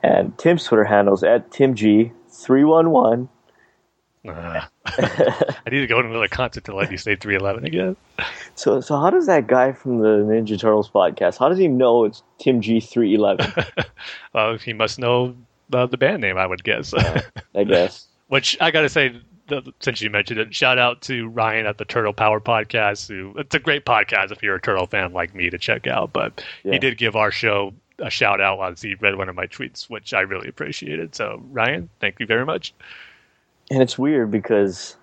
[0.00, 3.28] And Tim's Twitter handles at TimG311.
[4.28, 7.96] Uh, I need to go to another concert to let you say 311 again.
[8.54, 11.38] So, so how does that guy from the Ninja Turtles podcast?
[11.38, 13.50] How does he know it's Tim G three eleven?
[14.34, 15.34] Well, he must know
[15.70, 16.92] the, the band name, I would guess.
[16.94, 18.06] I guess.
[18.28, 19.18] Which I got to say,
[19.80, 23.08] since you mentioned it, shout out to Ryan at the Turtle Power Podcast.
[23.08, 26.12] Who it's a great podcast if you're a turtle fan like me to check out.
[26.12, 26.72] But Yeah.
[26.72, 29.90] he did give our show a shout out once he read one of my tweets,
[29.90, 31.14] which I really appreciated.
[31.14, 32.72] So Ryan, thank you very much.
[33.70, 34.96] And it's weird because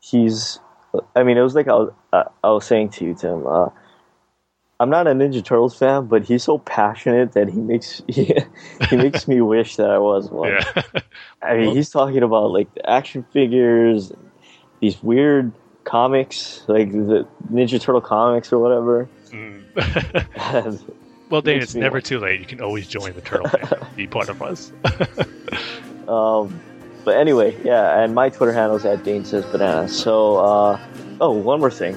[0.00, 0.58] he's
[1.14, 3.68] i mean it was like i was, I was saying to you tim uh,
[4.78, 8.34] i'm not a ninja turtles fan but he's so passionate that he makes he,
[8.88, 10.50] he makes me wish that i was one.
[10.50, 10.82] Yeah,
[11.42, 14.12] i mean he's talking about like the action figures
[14.80, 15.52] these weird
[15.84, 19.08] comics like the ninja turtle comics or whatever.
[19.32, 20.80] And
[21.30, 22.40] well, Makes it's never too late.
[22.40, 24.72] You can always join the Turtle fan, be part of us.
[26.08, 26.60] Um,
[27.06, 29.88] but anyway, yeah, and my Twitter handle is at Dane Says Banana.
[29.88, 30.80] So, uh,
[31.20, 31.94] oh, one more thing.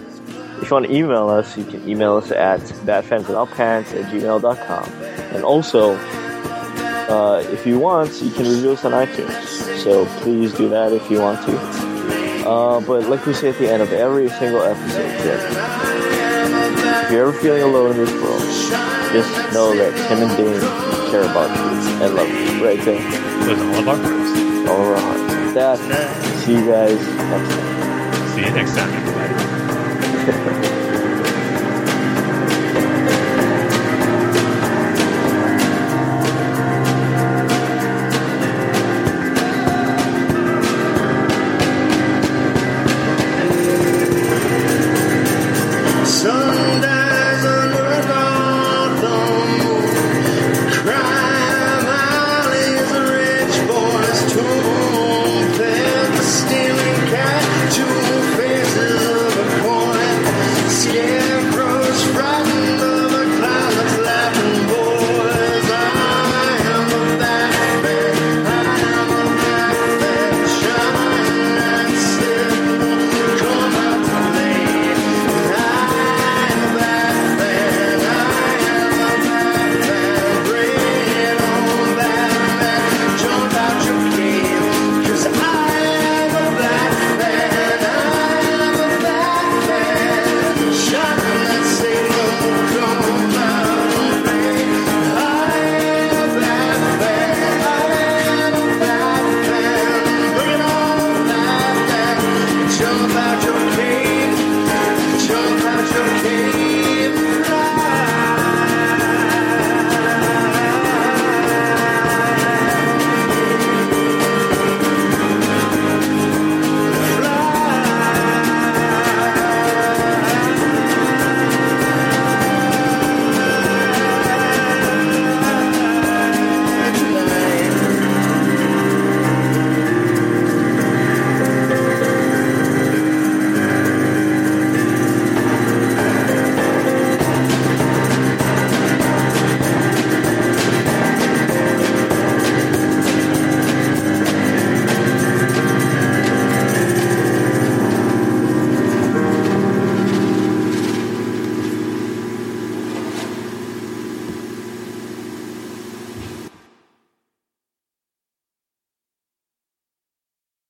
[0.61, 4.83] If you want to email us, you can email us at badfanswithoutpants at gmail.com.
[5.33, 9.79] And also, uh, if you want, you can review us on iTunes.
[9.83, 11.57] So please do that if you want to.
[12.47, 15.09] Uh, but like we say at the end of every single episode,
[17.05, 18.41] if you're ever feeling alone in this world,
[19.11, 22.63] just know that Tim and Dane care about you and love you.
[22.63, 24.28] Right there With all of our hearts.
[24.67, 25.45] All around.
[25.45, 25.77] With that,
[26.43, 28.27] see you guys next time.
[28.35, 30.75] See you next time, everybody.